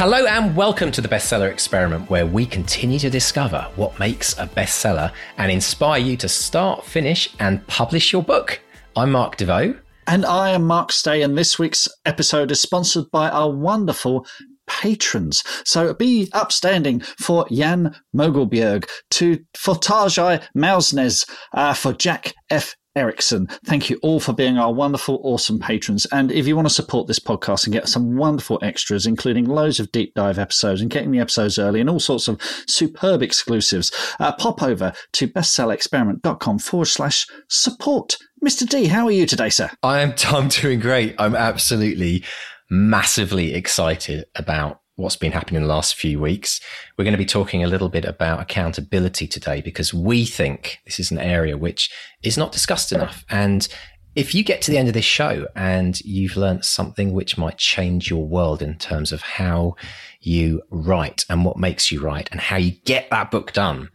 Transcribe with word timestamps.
Hello 0.00 0.24
and 0.24 0.56
welcome 0.56 0.90
to 0.92 1.02
the 1.02 1.08
Bestseller 1.08 1.52
Experiment, 1.52 2.08
where 2.08 2.24
we 2.24 2.46
continue 2.46 2.98
to 3.00 3.10
discover 3.10 3.68
what 3.76 3.98
makes 3.98 4.32
a 4.38 4.46
bestseller 4.46 5.12
and 5.36 5.52
inspire 5.52 6.00
you 6.00 6.16
to 6.16 6.26
start, 6.26 6.86
finish, 6.86 7.28
and 7.38 7.66
publish 7.66 8.10
your 8.10 8.22
book. 8.22 8.62
I'm 8.96 9.12
Mark 9.12 9.36
Desvaux. 9.36 9.78
And 10.06 10.24
I 10.24 10.52
am 10.52 10.66
Mark 10.66 10.90
Stay, 10.90 11.20
and 11.20 11.36
this 11.36 11.58
week's 11.58 11.86
episode 12.06 12.50
is 12.50 12.62
sponsored 12.62 13.10
by 13.10 13.28
our 13.28 13.50
wonderful 13.50 14.26
patrons. 14.66 15.42
So 15.66 15.92
be 15.92 16.30
upstanding 16.32 17.00
for 17.00 17.44
Jan 17.50 17.94
Mogelbjerg, 18.16 18.88
to 19.10 19.40
for 19.54 19.74
Tarjai 19.74 20.42
Mausnes, 20.56 21.28
uh, 21.52 21.74
for 21.74 21.92
Jack 21.92 22.32
F. 22.48 22.74
Erickson. 22.96 23.46
Thank 23.64 23.90
you 23.90 23.98
all 24.02 24.20
for 24.20 24.32
being 24.32 24.58
our 24.58 24.72
wonderful, 24.72 25.20
awesome 25.22 25.58
patrons. 25.58 26.06
And 26.12 26.32
if 26.32 26.46
you 26.46 26.56
want 26.56 26.68
to 26.68 26.74
support 26.74 27.06
this 27.06 27.18
podcast 27.18 27.64
and 27.64 27.72
get 27.72 27.88
some 27.88 28.16
wonderful 28.16 28.58
extras, 28.62 29.06
including 29.06 29.46
loads 29.46 29.80
of 29.80 29.92
deep 29.92 30.14
dive 30.14 30.38
episodes 30.38 30.80
and 30.80 30.90
getting 30.90 31.10
the 31.10 31.20
episodes 31.20 31.58
early 31.58 31.80
and 31.80 31.88
all 31.88 32.00
sorts 32.00 32.28
of 32.28 32.40
superb 32.66 33.22
exclusives, 33.22 33.92
uh, 34.18 34.32
pop 34.32 34.62
over 34.62 34.92
to 35.12 35.28
bestsellerexperiment.com 35.28 36.58
forward 36.58 36.86
slash 36.86 37.26
support. 37.48 38.16
Mr. 38.44 38.68
D, 38.68 38.86
how 38.86 39.06
are 39.06 39.12
you 39.12 39.26
today, 39.26 39.50
sir? 39.50 39.70
I 39.82 40.00
am 40.00 40.14
I'm 40.26 40.48
doing 40.48 40.80
great. 40.80 41.14
I'm 41.18 41.36
absolutely 41.36 42.24
massively 42.70 43.54
excited 43.54 44.24
about 44.34 44.79
what's 45.00 45.16
been 45.16 45.32
happening 45.32 45.56
in 45.56 45.62
the 45.62 45.74
last 45.74 45.94
few 45.94 46.20
weeks. 46.20 46.60
We're 46.96 47.04
going 47.04 47.12
to 47.12 47.18
be 47.18 47.26
talking 47.26 47.64
a 47.64 47.68
little 47.68 47.88
bit 47.88 48.04
about 48.04 48.40
accountability 48.40 49.26
today 49.26 49.60
because 49.60 49.92
we 49.92 50.24
think 50.24 50.80
this 50.84 51.00
is 51.00 51.10
an 51.10 51.18
area 51.18 51.56
which 51.56 51.90
is 52.22 52.38
not 52.38 52.52
discussed 52.52 52.92
enough. 52.92 53.24
And 53.30 53.66
if 54.14 54.34
you 54.34 54.42
get 54.42 54.60
to 54.62 54.70
the 54.70 54.78
end 54.78 54.88
of 54.88 54.94
this 54.94 55.04
show 55.04 55.46
and 55.54 56.00
you've 56.00 56.36
learned 56.36 56.64
something 56.64 57.12
which 57.12 57.38
might 57.38 57.58
change 57.58 58.10
your 58.10 58.26
world 58.26 58.60
in 58.60 58.76
terms 58.76 59.12
of 59.12 59.22
how 59.22 59.76
you 60.20 60.62
write 60.70 61.24
and 61.28 61.44
what 61.44 61.56
makes 61.56 61.92
you 61.92 62.00
write 62.00 62.28
and 62.32 62.40
how 62.40 62.56
you 62.56 62.72
get 62.84 63.08
that 63.10 63.30
book 63.30 63.52
done, 63.52 63.88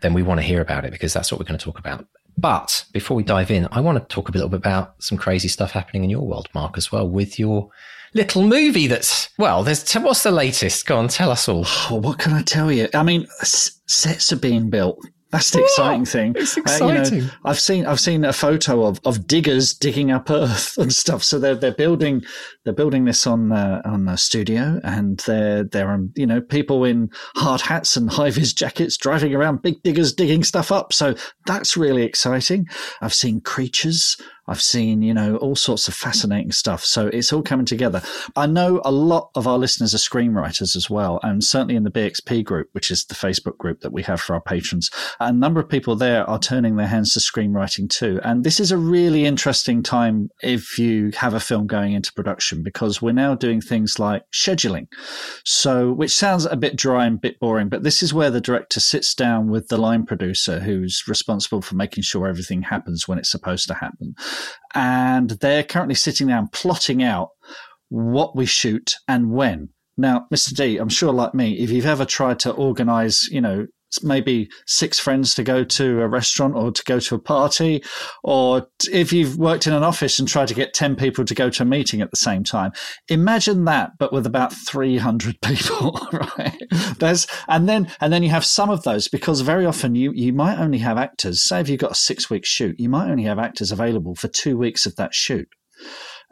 then 0.00 0.14
we 0.14 0.22
want 0.22 0.38
to 0.40 0.46
hear 0.46 0.60
about 0.60 0.84
it 0.84 0.92
because 0.92 1.12
that's 1.12 1.32
what 1.32 1.38
we're 1.38 1.46
going 1.46 1.58
to 1.58 1.64
talk 1.64 1.78
about. 1.78 2.06
But 2.38 2.84
before 2.92 3.16
we 3.16 3.22
dive 3.22 3.50
in, 3.50 3.66
I 3.72 3.80
want 3.80 3.98
to 3.98 4.14
talk 4.14 4.28
a 4.28 4.32
little 4.32 4.48
bit 4.48 4.58
about 4.58 5.02
some 5.02 5.16
crazy 5.18 5.48
stuff 5.48 5.72
happening 5.72 6.04
in 6.04 6.10
your 6.10 6.26
world, 6.26 6.48
Mark, 6.54 6.76
as 6.76 6.92
well, 6.92 7.08
with 7.08 7.38
your 7.38 7.70
little 8.16 8.42
movie 8.42 8.86
that's 8.86 9.28
well 9.38 9.62
there's 9.62 9.92
what's 9.96 10.22
the 10.22 10.30
latest 10.30 10.86
go 10.86 10.96
on 10.96 11.06
tell 11.06 11.30
us 11.30 11.48
all 11.48 11.64
oh, 11.90 11.96
what 11.96 12.18
can 12.18 12.32
i 12.32 12.42
tell 12.42 12.72
you 12.72 12.88
i 12.94 13.02
mean 13.02 13.26
sets 13.42 14.32
are 14.32 14.36
being 14.36 14.70
built 14.70 14.98
that's 15.32 15.50
the 15.50 15.62
exciting 15.62 16.04
thing. 16.04 16.34
It's 16.36 16.56
exciting. 16.56 16.96
Uh, 16.96 17.16
you 17.16 17.22
know, 17.22 17.30
I've 17.44 17.58
seen 17.58 17.84
I've 17.84 18.00
seen 18.00 18.24
a 18.24 18.32
photo 18.32 18.86
of, 18.86 19.00
of 19.04 19.26
diggers 19.26 19.74
digging 19.74 20.10
up 20.10 20.30
earth 20.30 20.78
and 20.78 20.92
stuff. 20.92 21.22
So 21.24 21.38
they're 21.38 21.56
they're 21.56 21.72
building 21.72 22.24
they're 22.66 22.74
building 22.74 23.04
this 23.04 23.28
on 23.28 23.52
uh, 23.52 23.80
on 23.84 24.08
a 24.08 24.18
studio, 24.18 24.80
and 24.82 25.18
there 25.20 25.62
there 25.62 25.88
are 25.88 26.00
you 26.16 26.26
know 26.26 26.40
people 26.40 26.84
in 26.84 27.10
hard 27.36 27.60
hats 27.60 27.96
and 27.96 28.10
high 28.10 28.30
vis 28.30 28.52
jackets 28.52 28.96
driving 28.96 29.34
around, 29.34 29.62
big 29.62 29.80
diggers 29.84 30.12
digging 30.12 30.42
stuff 30.42 30.72
up. 30.72 30.92
So 30.92 31.14
that's 31.46 31.76
really 31.76 32.02
exciting. 32.02 32.66
I've 33.00 33.14
seen 33.14 33.40
creatures. 33.40 34.16
I've 34.48 34.62
seen, 34.62 35.02
you 35.02 35.12
know, 35.12 35.36
all 35.36 35.56
sorts 35.56 35.88
of 35.88 35.94
fascinating 35.94 36.52
stuff. 36.52 36.84
So 36.84 37.08
it's 37.08 37.32
all 37.32 37.42
coming 37.42 37.66
together. 37.66 38.00
I 38.36 38.46
know 38.46 38.80
a 38.84 38.92
lot 38.92 39.30
of 39.34 39.46
our 39.46 39.58
listeners 39.58 39.94
are 39.94 39.98
screenwriters 39.98 40.76
as 40.76 40.88
well. 40.88 41.18
And 41.22 41.42
certainly 41.42 41.74
in 41.74 41.82
the 41.82 41.90
BXP 41.90 42.44
group, 42.44 42.68
which 42.72 42.90
is 42.90 43.04
the 43.04 43.14
Facebook 43.14 43.58
group 43.58 43.80
that 43.80 43.92
we 43.92 44.02
have 44.04 44.20
for 44.20 44.34
our 44.34 44.40
patrons, 44.40 44.90
a 45.18 45.32
number 45.32 45.60
of 45.60 45.68
people 45.68 45.96
there 45.96 46.28
are 46.28 46.38
turning 46.38 46.76
their 46.76 46.86
hands 46.86 47.12
to 47.14 47.20
screenwriting 47.20 47.90
too. 47.90 48.20
And 48.22 48.44
this 48.44 48.60
is 48.60 48.70
a 48.70 48.78
really 48.78 49.24
interesting 49.24 49.82
time 49.82 50.30
if 50.42 50.78
you 50.78 51.10
have 51.16 51.34
a 51.34 51.40
film 51.40 51.66
going 51.66 51.92
into 51.92 52.12
production 52.12 52.55
because 52.62 53.00
we're 53.02 53.12
now 53.12 53.34
doing 53.34 53.60
things 53.60 53.98
like 53.98 54.22
scheduling. 54.32 54.86
So, 55.44 55.92
which 55.92 56.14
sounds 56.14 56.46
a 56.46 56.56
bit 56.56 56.76
dry 56.76 57.06
and 57.06 57.16
a 57.16 57.20
bit 57.20 57.40
boring, 57.40 57.68
but 57.68 57.82
this 57.82 58.02
is 58.02 58.14
where 58.14 58.30
the 58.30 58.40
director 58.40 58.80
sits 58.80 59.14
down 59.14 59.50
with 59.50 59.68
the 59.68 59.78
line 59.78 60.06
producer 60.06 60.60
who's 60.60 61.04
responsible 61.08 61.62
for 61.62 61.74
making 61.74 62.02
sure 62.02 62.26
everything 62.26 62.62
happens 62.62 63.06
when 63.06 63.18
it's 63.18 63.30
supposed 63.30 63.68
to 63.68 63.74
happen 63.74 64.14
and 64.74 65.30
they're 65.30 65.62
currently 65.62 65.94
sitting 65.94 66.26
down 66.28 66.48
plotting 66.52 67.02
out 67.02 67.30
what 67.88 68.36
we 68.36 68.46
shoot 68.46 68.94
and 69.08 69.32
when. 69.32 69.70
Now, 69.96 70.26
Mr. 70.32 70.54
D, 70.54 70.76
I'm 70.76 70.90
sure, 70.90 71.12
like 71.12 71.34
me, 71.34 71.58
if 71.58 71.70
you've 71.70 71.86
ever 71.86 72.04
tried 72.04 72.38
to 72.40 72.52
organize, 72.52 73.28
you 73.30 73.40
know, 73.40 73.66
maybe 74.02 74.48
six 74.66 74.98
friends 74.98 75.34
to 75.34 75.42
go 75.42 75.64
to 75.64 76.02
a 76.02 76.08
restaurant 76.08 76.54
or 76.54 76.70
to 76.70 76.82
go 76.84 76.98
to 77.00 77.14
a 77.14 77.18
party, 77.18 77.82
or 78.22 78.68
if 78.90 79.12
you've 79.12 79.36
worked 79.38 79.66
in 79.66 79.72
an 79.72 79.82
office 79.82 80.18
and 80.18 80.28
tried 80.28 80.48
to 80.48 80.54
get 80.54 80.74
10 80.74 80.96
people 80.96 81.24
to 81.24 81.34
go 81.34 81.50
to 81.50 81.62
a 81.62 81.66
meeting 81.66 82.00
at 82.00 82.10
the 82.10 82.16
same 82.16 82.44
time, 82.44 82.72
imagine 83.08 83.64
that, 83.64 83.92
but 83.98 84.12
with 84.12 84.26
about 84.26 84.52
300 84.52 85.40
people, 85.42 85.98
right? 86.12 86.62
There's, 86.98 87.26
and 87.48 87.68
then, 87.68 87.90
and 88.00 88.12
then 88.12 88.22
you 88.22 88.30
have 88.30 88.44
some 88.44 88.70
of 88.70 88.82
those 88.82 89.08
because 89.08 89.40
very 89.40 89.66
often 89.66 89.94
you, 89.94 90.12
you 90.12 90.32
might 90.32 90.58
only 90.58 90.78
have 90.78 90.98
actors, 90.98 91.42
say 91.42 91.60
if 91.60 91.68
you've 91.68 91.80
got 91.80 91.92
a 91.92 91.96
six 91.96 92.30
week 92.30 92.44
shoot, 92.44 92.78
you 92.78 92.88
might 92.88 93.10
only 93.10 93.24
have 93.24 93.38
actors 93.38 93.72
available 93.72 94.14
for 94.14 94.28
two 94.28 94.56
weeks 94.56 94.86
of 94.86 94.96
that 94.96 95.14
shoot. 95.14 95.48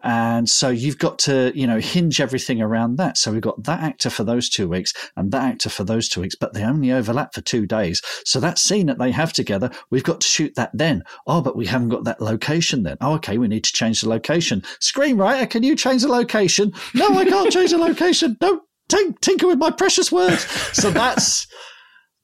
And 0.05 0.49
so 0.51 0.69
you've 0.69 0.99
got 0.99 1.19
to, 1.21 1.51
you 1.55 1.67
know, 1.67 1.79
hinge 1.79 2.21
everything 2.21 2.61
around 2.61 2.97
that. 2.97 3.17
So 3.17 3.33
we've 3.33 3.41
got 3.41 3.63
that 3.65 3.81
actor 3.81 4.11
for 4.11 4.23
those 4.23 4.51
two 4.51 4.69
weeks 4.69 4.93
and 5.17 5.33
that 5.33 5.43
actor 5.43 5.71
for 5.71 5.83
those 5.83 6.11
two 6.11 6.21
weeks, 6.21 6.35
but 6.35 6.53
they 6.53 6.63
only 6.63 6.93
overlap 6.93 7.33
for 7.35 7.41
two 7.41 7.67
days. 7.67 8.03
So 8.25 8.39
that 8.41 8.59
scene 8.59 8.87
that 8.87 8.99
they 8.99 9.11
have 9.13 9.33
together, 9.33 9.71
we've 9.89 10.05
got 10.05 10.21
to 10.21 10.27
shoot 10.27 10.55
that 10.57 10.71
then. 10.75 11.05
Oh, 11.27 11.41
but 11.41 11.57
we 11.57 11.67
haven't 11.67 11.89
got 11.89 12.05
that 12.05 12.21
location 12.21 12.83
then. 12.83 12.99
Oh, 13.01 13.15
okay, 13.15 13.39
we 13.39 13.49
need 13.49 13.65
to 13.65 13.73
change 13.73 14.03
the 14.03 14.11
location. 14.11 14.61
Screenwriter, 14.81 15.49
can 15.49 15.63
you 15.63 15.75
change 15.75 16.03
the 16.03 16.09
location? 16.09 16.73
No, 16.93 17.09
I 17.09 17.25
can't 17.25 17.51
change 17.51 17.71
the 17.71 17.79
location. 17.79 18.37
Don't 18.89 19.23
tinker 19.23 19.47
with 19.47 19.59
my 19.59 19.71
precious 19.71 20.13
words. 20.13 20.45
So 20.77 20.91
that's 20.91 21.47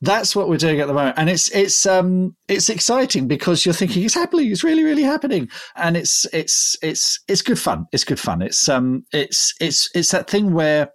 that's 0.00 0.34
what 0.34 0.48
we're 0.48 0.56
doing 0.56 0.80
at 0.80 0.86
the 0.86 0.94
moment. 0.94 1.16
And 1.18 1.28
it's 1.28 1.50
it's 1.50 1.86
um 1.86 2.34
it's 2.48 2.68
exciting 2.68 3.28
because 3.28 3.64
you're 3.66 3.74
thinking 3.74 4.02
it's 4.04 4.14
happening. 4.14 4.50
It's 4.50 4.64
really 4.64 4.84
really 4.84 5.02
happening. 5.02 5.48
And 5.76 5.96
it's 5.96 6.26
it's 6.32 6.76
it's 6.82 7.20
it's 7.28 7.42
good 7.42 7.58
fun. 7.58 7.86
It's 7.92 8.04
good 8.04 8.20
fun. 8.20 8.42
It's 8.42 8.68
um 8.68 9.04
it's 9.12 9.54
it's 9.60 9.88
it's 9.94 10.10
that 10.12 10.28
thing 10.28 10.54
where 10.54 10.90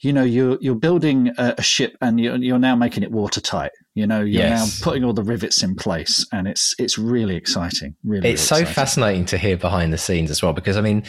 you 0.00 0.12
know 0.12 0.22
you're 0.22 0.58
you're 0.60 0.76
building 0.76 1.32
a, 1.38 1.54
a 1.58 1.62
ship 1.62 1.96
and 2.00 2.20
you're, 2.20 2.36
you're 2.36 2.58
now 2.58 2.76
making 2.76 3.02
it 3.02 3.10
watertight. 3.10 3.72
You 3.94 4.06
know 4.06 4.20
you're 4.20 4.42
yes. 4.42 4.80
now 4.80 4.84
putting 4.84 5.02
all 5.02 5.14
the 5.14 5.24
rivets 5.24 5.62
in 5.62 5.74
place 5.74 6.24
and 6.32 6.46
it's 6.46 6.74
it's 6.78 6.98
really 6.98 7.34
exciting. 7.34 7.96
Really 8.04 8.28
it's 8.28 8.50
really 8.50 8.64
so 8.66 8.72
fascinating 8.72 9.24
to 9.26 9.38
hear 9.38 9.56
behind 9.56 9.92
the 9.92 9.98
scenes 9.98 10.30
as 10.30 10.42
well 10.42 10.52
because 10.52 10.76
i 10.76 10.80
mean 10.80 11.02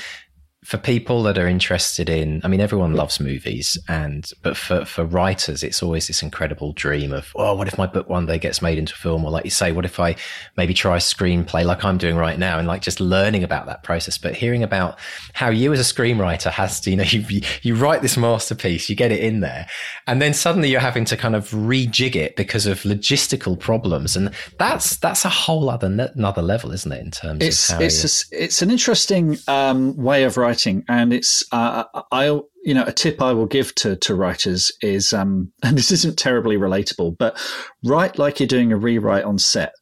for 0.67 0.77
people 0.77 1.23
that 1.23 1.37
are 1.37 1.47
interested 1.47 2.09
in 2.09 2.41
i 2.43 2.47
mean 2.47 2.59
everyone 2.59 2.93
loves 2.93 3.19
movies 3.19 3.77
and 3.87 4.31
but 4.41 4.57
for 4.57 4.83
for 4.83 5.05
writers 5.05 5.63
it's 5.63 5.81
always 5.81 6.07
this 6.07 6.21
incredible 6.21 6.73
dream 6.73 7.13
of 7.13 7.31
oh 7.35 7.55
what 7.55 7.67
if 7.67 7.77
my 7.77 7.87
book 7.87 8.09
one 8.09 8.25
day 8.25 8.37
gets 8.37 8.61
made 8.61 8.77
into 8.77 8.93
a 8.93 8.97
film? 8.97 9.23
Or 9.25 9.31
like 9.31 9.45
you 9.45 9.51
say 9.51 9.71
what 9.71 9.85
if 9.85 9.99
i 9.99 10.15
maybe 10.57 10.73
try 10.73 10.97
a 10.97 10.99
screenplay 10.99 11.65
like 11.65 11.83
i'm 11.83 11.97
doing 11.97 12.17
right 12.17 12.37
now? 12.37 12.59
And 12.59 12.67
like 12.67 12.81
just 12.81 12.99
learning 12.99 13.43
about 13.43 13.65
that 13.67 13.83
process. 13.83 14.17
But 14.17 14.35
hearing 14.35 14.63
about 14.63 14.99
how 15.33 15.49
you 15.49 15.73
as 15.73 15.79
a 15.79 15.93
screenwriter 15.93 16.51
has 16.51 16.79
to 16.81 16.91
you 16.91 16.97
know 16.97 17.03
you 17.07 17.41
you 17.61 17.75
write 17.75 18.01
this 18.01 18.17
masterpiece 18.17 18.89
you 18.89 18.95
get 18.95 19.11
it 19.11 19.23
in 19.23 19.39
there 19.39 19.67
and 20.05 20.21
then 20.21 20.33
suddenly 20.33 20.69
you're 20.69 20.79
having 20.81 21.05
to 21.05 21.17
kind 21.17 21.35
of 21.35 21.49
rejig 21.51 22.15
it 22.15 22.35
because 22.35 22.65
of 22.65 22.81
logistical 22.81 23.57
problems. 23.59 24.15
And 24.15 24.31
that's 24.57 24.97
that's 24.97 25.25
a 25.25 25.29
whole 25.29 25.69
other 25.69 25.87
another 25.87 26.41
level 26.41 26.71
isn't 26.71 26.91
it 26.91 27.03
in 27.03 27.11
terms 27.11 27.43
it's, 27.43 27.69
of 27.69 27.77
how 27.77 27.83
it's 27.83 28.03
a, 28.03 28.43
it's 28.43 28.61
an 28.61 28.69
interesting 28.69 29.37
um, 29.47 29.95
way 29.95 30.23
of 30.23 30.37
writing 30.37 30.56
writing, 30.57 30.83
and 30.87 31.13
it's 31.13 31.43
uh, 31.51 31.83
I 32.11 32.27
you 32.63 32.73
know 32.73 32.83
a 32.85 32.91
tip 32.91 33.21
I 33.21 33.33
will 33.33 33.45
give 33.45 33.75
to 33.75 33.95
to 33.97 34.15
writers 34.15 34.71
is 34.81 35.13
um, 35.13 35.51
and 35.63 35.77
this 35.77 35.91
isn't 35.91 36.17
terribly 36.17 36.57
relatable, 36.57 37.17
but 37.17 37.39
write 37.83 38.17
like 38.17 38.39
you're 38.39 38.47
doing 38.47 38.71
a 38.71 38.77
rewrite 38.77 39.23
on 39.23 39.37
set 39.37 39.73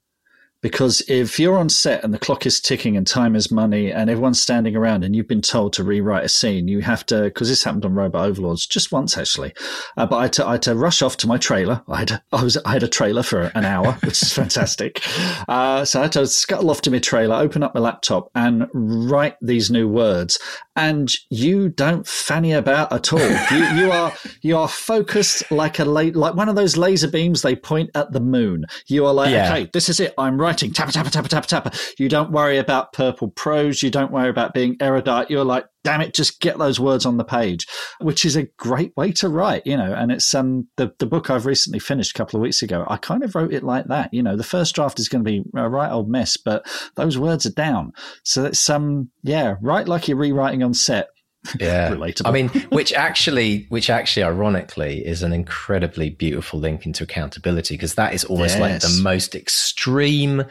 Because 0.66 1.04
if 1.08 1.40
you're 1.40 1.60
on 1.60 1.70
set 1.70 2.04
and 2.04 2.12
the 2.12 2.18
clock 2.18 2.48
is 2.48 2.60
ticking 2.60 2.98
and 2.98 3.06
time 3.06 3.36
is 3.36 3.52
money 3.52 3.92
and 3.92 4.10
everyone's 4.10 4.42
standing 4.42 4.76
around 4.76 5.04
and 5.04 5.16
you've 5.16 5.28
been 5.28 5.40
told 5.40 5.74
to 5.74 5.84
rewrite 5.84 6.24
a 6.24 6.28
scene, 6.28 6.68
you 6.68 6.82
have 6.82 7.06
to, 7.06 7.26
because 7.26 7.50
this 7.50 7.64
happened 7.64 7.86
on 7.86 7.94
Robot 7.94 8.26
Overlords 8.26 8.66
just 8.66 8.92
once 8.92 9.16
actually. 9.16 9.54
Uh, 9.96 10.08
but 10.08 10.16
I 10.16 10.22
had, 10.24 10.34
to, 10.34 10.48
I 10.48 10.52
had, 10.54 10.64
to, 10.64 10.74
rush 10.74 11.04
off 11.04 11.18
to 11.18 11.28
my 11.28 11.38
trailer. 11.38 11.84
I 11.88 12.00
had, 12.00 12.20
I, 12.32 12.44
was, 12.44 12.58
I 12.66 12.72
had 12.72 12.82
a 12.82 12.88
trailer 12.88 13.22
for 13.22 13.52
an 13.54 13.64
hour, 13.64 13.92
which 14.04 14.24
is 14.24 14.34
fantastic. 14.34 15.04
Uh, 15.48 15.86
so 15.86 16.00
I 16.00 16.04
had 16.06 16.14
to 16.14 16.26
scuttle 16.26 16.72
off 16.72 16.82
to 16.82 16.90
my 16.90 16.98
trailer, 16.98 17.36
open 17.36 17.62
up 17.62 17.76
my 17.76 17.82
laptop 17.82 18.32
and 18.34 18.66
write 18.74 19.36
these 19.44 19.70
new 19.70 19.88
words. 19.88 20.40
And 20.76 21.12
you 21.30 21.70
don't 21.70 22.08
fanny 22.08 22.54
about 22.54 22.92
at 22.92 23.14
all. 23.14 23.20
you, 23.20 23.66
you 23.76 23.92
are, 23.92 24.12
you 24.42 24.58
are 24.58 24.68
focused 24.68 25.52
like 25.52 25.78
a, 25.78 25.86
la- 25.86 26.10
like 26.16 26.34
one 26.34 26.50
of 26.50 26.56
those 26.56 26.76
laser 26.76 27.08
beams 27.08 27.44
they 27.44 27.56
point 27.56 27.92
at 27.94 28.14
the 28.14 28.20
moon. 28.20 28.66
You 28.88 29.06
are 29.06 29.14
like, 29.14 29.30
yeah. 29.30 29.52
okay, 29.52 29.70
this 29.72 29.90
is 29.90 30.00
it. 30.00 30.16
I'm 30.18 30.42
writing 30.56 30.72
tappa, 30.72 30.94
tappa, 30.94 31.10
tappa, 31.28 31.48
tappa. 31.48 31.72
You 32.00 32.08
don't 32.08 32.32
worry 32.32 32.58
about 32.58 32.94
purple 32.94 33.30
prose. 33.30 33.84
You 33.84 33.92
don't 33.92 34.12
worry 34.12 34.30
about 34.30 34.54
being 34.54 34.78
erudite. 34.80 35.30
You're 35.30 35.44
like, 35.44 35.66
damn 35.84 36.00
it, 36.00 36.14
just 36.14 36.40
get 36.40 36.58
those 36.58 36.80
words 36.80 37.06
on 37.06 37.18
the 37.18 37.26
page, 37.26 37.68
which 38.00 38.24
is 38.24 38.38
a 38.38 38.48
great 38.58 38.96
way 38.96 39.12
to 39.12 39.28
write, 39.28 39.64
you 39.66 39.76
know. 39.76 39.94
And 39.94 40.14
it's 40.14 40.34
um 40.34 40.70
the, 40.78 40.94
the 41.00 41.06
book 41.06 41.30
I've 41.30 41.46
recently 41.46 41.80
finished 41.80 42.12
a 42.12 42.18
couple 42.18 42.38
of 42.38 42.42
weeks 42.42 42.62
ago. 42.62 42.86
I 42.88 42.96
kind 42.96 43.22
of 43.22 43.36
wrote 43.36 43.54
it 43.54 43.64
like 43.64 43.88
that, 43.88 44.14
you 44.14 44.24
know. 44.24 44.38
The 44.38 44.44
first 44.44 44.74
draft 44.76 44.98
is 44.98 45.10
going 45.10 45.26
to 45.26 45.30
be 45.30 45.44
a 45.56 45.68
right 45.68 45.92
old 45.92 46.10
mess, 46.10 46.38
but 46.38 46.66
those 46.96 47.18
words 47.18 47.46
are 47.46 47.52
down. 47.52 47.92
So 48.24 48.46
it's 48.46 48.70
um 48.70 49.10
yeah, 49.24 49.56
write 49.62 49.90
like 49.90 50.08
you're 50.08 50.18
rewriting 50.18 50.64
on 50.64 50.74
set 50.74 51.10
yeah 51.60 51.92
relatable. 51.96 52.28
i 52.28 52.32
mean 52.32 52.50
which 52.70 52.94
actually 52.94 53.66
which 53.70 53.90
actually 53.90 54.24
ironically 54.24 55.06
is 55.06 55.24
an 55.24 55.34
incredibly 55.34 56.10
beautiful 56.10 56.60
link 56.60 56.86
into 56.86 57.04
accountability 57.04 57.76
because 57.76 57.96
that 57.96 58.14
is 58.14 58.24
almost 58.24 58.58
yes. 58.58 58.62
like 58.62 58.82
the 58.82 59.02
most 59.04 59.36
extreme 59.36 60.44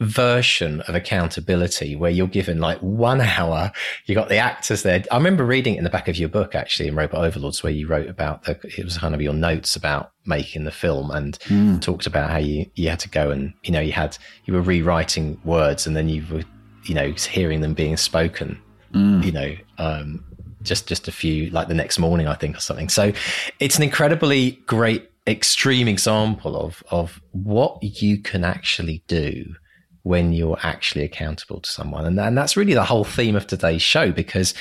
version 0.00 0.80
of 0.82 0.94
accountability 0.94 1.96
where 1.96 2.10
you're 2.10 2.28
given 2.28 2.60
like 2.60 2.78
one 2.78 3.20
hour 3.20 3.72
you 4.06 4.14
got 4.14 4.28
the 4.28 4.36
actors 4.36 4.84
there 4.84 5.02
i 5.10 5.16
remember 5.16 5.44
reading 5.44 5.74
it 5.74 5.78
in 5.78 5.84
the 5.84 5.90
back 5.90 6.06
of 6.06 6.16
your 6.16 6.28
book 6.28 6.54
actually 6.54 6.88
in 6.88 6.94
robot 6.94 7.24
overlords 7.24 7.64
where 7.64 7.72
you 7.72 7.86
wrote 7.88 8.08
about 8.08 8.44
the 8.44 8.52
it 8.78 8.84
was 8.84 8.96
kind 8.96 9.12
of 9.12 9.20
your 9.20 9.32
notes 9.32 9.74
about 9.74 10.12
making 10.24 10.62
the 10.62 10.70
film 10.70 11.10
and 11.10 11.40
mm. 11.40 11.80
talked 11.80 12.06
about 12.06 12.30
how 12.30 12.38
you 12.38 12.64
you 12.76 12.88
had 12.88 13.00
to 13.00 13.08
go 13.08 13.32
and 13.32 13.52
you 13.64 13.72
know 13.72 13.80
you 13.80 13.90
had 13.90 14.16
you 14.44 14.54
were 14.54 14.62
rewriting 14.62 15.40
words 15.44 15.84
and 15.84 15.96
then 15.96 16.08
you 16.08 16.24
were 16.30 16.44
you 16.84 16.94
know 16.94 17.10
hearing 17.12 17.60
them 17.60 17.74
being 17.74 17.96
spoken 17.96 18.56
mm. 18.98 19.24
you 19.24 19.32
know, 19.32 19.56
um, 19.78 20.24
just 20.62 20.86
just 20.86 21.08
a 21.08 21.12
few 21.12 21.50
like 21.50 21.68
the 21.68 21.74
next 21.74 21.98
morning, 21.98 22.26
I 22.26 22.34
think, 22.34 22.56
or 22.56 22.60
something. 22.60 22.88
So 22.88 23.12
it's 23.60 23.76
an 23.76 23.82
incredibly 23.82 24.52
great 24.66 25.10
extreme 25.26 25.88
example 25.88 26.56
of 26.56 26.82
of 26.90 27.20
what 27.32 27.82
you 27.82 28.20
can 28.20 28.44
actually 28.44 29.02
do 29.06 29.54
when 30.02 30.32
you're 30.32 30.58
actually 30.62 31.04
accountable 31.04 31.60
to 31.60 31.70
someone, 31.70 32.04
and 32.04 32.18
and 32.18 32.36
that's 32.36 32.56
really 32.56 32.74
the 32.74 32.84
whole 32.84 33.04
theme 33.04 33.36
of 33.36 33.46
today's 33.46 33.82
show 33.82 34.10
because 34.12 34.54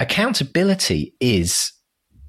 accountability 0.00 1.14
is 1.20 1.72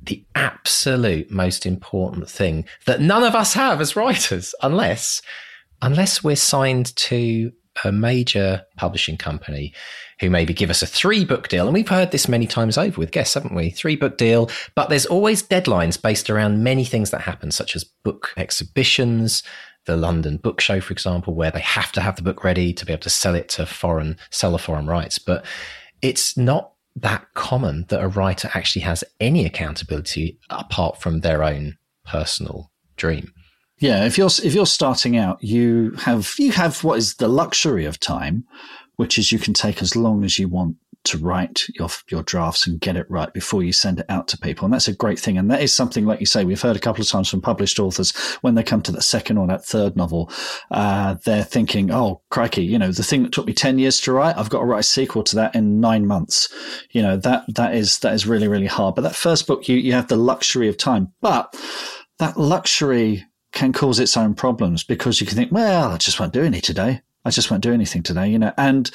the 0.01 0.25
absolute 0.35 1.29
most 1.29 1.65
important 1.65 2.29
thing 2.29 2.65
that 2.85 3.01
none 3.01 3.23
of 3.23 3.35
us 3.35 3.53
have 3.53 3.81
as 3.81 3.95
writers 3.95 4.55
unless 4.63 5.21
unless 5.81 6.23
we're 6.23 6.35
signed 6.35 6.95
to 6.95 7.51
a 7.83 7.91
major 7.91 8.65
publishing 8.77 9.17
company 9.17 9.73
who 10.19 10.29
maybe 10.29 10.53
give 10.53 10.69
us 10.69 10.81
a 10.81 10.87
three 10.87 11.23
book 11.25 11.47
deal. 11.47 11.65
And 11.65 11.73
we've 11.73 11.87
heard 11.87 12.11
this 12.11 12.27
many 12.27 12.47
times 12.47 12.77
over 12.77 12.99
with 12.99 13.11
guests, 13.11 13.33
haven't 13.33 13.55
we? 13.55 13.69
Three 13.69 13.95
book 13.95 14.17
deal. 14.17 14.49
But 14.75 14.89
there's 14.89 15.05
always 15.05 15.41
deadlines 15.43 16.01
based 16.01 16.29
around 16.29 16.63
many 16.63 16.85
things 16.85 17.11
that 17.11 17.21
happen, 17.21 17.51
such 17.51 17.75
as 17.75 17.83
book 17.83 18.33
exhibitions, 18.37 19.43
the 19.85 19.97
London 19.97 20.37
Book 20.37 20.61
Show, 20.61 20.81
for 20.81 20.93
example, 20.93 21.33
where 21.33 21.51
they 21.51 21.61
have 21.61 21.91
to 21.93 22.01
have 22.01 22.15
the 22.15 22.21
book 22.21 22.43
ready 22.43 22.73
to 22.73 22.85
be 22.85 22.93
able 22.93 23.01
to 23.01 23.09
sell 23.09 23.35
it 23.35 23.49
to 23.49 23.65
foreign, 23.65 24.17
sell 24.29 24.51
the 24.51 24.59
foreign 24.59 24.87
rights. 24.87 25.17
But 25.17 25.45
it's 26.01 26.37
not 26.37 26.73
that 26.95 27.25
common 27.33 27.85
that 27.89 28.03
a 28.03 28.07
writer 28.07 28.49
actually 28.53 28.81
has 28.81 29.03
any 29.19 29.45
accountability 29.45 30.37
apart 30.49 31.01
from 31.01 31.21
their 31.21 31.43
own 31.43 31.77
personal 32.05 32.71
dream. 32.97 33.33
Yeah, 33.79 34.05
if 34.05 34.17
you're 34.17 34.29
if 34.43 34.53
you're 34.53 34.65
starting 34.65 35.17
out, 35.17 35.41
you 35.41 35.91
have 35.99 36.35
you 36.37 36.51
have 36.51 36.83
what 36.83 36.97
is 36.97 37.15
the 37.15 37.29
luxury 37.29 37.85
of 37.85 37.99
time, 37.99 38.45
which 38.97 39.17
is 39.17 39.31
you 39.31 39.39
can 39.39 39.53
take 39.53 39.81
as 39.81 39.95
long 39.95 40.23
as 40.25 40.37
you 40.37 40.49
want 40.49 40.75
to 41.05 41.17
write 41.17 41.61
your 41.75 41.87
your 42.11 42.21
drafts 42.23 42.67
and 42.67 42.81
get 42.81 42.97
it 42.97 43.09
right 43.09 43.33
before 43.33 43.63
you 43.63 43.71
send 43.71 44.01
it 44.01 44.05
out 44.09 44.27
to 44.27 44.37
people. 44.37 44.65
And 44.65 44.73
that's 44.73 44.89
a 44.89 44.93
great 44.93 45.17
thing. 45.17 45.37
And 45.37 45.49
that 45.49 45.61
is 45.61 45.71
something, 45.71 46.05
like 46.05 46.19
you 46.19 46.25
say, 46.25 46.43
we've 46.43 46.61
heard 46.61 46.75
a 46.75 46.79
couple 46.79 47.01
of 47.01 47.07
times 47.07 47.29
from 47.29 47.39
published 47.39 47.79
authors 47.79 48.11
when 48.41 48.55
they 48.55 48.63
come 48.63 48.81
to 48.81 48.91
that 48.91 49.03
second 49.03 49.37
or 49.37 49.47
that 49.47 49.63
third 49.63 49.95
novel, 49.95 50.29
uh, 50.71 51.15
they're 51.23 51.45
thinking, 51.45 51.89
"Oh, 51.89 52.21
crikey! 52.29 52.65
You 52.65 52.77
know, 52.79 52.91
the 52.91 53.03
thing 53.03 53.23
that 53.23 53.31
took 53.31 53.47
me 53.47 53.53
ten 53.53 53.79
years 53.79 54.01
to 54.01 54.11
write, 54.11 54.37
I've 54.37 54.49
got 54.49 54.59
to 54.59 54.65
write 54.65 54.81
a 54.81 54.83
sequel 54.83 55.23
to 55.23 55.35
that 55.37 55.55
in 55.55 55.79
nine 55.79 56.05
months." 56.05 56.49
You 56.91 57.01
know, 57.01 57.15
that 57.15 57.45
that 57.55 57.75
is 57.75 57.99
that 57.99 58.13
is 58.13 58.27
really 58.27 58.49
really 58.49 58.67
hard. 58.67 58.95
But 58.95 59.03
that 59.03 59.15
first 59.15 59.47
book, 59.47 59.69
you 59.69 59.77
you 59.77 59.93
have 59.93 60.09
the 60.09 60.17
luxury 60.17 60.67
of 60.67 60.75
time, 60.75 61.13
but 61.21 61.55
that 62.17 62.35
luxury 62.37 63.25
can 63.51 63.73
cause 63.73 63.99
its 63.99 64.15
own 64.15 64.33
problems 64.33 64.83
because 64.83 65.19
you 65.19 65.27
can 65.27 65.35
think, 65.35 65.51
well, 65.51 65.91
I 65.91 65.97
just 65.97 66.19
won't 66.19 66.33
do 66.33 66.43
any 66.43 66.61
today. 66.61 67.01
I 67.25 67.31
just 67.31 67.51
won't 67.51 67.63
do 67.63 67.73
anything 67.73 68.01
today, 68.01 68.29
you 68.29 68.39
know. 68.39 68.53
And 68.57 68.89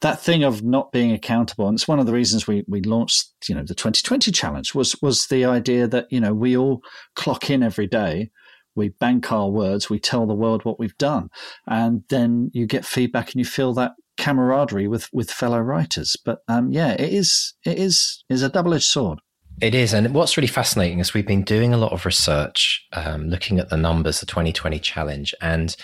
that 0.00 0.20
thing 0.20 0.44
of 0.44 0.62
not 0.62 0.92
being 0.92 1.10
accountable, 1.10 1.66
and 1.66 1.76
it's 1.76 1.88
one 1.88 1.98
of 1.98 2.06
the 2.06 2.12
reasons 2.12 2.46
we 2.46 2.64
we 2.68 2.80
launched, 2.82 3.32
you 3.48 3.54
know, 3.54 3.62
the 3.62 3.74
2020 3.74 4.30
challenge 4.30 4.74
was 4.74 4.94
was 5.02 5.26
the 5.26 5.44
idea 5.44 5.88
that 5.88 6.06
you 6.10 6.20
know 6.20 6.32
we 6.32 6.56
all 6.56 6.82
clock 7.16 7.50
in 7.50 7.62
every 7.62 7.88
day, 7.88 8.30
we 8.76 8.90
bank 8.90 9.32
our 9.32 9.50
words, 9.50 9.90
we 9.90 9.98
tell 9.98 10.26
the 10.26 10.34
world 10.34 10.64
what 10.64 10.78
we've 10.78 10.96
done, 10.98 11.30
and 11.66 12.04
then 12.10 12.50
you 12.54 12.66
get 12.66 12.84
feedback 12.84 13.32
and 13.32 13.36
you 13.36 13.44
feel 13.44 13.74
that 13.74 13.92
camaraderie 14.16 14.88
with 14.88 15.12
with 15.12 15.30
fellow 15.30 15.58
writers. 15.58 16.16
But 16.24 16.42
um, 16.46 16.70
yeah, 16.70 16.92
it 16.92 17.12
is 17.12 17.54
it 17.66 17.78
is 17.78 18.24
is 18.30 18.42
a 18.42 18.48
double 18.48 18.74
edged 18.74 18.84
sword. 18.84 19.18
It 19.60 19.74
is. 19.74 19.92
And 19.92 20.12
what's 20.14 20.36
really 20.36 20.48
fascinating 20.48 20.98
is 20.98 21.14
we've 21.14 21.26
been 21.26 21.44
doing 21.44 21.72
a 21.72 21.78
lot 21.78 21.92
of 21.92 22.04
research, 22.04 22.86
um, 22.92 23.28
looking 23.28 23.58
at 23.58 23.70
the 23.70 23.76
numbers, 23.76 24.20
the 24.20 24.26
2020 24.26 24.78
challenge. 24.80 25.34
And 25.40 25.76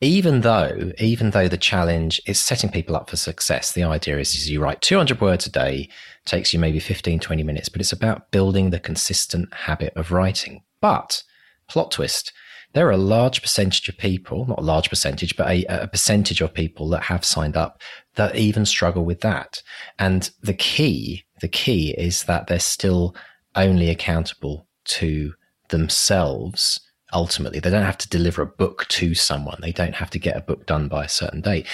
even 0.00 0.42
though, 0.42 0.92
even 0.98 1.30
though 1.30 1.48
the 1.48 1.56
challenge 1.56 2.20
is 2.26 2.40
setting 2.40 2.70
people 2.70 2.96
up 2.96 3.08
for 3.08 3.16
success, 3.16 3.72
the 3.72 3.84
idea 3.84 4.18
is, 4.18 4.34
is 4.34 4.50
you 4.50 4.60
write 4.60 4.80
200 4.82 5.20
words 5.20 5.46
a 5.46 5.50
day, 5.50 5.88
takes 6.24 6.52
you 6.52 6.58
maybe 6.58 6.80
15, 6.80 7.20
20 7.20 7.42
minutes, 7.42 7.68
but 7.68 7.80
it's 7.80 7.92
about 7.92 8.30
building 8.30 8.70
the 8.70 8.80
consistent 8.80 9.52
habit 9.52 9.92
of 9.96 10.12
writing. 10.12 10.62
But 10.80 11.22
plot 11.68 11.92
twist, 11.92 12.32
there 12.74 12.86
are 12.86 12.92
a 12.92 12.98
large 12.98 13.40
percentage 13.40 13.88
of 13.88 13.96
people, 13.96 14.44
not 14.44 14.58
a 14.58 14.62
large 14.62 14.90
percentage, 14.90 15.34
but 15.36 15.48
a, 15.48 15.64
a, 15.64 15.88
percentage 15.88 16.42
of 16.42 16.52
people 16.52 16.90
that 16.90 17.04
have 17.04 17.24
signed 17.24 17.56
up 17.56 17.80
that 18.16 18.36
even 18.36 18.66
struggle 18.66 19.04
with 19.04 19.20
that. 19.20 19.62
And 19.98 20.30
the 20.42 20.54
key 20.54 21.26
the 21.40 21.48
key 21.48 21.94
is 21.96 22.24
that 22.24 22.46
they're 22.46 22.58
still 22.58 23.14
only 23.54 23.90
accountable 23.90 24.66
to 24.84 25.34
themselves 25.68 26.80
ultimately. 27.12 27.60
They 27.60 27.70
don't 27.70 27.84
have 27.84 27.98
to 27.98 28.08
deliver 28.08 28.42
a 28.42 28.46
book 28.46 28.86
to 28.88 29.14
someone. 29.14 29.58
They 29.60 29.72
don't 29.72 29.94
have 29.94 30.10
to 30.10 30.18
get 30.18 30.36
a 30.36 30.40
book 30.40 30.66
done 30.66 30.88
by 30.88 31.04
a 31.04 31.08
certain 31.08 31.40
date. 31.40 31.66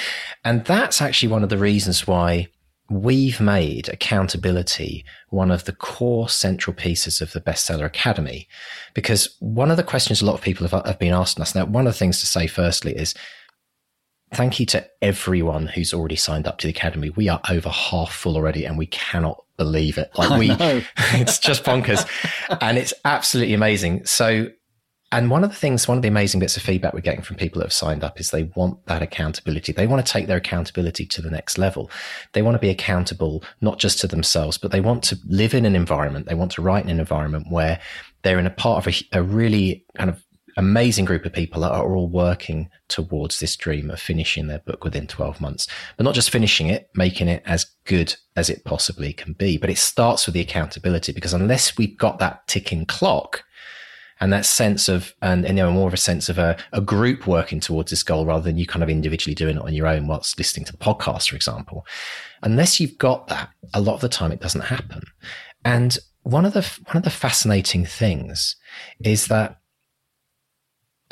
And 0.44 0.64
that's 0.64 1.00
actually 1.00 1.30
one 1.30 1.42
of 1.42 1.48
the 1.48 1.58
reasons 1.58 2.06
why 2.06 2.48
we've 2.90 3.40
made 3.40 3.88
accountability 3.88 5.02
one 5.30 5.50
of 5.50 5.64
the 5.64 5.72
core 5.72 6.28
central 6.28 6.74
pieces 6.74 7.22
of 7.22 7.32
the 7.32 7.40
bestseller 7.40 7.86
academy 7.86 8.46
because 8.92 9.34
one 9.38 9.70
of 9.70 9.78
the 9.78 9.82
questions 9.82 10.20
a 10.20 10.26
lot 10.26 10.34
of 10.34 10.42
people 10.42 10.66
have, 10.66 10.84
have 10.84 10.98
been 10.98 11.14
asking 11.14 11.40
us 11.40 11.54
now 11.54 11.64
one 11.64 11.86
of 11.86 11.94
the 11.94 11.98
things 11.98 12.20
to 12.20 12.26
say 12.26 12.46
firstly 12.46 12.94
is 12.94 13.14
thank 14.32 14.58
you 14.58 14.66
to 14.66 14.86
everyone 15.00 15.66
who's 15.66 15.92
already 15.92 16.16
signed 16.16 16.46
up 16.46 16.58
to 16.58 16.66
the 16.66 16.70
academy. 16.70 17.10
We 17.10 17.28
are 17.28 17.40
over 17.50 17.68
half 17.68 18.12
full 18.12 18.36
already 18.36 18.64
and 18.64 18.78
we 18.78 18.86
cannot 18.86 19.44
believe 19.56 19.98
it. 19.98 20.10
Like 20.16 20.38
we, 20.38 20.50
it's 21.20 21.38
just 21.38 21.64
bonkers 21.64 22.06
and 22.60 22.78
it's 22.78 22.94
absolutely 23.04 23.54
amazing. 23.54 24.06
So, 24.06 24.48
and 25.10 25.28
one 25.28 25.44
of 25.44 25.50
the 25.50 25.56
things, 25.56 25.86
one 25.86 25.98
of 25.98 26.02
the 26.02 26.08
amazing 26.08 26.40
bits 26.40 26.56
of 26.56 26.62
feedback 26.62 26.94
we're 26.94 27.00
getting 27.00 27.20
from 27.20 27.36
people 27.36 27.58
that 27.58 27.66
have 27.66 27.72
signed 27.74 28.02
up 28.02 28.18
is 28.18 28.30
they 28.30 28.44
want 28.56 28.86
that 28.86 29.02
accountability. 29.02 29.72
They 29.72 29.86
want 29.86 30.04
to 30.04 30.10
take 30.10 30.26
their 30.26 30.38
accountability 30.38 31.04
to 31.04 31.20
the 31.20 31.30
next 31.30 31.58
level. 31.58 31.90
They 32.32 32.40
want 32.40 32.54
to 32.54 32.58
be 32.58 32.70
accountable, 32.70 33.44
not 33.60 33.78
just 33.78 34.00
to 34.00 34.06
themselves, 34.06 34.56
but 34.56 34.70
they 34.70 34.80
want 34.80 35.02
to 35.04 35.18
live 35.26 35.52
in 35.52 35.66
an 35.66 35.76
environment. 35.76 36.26
They 36.26 36.34
want 36.34 36.52
to 36.52 36.62
write 36.62 36.84
in 36.84 36.90
an 36.90 37.00
environment 37.00 37.48
where 37.50 37.78
they're 38.22 38.38
in 38.38 38.46
a 38.46 38.50
part 38.50 38.86
of 38.86 38.94
a, 38.94 39.18
a 39.18 39.22
really 39.22 39.84
kind 39.94 40.08
of 40.08 40.24
amazing 40.56 41.04
group 41.04 41.24
of 41.24 41.32
people 41.32 41.62
that 41.62 41.72
are 41.72 41.94
all 41.94 42.08
working 42.08 42.68
towards 42.88 43.40
this 43.40 43.56
dream 43.56 43.90
of 43.90 44.00
finishing 44.00 44.46
their 44.46 44.58
book 44.60 44.84
within 44.84 45.06
12 45.06 45.40
months. 45.40 45.66
But 45.96 46.04
not 46.04 46.14
just 46.14 46.30
finishing 46.30 46.68
it, 46.68 46.90
making 46.94 47.28
it 47.28 47.42
as 47.46 47.66
good 47.84 48.14
as 48.36 48.50
it 48.50 48.64
possibly 48.64 49.12
can 49.12 49.32
be. 49.32 49.56
But 49.56 49.70
it 49.70 49.78
starts 49.78 50.26
with 50.26 50.34
the 50.34 50.40
accountability 50.40 51.12
because 51.12 51.32
unless 51.32 51.76
we've 51.76 51.96
got 51.96 52.18
that 52.18 52.46
ticking 52.46 52.86
clock 52.86 53.44
and 54.20 54.32
that 54.32 54.46
sense 54.46 54.88
of, 54.88 55.14
and, 55.22 55.44
and 55.44 55.58
you 55.58 55.64
know, 55.64 55.72
more 55.72 55.88
of 55.88 55.94
a 55.94 55.98
sense 55.98 56.28
of 56.28 56.38
a, 56.38 56.56
a 56.72 56.80
group 56.80 57.26
working 57.26 57.58
towards 57.58 57.90
this 57.90 58.02
goal 58.02 58.26
rather 58.26 58.44
than 58.44 58.58
you 58.58 58.66
kind 58.66 58.82
of 58.82 58.90
individually 58.90 59.34
doing 59.34 59.56
it 59.56 59.62
on 59.62 59.74
your 59.74 59.86
own 59.86 60.06
whilst 60.06 60.38
listening 60.38 60.64
to 60.66 60.72
the 60.72 60.78
podcast, 60.78 61.30
for 61.30 61.36
example, 61.36 61.84
unless 62.42 62.78
you've 62.78 62.98
got 62.98 63.26
that, 63.28 63.50
a 63.74 63.80
lot 63.80 63.94
of 63.94 64.00
the 64.00 64.08
time 64.08 64.30
it 64.30 64.40
doesn't 64.40 64.60
happen. 64.60 65.02
And 65.64 65.98
one 66.22 66.44
of 66.44 66.52
the, 66.52 66.62
one 66.84 66.96
of 66.98 67.02
the 67.02 67.10
fascinating 67.10 67.84
things 67.84 68.54
is 69.02 69.26
that 69.26 69.58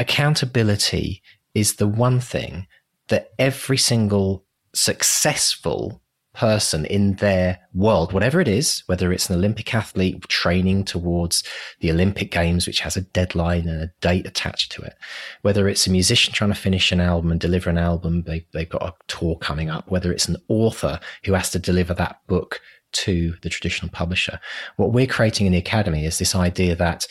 accountability 0.01 1.23
is 1.55 1.77
the 1.77 1.87
one 1.87 2.21
thing 2.21 2.67
that 3.09 3.31
every 3.39 3.77
single 3.77 4.45
successful 4.75 6.01
person 6.33 6.87
in 6.87 7.17
their 7.17 7.59
world, 7.75 8.13
whatever 8.13 8.41
it 8.41 8.49
is, 8.49 8.83
whether 8.87 9.13
it's 9.13 9.29
an 9.29 9.37
Olympic 9.37 9.75
athlete 9.75 10.23
training 10.29 10.85
towards 10.85 11.43
the 11.81 11.91
Olympic 11.91 12.31
Games, 12.31 12.67
which 12.67 12.81
has 12.81 12.97
a 12.97 13.03
deadline 13.03 13.69
and 13.69 13.83
a 13.83 13.93
date 14.01 14.27
attached 14.27 14.73
to 14.73 14.83
it, 14.83 14.95
whether 15.43 15.69
it's 15.69 15.87
a 15.87 15.91
musician 15.91 16.33
trying 16.33 16.51
to 16.51 16.57
finish 16.57 16.93
an 16.93 17.01
album 17.01 17.33
and 17.33 17.41
deliver 17.41 17.69
an 17.69 17.79
album, 17.79 18.23
they, 18.23 18.47
they've 18.53 18.69
got 18.69 18.83
a 18.83 18.95
tour 19.09 19.37
coming 19.37 19.69
up, 19.69 19.91
whether 19.91 20.13
it's 20.13 20.29
an 20.29 20.37
author 20.49 20.99
who 21.25 21.35
has 21.35 21.51
to 21.51 21.59
deliver 21.59 21.93
that 21.95 22.21
book 22.27 22.61
to 22.93 23.35
the 23.43 23.51
traditional 23.51 23.91
publisher. 23.91 24.41
What 24.77 24.93
we're 24.93 25.07
creating 25.07 25.47
in 25.47 25.53
the 25.53 25.59
academy 25.59 26.07
is 26.07 26.19
this 26.19 26.35
idea 26.35 26.75
that 26.77 27.07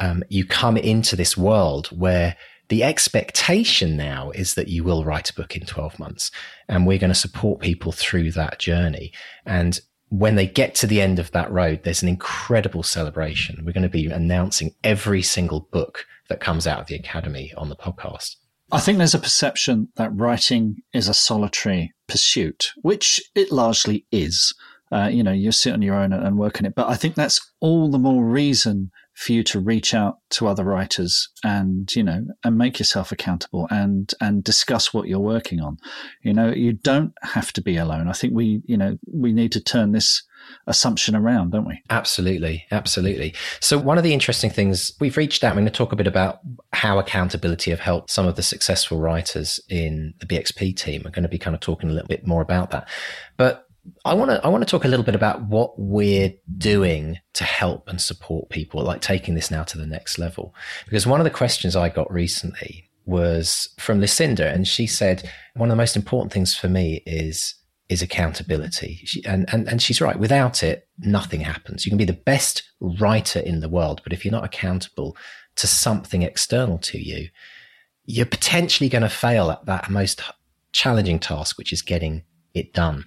um, 0.00 0.24
you 0.28 0.44
come 0.44 0.76
into 0.76 1.14
this 1.14 1.36
world 1.36 1.86
where 1.88 2.36
the 2.68 2.82
expectation 2.82 3.96
now 3.96 4.30
is 4.30 4.54
that 4.54 4.68
you 4.68 4.82
will 4.82 5.04
write 5.04 5.28
a 5.28 5.34
book 5.34 5.56
in 5.56 5.66
12 5.66 5.98
months 5.98 6.30
and 6.68 6.86
we're 6.86 6.98
going 6.98 7.12
to 7.12 7.14
support 7.14 7.60
people 7.60 7.92
through 7.92 8.32
that 8.32 8.58
journey. 8.58 9.12
And 9.44 9.78
when 10.08 10.36
they 10.36 10.46
get 10.46 10.74
to 10.76 10.86
the 10.86 11.00
end 11.00 11.18
of 11.18 11.30
that 11.32 11.50
road, 11.52 11.82
there's 11.84 12.02
an 12.02 12.08
incredible 12.08 12.82
celebration. 12.82 13.64
We're 13.64 13.72
going 13.72 13.82
to 13.82 13.88
be 13.88 14.06
announcing 14.06 14.74
every 14.82 15.22
single 15.22 15.68
book 15.72 16.06
that 16.28 16.40
comes 16.40 16.66
out 16.66 16.80
of 16.80 16.86
the 16.86 16.94
academy 16.94 17.52
on 17.56 17.68
the 17.68 17.76
podcast. 17.76 18.36
I 18.72 18.78
think 18.78 18.98
there's 18.98 19.14
a 19.14 19.20
perception 19.20 19.88
that 19.96 20.14
writing 20.14 20.76
is 20.94 21.08
a 21.08 21.14
solitary 21.14 21.92
pursuit, 22.06 22.72
which 22.82 23.20
it 23.34 23.50
largely 23.50 24.06
is. 24.12 24.54
Uh, 24.92 25.08
you 25.12 25.24
know, 25.24 25.32
you 25.32 25.50
sit 25.50 25.72
on 25.72 25.82
your 25.82 25.96
own 25.96 26.12
and 26.12 26.38
work 26.38 26.60
on 26.60 26.66
it. 26.66 26.74
But 26.74 26.88
I 26.88 26.94
think 26.94 27.16
that's 27.16 27.40
all 27.60 27.90
the 27.90 27.98
more 27.98 28.24
reason 28.24 28.92
for 29.20 29.32
you 29.32 29.42
to 29.42 29.60
reach 29.60 29.92
out 29.92 30.16
to 30.30 30.48
other 30.48 30.64
writers 30.64 31.28
and 31.44 31.94
you 31.94 32.02
know 32.02 32.24
and 32.42 32.56
make 32.56 32.78
yourself 32.78 33.12
accountable 33.12 33.68
and 33.70 34.14
and 34.18 34.42
discuss 34.42 34.94
what 34.94 35.08
you're 35.08 35.18
working 35.18 35.60
on. 35.60 35.76
You 36.22 36.32
know 36.32 36.50
you 36.50 36.72
don't 36.72 37.12
have 37.20 37.52
to 37.52 37.60
be 37.60 37.76
alone. 37.76 38.08
I 38.08 38.12
think 38.12 38.32
we 38.32 38.62
you 38.64 38.78
know 38.78 38.96
we 39.12 39.34
need 39.34 39.52
to 39.52 39.60
turn 39.60 39.92
this 39.92 40.22
assumption 40.66 41.14
around 41.14 41.50
don't 41.50 41.68
we? 41.68 41.82
Absolutely. 41.90 42.64
Absolutely. 42.70 43.34
So 43.60 43.76
one 43.76 43.98
of 43.98 44.04
the 44.04 44.14
interesting 44.14 44.48
things 44.48 44.94
we've 45.00 45.18
reached 45.18 45.44
out 45.44 45.50
i'm 45.50 45.56
going 45.56 45.66
to 45.66 45.70
talk 45.70 45.92
a 45.92 45.96
bit 45.96 46.06
about 46.06 46.40
how 46.72 46.98
accountability 46.98 47.70
have 47.70 47.80
helped 47.80 48.10
some 48.10 48.26
of 48.26 48.36
the 48.36 48.42
successful 48.42 48.98
writers 48.98 49.60
in 49.68 50.14
the 50.20 50.26
bxp 50.26 50.74
team. 50.74 51.02
I'm 51.04 51.12
going 51.12 51.24
to 51.24 51.28
be 51.28 51.38
kind 51.38 51.54
of 51.54 51.60
talking 51.60 51.90
a 51.90 51.92
little 51.92 52.08
bit 52.08 52.26
more 52.26 52.40
about 52.40 52.70
that. 52.70 52.88
But 53.36 53.66
I 54.04 54.14
want 54.14 54.30
to 54.30 54.44
I 54.44 54.48
want 54.48 54.62
to 54.62 54.70
talk 54.70 54.84
a 54.84 54.88
little 54.88 55.04
bit 55.04 55.14
about 55.14 55.46
what 55.46 55.78
we're 55.78 56.32
doing 56.58 57.18
to 57.34 57.44
help 57.44 57.88
and 57.88 58.00
support 58.00 58.50
people, 58.50 58.82
like 58.82 59.00
taking 59.00 59.34
this 59.34 59.50
now 59.50 59.64
to 59.64 59.78
the 59.78 59.86
next 59.86 60.18
level. 60.18 60.54
Because 60.84 61.06
one 61.06 61.20
of 61.20 61.24
the 61.24 61.30
questions 61.30 61.76
I 61.76 61.88
got 61.88 62.12
recently 62.12 62.90
was 63.06 63.68
from 63.78 64.00
Lucinda, 64.00 64.48
and 64.48 64.66
she 64.66 64.86
said 64.86 65.28
one 65.54 65.68
of 65.68 65.72
the 65.72 65.80
most 65.80 65.96
important 65.96 66.32
things 66.32 66.54
for 66.54 66.68
me 66.68 67.02
is 67.06 67.54
is 67.88 68.02
accountability. 68.02 69.00
She, 69.04 69.24
and, 69.24 69.52
and 69.52 69.68
and 69.68 69.82
she's 69.82 70.00
right. 70.00 70.18
Without 70.18 70.62
it, 70.62 70.88
nothing 70.98 71.40
happens. 71.40 71.84
You 71.84 71.90
can 71.90 71.98
be 71.98 72.04
the 72.04 72.12
best 72.12 72.62
writer 72.80 73.40
in 73.40 73.60
the 73.60 73.68
world, 73.68 74.00
but 74.04 74.12
if 74.12 74.24
you're 74.24 74.32
not 74.32 74.44
accountable 74.44 75.16
to 75.56 75.66
something 75.66 76.22
external 76.22 76.78
to 76.78 76.98
you, 76.98 77.28
you're 78.04 78.26
potentially 78.26 78.88
going 78.88 79.02
to 79.02 79.08
fail 79.08 79.50
at 79.50 79.66
that 79.66 79.90
most 79.90 80.22
challenging 80.72 81.18
task, 81.18 81.58
which 81.58 81.72
is 81.72 81.82
getting 81.82 82.22
it 82.54 82.72
done. 82.72 83.04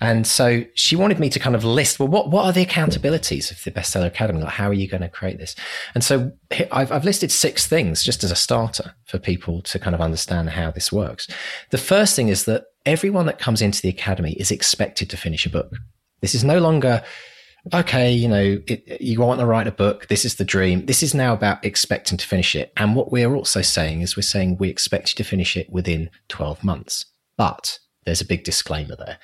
And 0.00 0.26
so 0.26 0.64
she 0.74 0.96
wanted 0.96 1.18
me 1.18 1.28
to 1.30 1.38
kind 1.38 1.54
of 1.54 1.64
list, 1.64 1.98
well, 1.98 2.08
what, 2.08 2.30
what 2.30 2.44
are 2.44 2.52
the 2.52 2.64
accountabilities 2.64 3.50
of 3.50 3.62
the 3.62 3.70
Bestseller 3.70 4.06
Academy? 4.06 4.40
Like, 4.42 4.52
how 4.52 4.68
are 4.68 4.74
you 4.74 4.88
going 4.88 5.02
to 5.02 5.08
create 5.08 5.38
this? 5.38 5.54
And 5.94 6.02
so 6.02 6.32
I've, 6.72 6.90
I've 6.90 7.04
listed 7.04 7.30
six 7.30 7.66
things 7.66 8.02
just 8.02 8.24
as 8.24 8.30
a 8.30 8.36
starter 8.36 8.94
for 9.04 9.18
people 9.18 9.62
to 9.62 9.78
kind 9.78 9.94
of 9.94 10.00
understand 10.00 10.50
how 10.50 10.70
this 10.70 10.90
works. 10.90 11.28
The 11.70 11.78
first 11.78 12.16
thing 12.16 12.28
is 12.28 12.44
that 12.46 12.64
everyone 12.86 13.26
that 13.26 13.38
comes 13.38 13.62
into 13.62 13.82
the 13.82 13.88
Academy 13.88 14.32
is 14.32 14.50
expected 14.50 15.10
to 15.10 15.16
finish 15.16 15.46
a 15.46 15.50
book. 15.50 15.72
This 16.20 16.34
is 16.34 16.44
no 16.44 16.58
longer, 16.58 17.02
okay, 17.72 18.10
you 18.12 18.28
know, 18.28 18.58
it, 18.66 19.00
you 19.00 19.20
want 19.20 19.40
to 19.40 19.46
write 19.46 19.66
a 19.66 19.72
book. 19.72 20.08
This 20.08 20.24
is 20.24 20.36
the 20.36 20.44
dream. 20.44 20.86
This 20.86 21.02
is 21.02 21.14
now 21.14 21.32
about 21.32 21.64
expecting 21.64 22.18
to 22.18 22.26
finish 22.26 22.54
it. 22.54 22.72
And 22.76 22.96
what 22.96 23.12
we're 23.12 23.34
also 23.34 23.62
saying 23.62 24.00
is 24.00 24.16
we're 24.16 24.22
saying 24.22 24.56
we 24.58 24.68
expect 24.68 25.10
you 25.10 25.24
to 25.24 25.28
finish 25.28 25.56
it 25.56 25.70
within 25.70 26.10
12 26.28 26.64
months. 26.64 27.06
But 27.36 27.78
there's 28.10 28.20
a 28.20 28.26
big 28.26 28.44
disclaimer 28.44 28.96
there. 28.96 29.18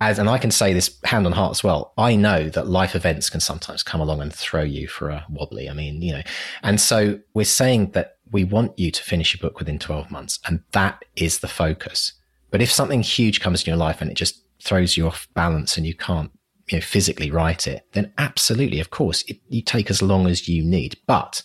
As, 0.00 0.20
and 0.20 0.30
I 0.30 0.38
can 0.38 0.52
say 0.52 0.72
this 0.72 0.96
hand 1.04 1.26
on 1.26 1.32
heart 1.32 1.50
as 1.50 1.64
well. 1.64 1.92
I 1.98 2.14
know 2.14 2.48
that 2.50 2.68
life 2.68 2.94
events 2.94 3.28
can 3.28 3.40
sometimes 3.40 3.82
come 3.82 4.00
along 4.00 4.20
and 4.22 4.32
throw 4.32 4.62
you 4.62 4.86
for 4.86 5.08
a 5.08 5.26
wobbly. 5.28 5.68
I 5.68 5.72
mean, 5.72 6.00
you 6.00 6.12
know, 6.12 6.22
and 6.62 6.80
so 6.80 7.18
we're 7.34 7.44
saying 7.44 7.90
that 7.92 8.18
we 8.30 8.44
want 8.44 8.78
you 8.78 8.92
to 8.92 9.02
finish 9.02 9.34
your 9.34 9.40
book 9.40 9.58
within 9.58 9.80
12 9.80 10.08
months 10.10 10.38
and 10.46 10.62
that 10.70 11.04
is 11.16 11.40
the 11.40 11.48
focus. 11.48 12.12
But 12.52 12.62
if 12.62 12.70
something 12.70 13.02
huge 13.02 13.40
comes 13.40 13.62
in 13.62 13.70
your 13.70 13.76
life 13.76 14.00
and 14.00 14.08
it 14.08 14.14
just 14.14 14.40
throws 14.62 14.96
you 14.96 15.08
off 15.08 15.26
balance 15.34 15.76
and 15.76 15.84
you 15.84 15.94
can't, 15.94 16.30
you 16.68 16.78
know, 16.78 16.82
physically 16.82 17.32
write 17.32 17.66
it, 17.66 17.84
then 17.92 18.12
absolutely, 18.18 18.78
of 18.78 18.90
course, 18.90 19.22
it, 19.22 19.40
you 19.48 19.62
take 19.62 19.90
as 19.90 20.00
long 20.00 20.28
as 20.28 20.48
you 20.48 20.62
need. 20.62 20.96
But 21.08 21.42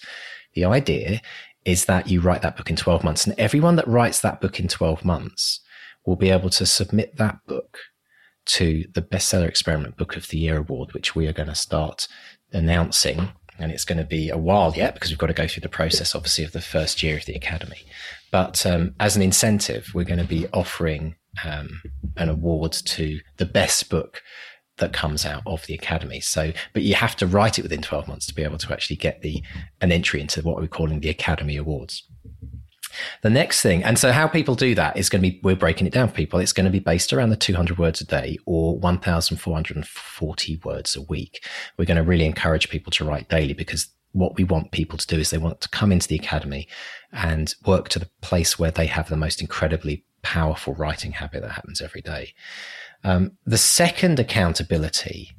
the 0.53 0.65
idea 0.65 1.21
is 1.65 1.85
that 1.85 2.07
you 2.07 2.21
write 2.21 2.41
that 2.43 2.57
book 2.57 2.69
in 2.69 2.75
12 2.75 3.03
months 3.03 3.25
and 3.25 3.37
everyone 3.39 3.77
that 3.77 3.87
writes 3.87 4.21
that 4.21 4.41
book 4.41 4.59
in 4.59 4.67
12 4.67 5.03
months 5.03 5.61
will 6.05 6.15
be 6.15 6.29
able 6.29 6.49
to 6.49 6.65
submit 6.65 7.17
that 7.17 7.39
book 7.47 7.77
to 8.45 8.85
the 8.93 9.01
Bestseller 9.01 9.47
Experiment 9.47 9.97
Book 9.97 10.15
of 10.15 10.27
the 10.27 10.37
Year 10.37 10.57
Award, 10.57 10.93
which 10.93 11.15
we 11.15 11.27
are 11.27 11.33
going 11.33 11.49
to 11.49 11.55
start 11.55 12.07
announcing. 12.51 13.29
And 13.59 13.71
it's 13.71 13.85
going 13.85 13.99
to 13.99 14.03
be 14.03 14.29
a 14.29 14.37
while 14.37 14.73
yet 14.75 14.95
because 14.95 15.11
we've 15.11 15.19
got 15.19 15.27
to 15.27 15.33
go 15.33 15.47
through 15.47 15.61
the 15.61 15.69
process, 15.69 16.15
obviously, 16.15 16.43
of 16.43 16.51
the 16.51 16.61
first 16.61 17.03
year 17.03 17.17
of 17.17 17.25
the 17.25 17.35
Academy. 17.35 17.83
But 18.31 18.65
um, 18.65 18.95
as 18.99 19.15
an 19.15 19.21
incentive, 19.21 19.91
we're 19.93 20.05
going 20.05 20.19
to 20.19 20.25
be 20.25 20.47
offering 20.47 21.15
um, 21.45 21.81
an 22.17 22.29
award 22.29 22.73
to 22.73 23.19
the 23.37 23.45
best 23.45 23.89
book 23.89 24.21
that 24.77 24.93
comes 24.93 25.25
out 25.25 25.43
of 25.45 25.65
the 25.67 25.73
academy. 25.75 26.19
So, 26.19 26.51
but 26.73 26.81
you 26.83 26.95
have 26.95 27.15
to 27.17 27.27
write 27.27 27.59
it 27.59 27.61
within 27.61 27.81
12 27.81 28.07
months 28.07 28.25
to 28.27 28.33
be 28.33 28.43
able 28.43 28.57
to 28.57 28.73
actually 28.73 28.95
get 28.95 29.21
the 29.21 29.43
an 29.81 29.91
entry 29.91 30.19
into 30.19 30.41
what 30.41 30.57
we're 30.57 30.67
calling 30.67 30.99
the 30.99 31.09
Academy 31.09 31.57
Awards. 31.57 32.07
The 33.21 33.29
next 33.29 33.61
thing, 33.61 33.83
and 33.83 33.97
so 33.97 34.11
how 34.11 34.27
people 34.27 34.55
do 34.55 34.75
that 34.75 34.97
is 34.97 35.09
going 35.09 35.21
to 35.21 35.29
be, 35.29 35.39
we're 35.43 35.55
breaking 35.55 35.87
it 35.87 35.93
down 35.93 36.07
for 36.07 36.13
people. 36.13 36.39
It's 36.39 36.53
going 36.53 36.65
to 36.65 36.71
be 36.71 36.79
based 36.79 37.13
around 37.13 37.29
the 37.29 37.35
200 37.35 37.77
words 37.77 38.01
a 38.01 38.05
day 38.05 38.37
or 38.45 38.77
1,440 38.77 40.61
words 40.63 40.95
a 40.95 41.01
week. 41.01 41.45
We're 41.77 41.85
going 41.85 41.97
to 41.97 42.03
really 42.03 42.25
encourage 42.25 42.69
people 42.69 42.91
to 42.91 43.05
write 43.05 43.29
daily 43.29 43.53
because 43.53 43.87
what 44.13 44.37
we 44.37 44.43
want 44.43 44.71
people 44.71 44.97
to 44.97 45.07
do 45.07 45.19
is 45.19 45.29
they 45.29 45.37
want 45.37 45.59
to 45.61 45.69
come 45.69 45.91
into 45.91 46.07
the 46.07 46.15
academy 46.15 46.67
and 47.11 47.55
work 47.65 47.89
to 47.89 47.99
the 47.99 48.09
place 48.21 48.57
where 48.57 48.71
they 48.71 48.85
have 48.85 49.09
the 49.09 49.17
most 49.17 49.41
incredibly 49.41 50.05
powerful 50.21 50.73
writing 50.75 51.11
habit 51.11 51.41
that 51.41 51.51
happens 51.51 51.81
every 51.81 52.01
day. 52.01 52.33
Um, 53.03 53.33
the 53.45 53.57
second 53.57 54.19
accountability 54.19 55.31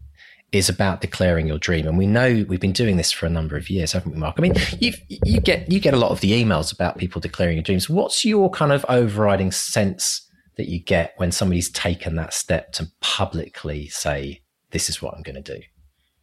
is 0.55 0.69
about 0.69 1.01
declaring 1.01 1.47
your 1.47 1.59
dream. 1.59 1.87
And 1.87 1.99
we 1.99 2.07
know 2.07 2.45
we've 2.49 2.61
been 2.61 2.73
doing 2.73 2.97
this 2.97 3.11
for 3.11 3.27
a 3.27 3.31
number 3.31 3.57
of 3.57 3.69
years, 3.69 3.93
haven't 3.93 4.13
we, 4.13 4.19
Mark? 4.19 4.37
I 4.39 4.43
mean, 4.43 4.55
you 4.79 4.93
you 5.09 5.41
get 5.41 5.71
you 5.71 5.81
get 5.81 5.95
a 5.95 5.99
lot 5.99 6.11
of 6.11 6.21
the 6.21 6.33
emails 6.33 6.73
about 6.73 6.99
people 6.99 7.21
declaring 7.21 7.57
your 7.57 7.63
dreams. 7.63 7.91
What's 7.91 8.25
your 8.25 8.51
kind 8.51 8.73
of 8.73 8.85
overriding 8.89 9.51
sense 9.51 10.27
that 10.57 10.69
you 10.69 10.81
get 10.81 11.15
when 11.17 11.33
somebody's 11.33 11.71
taken 11.71 12.17
that 12.17 12.33
step 12.33 12.73
to 12.73 12.89
publicly 13.01 13.89
say, 13.89 14.43
"This 14.71 14.89
is 14.89 15.03
what 15.03 15.15
I'm 15.15 15.23
going 15.23 15.43
to 15.43 15.55
do"? 15.55 15.63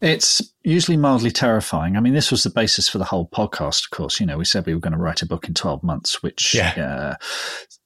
It's 0.01 0.41
usually 0.63 0.97
mildly 0.97 1.29
terrifying. 1.29 1.95
I 1.95 1.99
mean, 1.99 2.13
this 2.13 2.31
was 2.31 2.41
the 2.41 2.49
basis 2.49 2.89
for 2.89 2.97
the 2.97 3.05
whole 3.05 3.29
podcast, 3.29 3.85
of 3.85 3.91
course. 3.91 4.19
You 4.19 4.25
know, 4.25 4.37
we 4.37 4.45
said 4.45 4.65
we 4.65 4.73
were 4.73 4.79
going 4.79 4.93
to 4.93 4.99
write 4.99 5.21
a 5.21 5.27
book 5.27 5.47
in 5.47 5.53
12 5.53 5.83
months, 5.83 6.23
which, 6.23 6.55
yeah. 6.55 6.73
uh, 6.75 7.15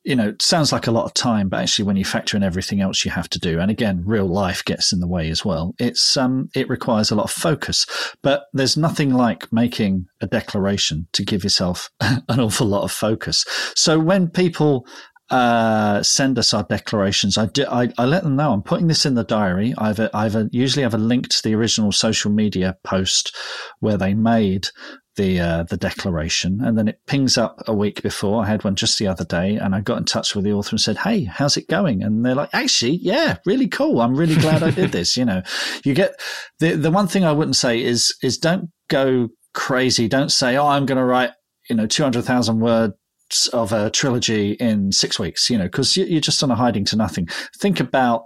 you 0.06 0.16
know, 0.16 0.34
sounds 0.40 0.72
like 0.72 0.88
a 0.88 0.92
lot 0.92 1.06
of 1.06 1.14
time, 1.14 1.50
but 1.50 1.60
actually, 1.60 1.86
when 1.86 1.98
you 1.98 2.06
factor 2.06 2.38
in 2.38 2.44
everything 2.44 2.80
else 2.80 3.04
you 3.04 3.12
have 3.12 3.30
to 3.30 3.40
do, 3.40 3.60
and 3.60 3.70
again, 3.70 4.02
real 4.06 4.28
life 4.28 4.64
gets 4.64 4.94
in 4.94 5.02
the 5.02 5.08
way 5.08 5.30
as 5.30 5.44
well, 5.44 5.76
it's, 5.78 6.16
um, 6.16 6.50
it 6.56 6.70
requires 6.70 7.12
a 7.12 7.16
lot 7.16 7.26
of 7.26 7.32
focus. 7.32 7.86
But 8.22 8.46
there's 8.54 8.78
nothing 8.78 9.14
like 9.14 9.52
making 9.52 10.06
a 10.22 10.28
declaration 10.28 11.08
to 11.14 11.26
give 11.26 11.44
yourself 11.44 11.90
an 12.00 12.40
awful 12.40 12.68
lot 12.68 12.84
of 12.84 12.92
focus. 12.92 13.44
So 13.76 14.00
when 14.00 14.30
people 14.30 14.88
uh, 15.30 16.04
send 16.04 16.38
us 16.38 16.54
our 16.54 16.64
declarations. 16.64 17.38
I, 17.38 17.48
do, 17.48 17.66
I, 17.66 17.92
I 17.98 18.06
let 18.06 18.24
them 18.24 18.36
know 18.36 18.52
I'm 18.52 18.62
putting 18.62 18.88
this 18.88 19.06
in 19.06 19.16
the 19.16 19.24
diary. 19.24 19.74
I've 19.78 20.00
a, 20.00 20.16
I've 20.16 20.36
a, 20.36 20.50
usually 20.52 20.84
have 20.84 20.94
a 20.94 21.00
link 21.00 21.30
to 21.30 21.42
the 21.44 21.56
original 21.56 21.92
social 21.92 22.32
media 22.32 22.78
post 22.84 23.36
where 23.80 23.98
they 23.98 24.14
made 24.14 24.68
the 25.16 25.40
uh, 25.40 25.64
the 25.64 25.78
declaration, 25.78 26.60
and 26.62 26.78
then 26.78 26.88
it 26.88 27.00
pings 27.08 27.38
up 27.38 27.62
a 27.68 27.74
week 27.74 28.02
before. 28.04 28.44
I 28.44 28.48
had 28.48 28.64
one 28.64 28.76
just 28.76 29.00
the 29.00 29.08
other 29.08 29.24
day, 29.24 29.56
and 29.56 29.74
I 29.74 29.82
got 29.82 29.98
in 29.98 30.06
touch 30.06 30.36
with 30.36 30.44
the 30.44 30.52
author 30.52 30.72
and 30.72 30.82
said, 30.82 30.98
"Hey, 30.98 31.24
how's 31.24 31.58
it 31.58 31.70
going?" 31.70 32.04
And 32.04 32.26
they're 32.26 32.36
like, 32.36 32.50
"Actually, 32.54 33.00
yeah, 33.02 33.38
really 33.46 33.68
cool. 33.68 34.02
I'm 34.02 34.16
really 34.16 34.36
glad 34.36 34.62
I 34.62 34.72
did 34.72 34.92
this." 34.92 35.16
You 35.16 35.24
know, 35.24 35.44
you 35.86 35.94
get 35.94 36.20
the 36.60 36.76
the 36.76 36.92
one 36.92 37.08
thing 37.08 37.24
I 37.24 37.32
wouldn't 37.32 37.56
say 37.56 37.82
is 37.82 38.14
is 38.22 38.38
don't 38.38 38.70
go 38.90 39.30
crazy. 39.54 40.10
Don't 40.10 40.32
say, 40.32 40.58
"Oh, 40.58 40.68
I'm 40.68 40.86
going 40.86 40.98
to 40.98 41.06
write." 41.06 41.32
You 41.70 41.76
know, 41.76 41.88
200,000 41.88 42.60
word 42.60 42.92
of 43.54 43.72
a 43.72 43.90
trilogy 43.90 44.52
in 44.54 44.92
six 44.92 45.20
weeks, 45.20 45.50
you 45.50 45.58
know, 45.58 45.66
because 45.66 45.98
you're 45.98 46.22
just 46.22 46.44
on 46.44 46.52
a 46.52 46.56
hiding 46.56 46.86
to 46.86 46.96
nothing. 46.96 47.28
Think 47.58 47.80
about 47.80 48.26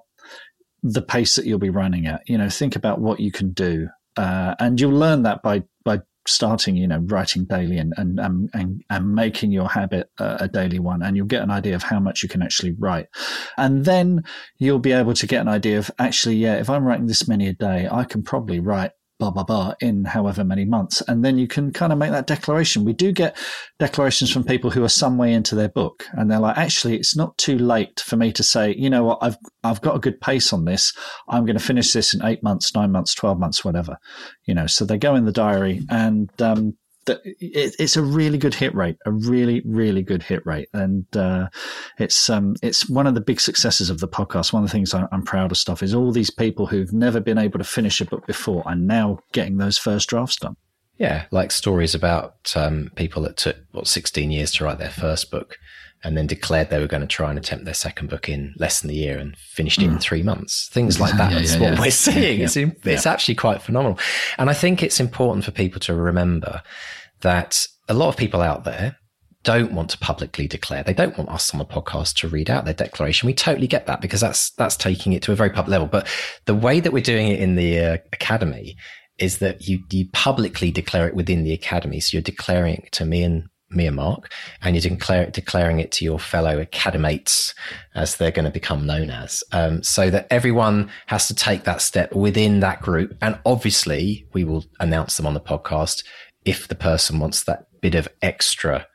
the 0.84 1.02
pace 1.02 1.36
that 1.36 1.46
you'll 1.46 1.60
be 1.60 1.70
running 1.70 2.06
at. 2.06 2.22
You 2.28 2.38
know, 2.38 2.50
think 2.50 2.76
about 2.76 3.00
what 3.00 3.20
you 3.20 3.32
can 3.32 3.52
do, 3.52 3.88
uh, 4.18 4.56
and 4.60 4.80
you'll 4.80 4.98
learn 4.98 5.24
that 5.24 5.42
by 5.42 5.64
by 5.84 6.02
starting, 6.28 6.76
you 6.76 6.88
know, 6.88 7.00
writing 7.06 7.46
daily 7.46 7.78
and 7.78 7.94
and 7.98 8.20
and, 8.54 8.84
and 8.90 9.16
making 9.16 9.52
your 9.52 9.68
habit 9.68 10.10
a, 10.20 10.38
a 10.42 10.48
daily 10.48 10.80
one, 10.80 11.02
and 11.02 11.16
you'll 11.16 11.26
get 11.26 11.44
an 11.44 11.52
idea 11.52 11.76
of 11.76 11.84
how 11.84 12.00
much 12.00 12.24
you 12.24 12.30
can 12.30 12.42
actually 12.42 12.76
write, 12.78 13.08
and 13.58 13.86
then 13.86 14.24
you'll 14.58 14.80
be 14.80 14.92
able 14.92 15.14
to 15.14 15.28
get 15.28 15.42
an 15.42 15.48
idea 15.48 15.80
of 15.80 15.90
actually, 16.00 16.36
yeah, 16.36 16.56
if 16.56 16.70
I'm 16.70 16.86
writing 16.86 17.08
this 17.08 17.28
many 17.28 17.48
a 17.48 17.54
day, 17.54 17.88
I 17.92 18.04
can 18.04 18.24
probably 18.24 18.60
write 18.60 18.92
blah 19.20 19.30
blah 19.30 19.44
blah 19.44 19.74
in 19.82 20.06
however 20.06 20.44
many 20.44 20.66
months. 20.66 21.02
And 21.08 21.24
then 21.24 21.38
you 21.38 21.48
can 21.48 21.72
kind 21.72 21.92
of 21.92 22.00
make 22.00 22.12
that 22.12 22.26
declaration. 22.26 22.86
We 22.86 22.94
do 22.94 23.12
get 23.12 23.38
declarations 23.78 24.32
from 24.32 24.44
people 24.44 24.72
who 24.72 24.84
are 24.84 24.90
some 24.90 25.18
way 25.18 25.34
into 25.34 25.56
their 25.56 25.70
book 25.70 26.08
and 26.14 26.32
they're 26.32 26.40
like 26.40 26.58
actually 26.58 26.96
it's 26.96 27.16
not 27.16 27.38
too 27.38 27.58
late 27.58 28.00
for 28.00 28.16
me 28.16 28.32
to 28.32 28.44
say 28.44 28.74
you 28.78 28.90
know 28.90 29.04
what 29.04 29.20
i've 29.22 29.38
i've 29.64 29.82
got 29.82 29.96
a 29.96 30.00
good 30.00 30.20
pace 30.22 30.52
on 30.54 30.66
this. 30.66 30.94
I'm 31.28 31.46
going 31.46 31.58
to 31.58 31.64
finish 31.64 31.94
this 31.94 32.14
in 32.14 32.24
8 32.24 32.42
months 32.44 32.74
9 32.74 32.92
months 32.92 33.14
12 33.14 33.40
months 33.40 33.64
whatever 33.64 33.98
you 34.46 34.54
know? 34.54 34.68
So 34.68 34.86
they 34.86 34.98
go 34.98 35.16
in 35.16 35.26
the 35.26 35.32
diary 35.32 35.82
and 35.90 36.30
um, 36.42 36.76
it's 37.24 37.98
a 37.98 38.02
really 38.02 38.38
good 38.38 38.54
hit 38.54 38.74
rate, 38.76 38.98
a 39.06 39.12
really 39.12 39.62
really 39.66 40.02
good 40.02 40.24
hit 40.24 40.46
rate, 40.46 40.70
and 40.74 41.06
uh, 41.16 41.48
it's 41.98 42.30
um, 42.30 42.56
it's 42.62 42.90
one 42.90 43.08
of 43.08 43.16
the 43.16 43.22
big 43.22 43.40
successes 43.40 43.90
of 43.90 44.00
the 44.00 44.08
podcast. 44.08 44.54
One 44.54 44.64
of 44.64 44.70
the 44.70 44.74
things 44.74 44.94
I, 44.94 45.08
am 45.12 45.24
proud 45.24 45.52
of 45.52 45.58
stuff 45.58 45.84
is 45.84 45.94
all 45.94 46.12
these 46.12 46.32
people 46.32 46.66
who've 46.66 46.94
never 46.94 47.20
been 47.20 47.38
able 47.38 47.60
to 47.60 47.66
finish 47.66 48.02
a 48.02 48.06
book 48.06 48.26
before 48.28 48.68
are 48.68 48.76
now 48.76 49.20
getting 49.32 49.58
those 49.58 49.78
first 49.78 50.10
drafts 50.10 50.38
done. 50.38 50.56
Yeah, 50.98 51.26
like 51.32 51.52
stories 51.52 51.96
about 51.96 52.54
um, 52.56 52.92
people 52.96 53.22
that 53.24 53.38
took 53.38 53.56
what 53.72 53.88
16 53.88 54.32
years 54.32 54.52
to 54.54 54.66
write 54.66 54.80
their 54.80 54.90
first 54.90 55.32
book 55.32 55.58
and 56.04 56.18
then 56.18 56.28
declared 56.28 56.70
they 56.70 56.80
were 56.80 56.88
going 56.88 57.02
to 57.02 57.08
try 57.08 57.30
and 57.30 57.38
attempt 57.38 57.66
their 57.66 57.74
second 57.74 58.10
book 58.10 58.30
in 58.30 58.54
less 58.58 58.82
than 58.82 58.90
a 58.90 58.94
year 58.94 59.18
and 59.18 59.36
finished 59.38 59.82
it 59.82 59.86
mm. 59.86 59.94
in 59.94 60.00
three 60.00 60.24
months. 60.24 60.70
Things 60.72 61.00
like 61.00 61.16
that. 61.18 61.32
yeah, 61.32 61.40
That's 61.40 61.56
yeah, 61.56 61.62
what 61.62 61.74
yeah. 61.74 61.82
we're 61.82 61.92
seeing. 61.92 62.42
It's, 62.42 62.56
it's 62.56 63.06
actually 63.06 63.36
quite 63.36 63.62
phenomenal. 63.62 64.00
And 64.38 64.50
I 64.50 64.54
think 64.54 64.82
it's 64.82 65.00
important 65.00 65.44
for 65.44 65.52
people 65.52 65.80
to 65.82 65.94
remember 65.94 66.62
that 67.22 67.66
a 67.88 67.94
lot 67.94 68.10
of 68.10 68.18
people 68.18 68.42
out 68.42 68.64
there 68.64 68.98
don't 69.44 69.72
want 69.72 69.90
to 69.90 69.98
publicly 69.98 70.48
declare. 70.48 70.84
They 70.84 70.94
don't 70.94 71.18
want 71.18 71.30
us 71.30 71.54
on 71.54 71.60
the 71.60 71.66
podcast 71.66 72.16
to 72.18 72.28
read 72.28 72.50
out 72.50 72.66
their 72.66 72.74
declaration. 72.74 73.28
We 73.28 73.34
totally 73.34 73.68
get 73.68 73.88
that 73.88 74.02
because 74.02 74.22
that's 74.22 74.52
that's 74.52 74.76
taking 74.76 75.14
it 75.14 75.24
to 75.24 75.32
a 75.32 75.36
very 75.36 75.50
public 75.50 75.72
level. 75.72 75.88
But 75.88 76.08
the 76.46 76.56
way 76.56 76.80
that 76.80 76.92
we're 76.92 77.02
doing 77.02 77.30
it 77.30 77.40
in 77.40 77.56
the 77.56 77.80
uh, 77.80 77.98
academy 78.12 78.76
is 79.18 79.40
that 79.40 79.68
you 79.68 79.80
you 79.92 80.10
publicly 80.12 80.72
declare 80.72 81.08
it 81.08 81.16
within 81.16 81.44
the 81.44 81.54
academy. 81.54 82.00
So 82.00 82.18
you're 82.18 82.22
declaring 82.22 82.76
it 82.76 82.92
to 82.94 83.06
me 83.06 83.24
and 83.24 83.50
me 83.72 83.86
and 83.86 83.96
Mark, 83.96 84.32
and 84.62 84.76
you're 84.76 84.82
declare, 84.82 85.30
declaring 85.30 85.80
it 85.80 85.92
to 85.94 86.06
your 86.06 86.20
fellow 86.20 86.64
academates, 86.64 87.54
as 87.96 88.16
they're 88.16 88.32
going 88.32 88.46
to 88.46 88.52
become 88.52 88.86
known 88.86 89.12
as, 89.12 89.44
um, 89.52 89.84
so 89.84 90.10
that 90.10 90.28
everyone 90.32 90.90
has 91.06 91.28
to 91.28 91.36
take 91.36 91.64
that 91.66 91.82
step 91.82 92.14
within 92.14 92.62
that 92.62 92.82
group. 92.82 93.16
And 93.22 93.38
obviously, 93.46 94.28
we 94.34 94.44
will 94.44 94.66
announce 94.80 95.18
them 95.18 95.28
on 95.28 95.34
the 95.34 95.40
podcast 95.40 96.04
if 96.50 96.68
the 96.68 96.76
person 96.76 97.20
wants 97.20 97.44
that 97.44 97.68
bit 97.80 97.94
of 97.94 98.08
extra 98.24 98.88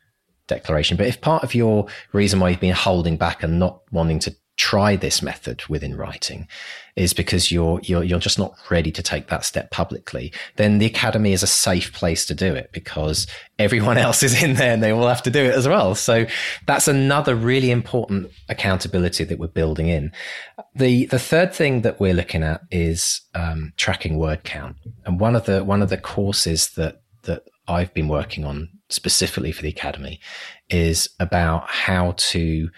declaration. 0.49 0.97
But 0.97 1.07
if 1.07 1.21
part 1.21 1.45
of 1.45 1.55
your 1.55 1.87
reason 2.13 2.41
why 2.41 2.51
you've 2.51 2.59
been 2.59 2.75
holding 2.75 3.17
back 3.17 3.45
and 3.45 3.61
not 3.61 3.81
wanting 3.93 4.19
to 4.21 4.35
try 4.57 4.97
this 4.97 5.23
method 5.23 5.63
within 5.69 5.97
writing 5.97 6.47
is 6.95 7.13
because 7.13 7.51
you're 7.51 7.81
you're 7.83 8.05
you're 8.05 8.21
just 8.21 8.39
not 8.39 8.55
ready 8.71 8.93
to 8.93 9.03
take 9.03 9.27
that 9.27 9.45
step 9.45 9.69
publicly 9.73 10.33
then 10.55 10.79
the 10.79 10.87
academy 10.87 11.33
is 11.33 11.43
a 11.43 11.47
safe 11.49 11.93
place 11.93 12.25
to 12.25 12.35
do 12.37 12.55
it 12.55 12.71
because 12.73 13.27
everyone 13.59 13.99
else 14.07 14.23
is 14.23 14.41
in 14.43 14.55
there 14.55 14.73
and 14.73 14.83
they 14.83 14.93
will 14.93 15.09
have 15.09 15.23
to 15.23 15.31
do 15.31 15.45
it 15.45 15.55
as 15.55 15.67
well. 15.67 15.95
So 15.95 16.27
that's 16.67 16.89
another 16.89 17.35
really 17.35 17.71
important 17.71 18.31
accountability 18.49 19.25
that 19.25 19.39
we're 19.39 19.49
building 19.49 19.89
in. 19.89 20.13
The 20.75 21.07
the 21.07 21.19
third 21.19 21.53
thing 21.53 21.83
that 21.83 22.01
we're 22.01 22.15
looking 22.15 22.43
at 22.43 22.63
is 22.71 23.21
um, 23.35 23.73
tracking 23.77 24.19
word 24.19 24.45
count. 24.45 24.77
And 25.05 25.21
one 25.21 25.37
of 25.37 25.47
the 25.47 25.65
one 25.65 25.83
of 25.83 25.89
the 25.89 25.99
courses 25.99 26.71
that 26.71 27.03
I've 27.67 27.93
been 27.95 28.09
working 28.09 28.45
on 28.45 28.69
specifically 28.91 29.53
for 29.53 29.63
the 29.63 29.69
academy 29.69 30.21
is 30.71 31.09
about 31.19 31.69
how 31.69 32.15
to 32.17 32.69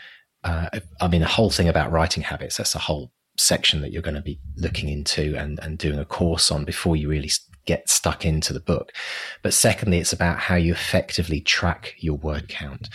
uh, 0.47 0.69
I 1.01 1.09
mean, 1.09 1.23
the 1.23 1.27
whole 1.27 1.51
thing 1.51 1.69
about 1.69 1.91
writing 1.91 2.23
habits. 2.23 2.57
That's 2.57 2.77
a 2.77 2.79
whole 2.79 3.11
section 3.37 3.81
that 3.81 3.91
you're 3.91 4.01
going 4.01 4.15
to 4.15 4.23
be 4.23 4.39
looking 4.57 4.89
into 4.89 5.37
and, 5.37 5.59
and 5.61 5.77
doing 5.77 5.99
a 5.99 6.05
course 6.05 6.53
on 6.53 6.65
before 6.65 6.95
you 6.95 7.09
really 7.09 7.31
get 7.67 7.89
stuck 7.89 8.25
into 8.25 8.53
the 8.53 8.61
book. 8.61 8.93
But 9.43 9.53
secondly, 9.53 9.99
it's 9.99 10.13
about 10.13 10.39
how 10.39 10.55
you 10.55 10.73
effectively 10.73 11.41
track 11.41 11.95
your 11.99 12.17
word 12.17 12.49
count. 12.49 12.89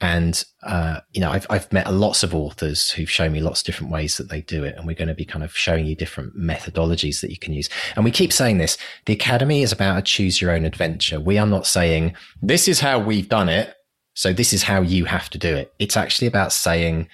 And, 0.00 0.44
uh, 0.62 1.00
you 1.12 1.20
know, 1.20 1.32
I've, 1.32 1.46
I've 1.50 1.72
met 1.72 1.92
lots 1.92 2.22
of 2.22 2.34
authors 2.34 2.90
who've 2.90 3.10
shown 3.10 3.32
me 3.32 3.40
lots 3.40 3.60
of 3.60 3.66
different 3.66 3.92
ways 3.92 4.16
that 4.16 4.28
they 4.28 4.42
do 4.42 4.62
it. 4.62 4.76
And 4.76 4.86
we're 4.86 4.94
going 4.94 5.08
to 5.08 5.14
be 5.14 5.24
kind 5.24 5.44
of 5.44 5.56
showing 5.56 5.86
you 5.86 5.96
different 5.96 6.38
methodologies 6.38 7.20
that 7.20 7.30
you 7.30 7.38
can 7.38 7.52
use. 7.52 7.68
And 7.96 8.04
we 8.04 8.12
keep 8.12 8.32
saying 8.32 8.58
this. 8.58 8.78
The 9.06 9.14
academy 9.14 9.62
is 9.62 9.72
about 9.72 9.98
a 9.98 10.02
choose 10.02 10.40
your 10.40 10.52
own 10.52 10.64
adventure. 10.64 11.18
We 11.18 11.38
are 11.38 11.46
not 11.46 11.66
saying 11.66 12.14
this 12.40 12.68
is 12.68 12.80
how 12.80 13.00
we've 13.00 13.28
done 13.28 13.48
it. 13.48 13.74
So 14.14 14.32
this 14.32 14.52
is 14.52 14.62
how 14.64 14.82
you 14.82 15.04
have 15.04 15.30
to 15.30 15.38
do 15.38 15.54
it. 15.56 15.72
It's 15.78 15.96
actually 15.96 16.26
about 16.28 16.52
saying, 16.52 17.08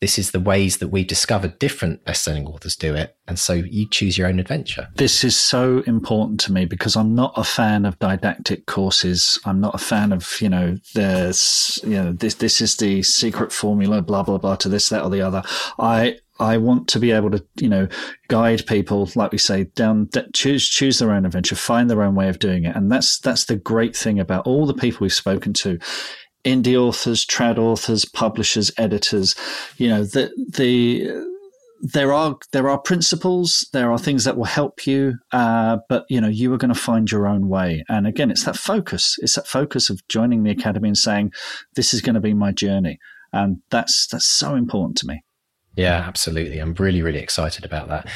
this 0.00 0.18
is 0.18 0.30
the 0.30 0.40
ways 0.40 0.78
that 0.78 0.88
we've 0.88 1.06
discovered 1.06 1.58
different 1.58 2.04
best-selling 2.04 2.46
authors 2.46 2.76
do 2.76 2.94
it 2.94 3.16
and 3.28 3.38
so 3.38 3.54
you 3.54 3.88
choose 3.88 4.16
your 4.16 4.28
own 4.28 4.38
adventure. 4.38 4.88
This 4.94 5.24
is 5.24 5.36
so 5.36 5.82
important 5.86 6.38
to 6.40 6.52
me 6.52 6.64
because 6.64 6.96
i'm 6.96 7.14
not 7.14 7.32
a 7.36 7.44
fan 7.44 7.84
of 7.84 7.98
didactic 7.98 8.66
courses. 8.66 9.38
I'm 9.44 9.60
not 9.60 9.74
a 9.74 9.78
fan 9.78 10.12
of 10.12 10.40
you 10.40 10.48
know 10.48 10.76
there's 10.94 11.80
you 11.82 11.90
know 11.90 12.12
this 12.12 12.34
this 12.34 12.60
is 12.60 12.76
the 12.76 13.02
secret 13.02 13.52
formula 13.52 14.02
blah 14.02 14.22
blah 14.22 14.38
blah 14.38 14.56
to 14.56 14.68
this 14.68 14.88
that 14.90 15.02
or 15.02 15.10
the 15.10 15.22
other. 15.22 15.42
I 15.78 16.18
I 16.38 16.58
want 16.58 16.88
to 16.88 16.98
be 16.98 17.12
able 17.12 17.30
to, 17.30 17.42
you 17.56 17.68
know, 17.68 17.88
guide 18.28 18.66
people, 18.66 19.08
like 19.14 19.32
we 19.32 19.38
say, 19.38 19.64
down 19.64 20.10
choose 20.34 20.68
choose 20.68 20.98
their 20.98 21.12
own 21.12 21.24
adventure, 21.24 21.54
find 21.54 21.88
their 21.88 22.02
own 22.02 22.14
way 22.14 22.28
of 22.28 22.38
doing 22.38 22.64
it, 22.64 22.76
and 22.76 22.92
that's 22.92 23.18
that's 23.18 23.46
the 23.46 23.56
great 23.56 23.96
thing 23.96 24.20
about 24.20 24.46
all 24.46 24.66
the 24.66 24.74
people 24.74 24.98
we've 25.00 25.12
spoken 25.12 25.52
to 25.54 25.78
indie 26.46 26.80
authors, 26.80 27.26
trad 27.26 27.58
authors, 27.58 28.04
publishers, 28.04 28.70
editors. 28.78 29.34
You 29.76 29.88
know, 29.88 30.04
the 30.04 30.30
the 30.48 31.26
there 31.82 32.12
are 32.12 32.36
there 32.52 32.68
are 32.68 32.78
principles, 32.78 33.68
there 33.72 33.92
are 33.92 33.98
things 33.98 34.24
that 34.24 34.36
will 34.36 34.44
help 34.44 34.86
you, 34.86 35.14
uh, 35.32 35.78
but 35.88 36.06
you 36.08 36.20
know 36.20 36.28
you 36.28 36.52
are 36.54 36.58
going 36.58 36.72
to 36.72 36.80
find 36.80 37.10
your 37.10 37.26
own 37.26 37.48
way. 37.48 37.84
And 37.88 38.06
again, 38.06 38.30
it's 38.30 38.44
that 38.44 38.56
focus. 38.56 39.16
It's 39.18 39.34
that 39.34 39.46
focus 39.46 39.90
of 39.90 40.06
joining 40.08 40.44
the 40.44 40.50
academy 40.50 40.88
and 40.88 40.96
saying, 40.96 41.32
"This 41.74 41.92
is 41.92 42.00
going 42.00 42.14
to 42.14 42.20
be 42.20 42.34
my 42.34 42.52
journey," 42.52 42.98
and 43.32 43.58
that's 43.70 44.06
that's 44.06 44.26
so 44.26 44.54
important 44.54 44.96
to 44.98 45.06
me. 45.06 45.22
Yeah, 45.74 46.04
absolutely. 46.06 46.58
I'm 46.58 46.74
really 46.74 47.02
really 47.02 47.20
excited 47.20 47.64
about 47.64 47.88
that. 47.88 48.08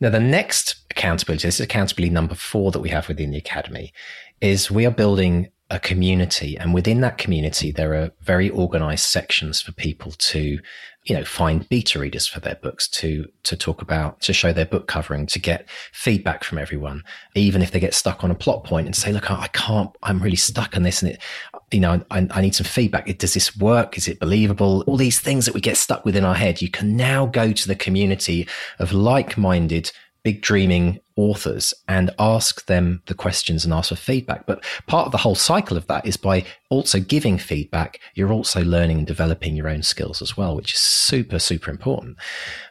Now, 0.00 0.08
the 0.08 0.20
next 0.20 0.76
accountability, 0.90 1.46
this 1.46 1.56
is 1.56 1.64
accountability 1.64 2.10
number 2.10 2.34
four 2.34 2.70
that 2.70 2.80
we 2.80 2.88
have 2.88 3.06
within 3.08 3.32
the 3.32 3.38
academy, 3.38 3.92
is 4.40 4.70
we 4.70 4.86
are 4.86 4.90
building 4.90 5.48
a 5.70 5.78
community. 5.78 6.58
And 6.58 6.74
within 6.74 7.00
that 7.00 7.18
community 7.18 7.70
there 7.70 7.94
are 7.94 8.10
very 8.20 8.50
organized 8.50 9.06
sections 9.06 9.60
for 9.60 9.72
people 9.72 10.12
to 10.12 10.58
you 11.04 11.16
know 11.16 11.24
find 11.24 11.66
beta 11.70 11.98
readers 11.98 12.26
for 12.26 12.40
their 12.40 12.56
books 12.56 12.86
to 12.86 13.26
to 13.44 13.56
talk 13.56 13.80
about 13.80 14.20
to 14.20 14.34
show 14.34 14.52
their 14.52 14.66
book 14.66 14.86
covering 14.86 15.24
to 15.26 15.38
get 15.38 15.68
feedback 15.92 16.44
from 16.44 16.58
everyone. 16.58 17.02
Even 17.34 17.62
if 17.62 17.70
they 17.70 17.80
get 17.80 17.94
stuck 17.94 18.22
on 18.22 18.30
a 18.30 18.34
plot 18.34 18.64
point 18.64 18.86
and 18.86 18.94
say 18.94 19.12
look 19.12 19.30
i 19.30 19.46
can't 19.48 19.90
i'm 20.02 20.20
really 20.20 20.36
stuck 20.36 20.76
on 20.76 20.82
this 20.82 21.02
and 21.02 21.12
it 21.12 21.22
you 21.70 21.80
know 21.80 22.02
i, 22.10 22.28
I 22.30 22.40
need 22.40 22.54
some 22.54 22.66
feedback. 22.66 23.06
Does 23.18 23.34
this 23.34 23.56
work? 23.56 23.96
Is 23.96 24.08
it 24.08 24.20
believable? 24.20 24.84
All 24.86 24.96
these 24.96 25.20
things 25.20 25.46
that 25.46 25.54
we 25.54 25.60
get 25.60 25.76
stuck 25.76 26.04
with 26.04 26.16
in 26.16 26.24
our 26.24 26.34
head. 26.34 26.60
You 26.60 26.70
can 26.70 26.96
now 26.96 27.26
go 27.26 27.52
to 27.52 27.68
the 27.68 27.76
community 27.76 28.46
of 28.78 28.92
like-minded 28.92 29.90
big 30.22 30.42
dreaming 30.42 31.00
authors 31.20 31.74
and 31.86 32.10
ask 32.18 32.66
them 32.66 33.02
the 33.06 33.14
questions 33.14 33.64
and 33.64 33.74
ask 33.74 33.90
for 33.90 33.96
feedback. 33.96 34.46
But 34.46 34.64
part 34.86 35.06
of 35.06 35.12
the 35.12 35.18
whole 35.18 35.34
cycle 35.34 35.76
of 35.76 35.86
that 35.88 36.06
is 36.06 36.16
by 36.16 36.44
also 36.70 36.98
giving 36.98 37.36
feedback, 37.36 38.00
you're 38.14 38.32
also 38.32 38.64
learning 38.64 38.98
and 38.98 39.06
developing 39.06 39.54
your 39.54 39.68
own 39.68 39.82
skills 39.82 40.22
as 40.22 40.36
well, 40.36 40.56
which 40.56 40.72
is 40.72 40.80
super, 40.80 41.38
super 41.38 41.70
important. 41.70 42.16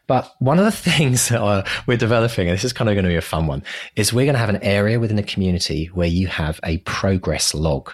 But 0.07 0.33
one 0.39 0.57
of 0.57 0.65
the 0.65 0.71
things 0.91 1.29
that 1.29 1.41
uh, 1.41 1.63
we're 1.85 1.97
developing, 1.97 2.47
and 2.47 2.55
this 2.55 2.65
is 2.65 2.73
kind 2.73 2.89
of 2.89 2.95
going 2.95 3.03
to 3.03 3.09
be 3.09 3.15
a 3.15 3.21
fun 3.21 3.45
one, 3.45 3.63
is 3.95 4.11
we're 4.11 4.25
going 4.25 4.33
to 4.33 4.39
have 4.39 4.49
an 4.49 4.63
area 4.63 4.99
within 4.99 5.19
a 5.19 5.23
community 5.23 5.85
where 5.93 6.07
you 6.07 6.27
have 6.27 6.59
a 6.63 6.79
progress 6.79 7.53
log. 7.53 7.91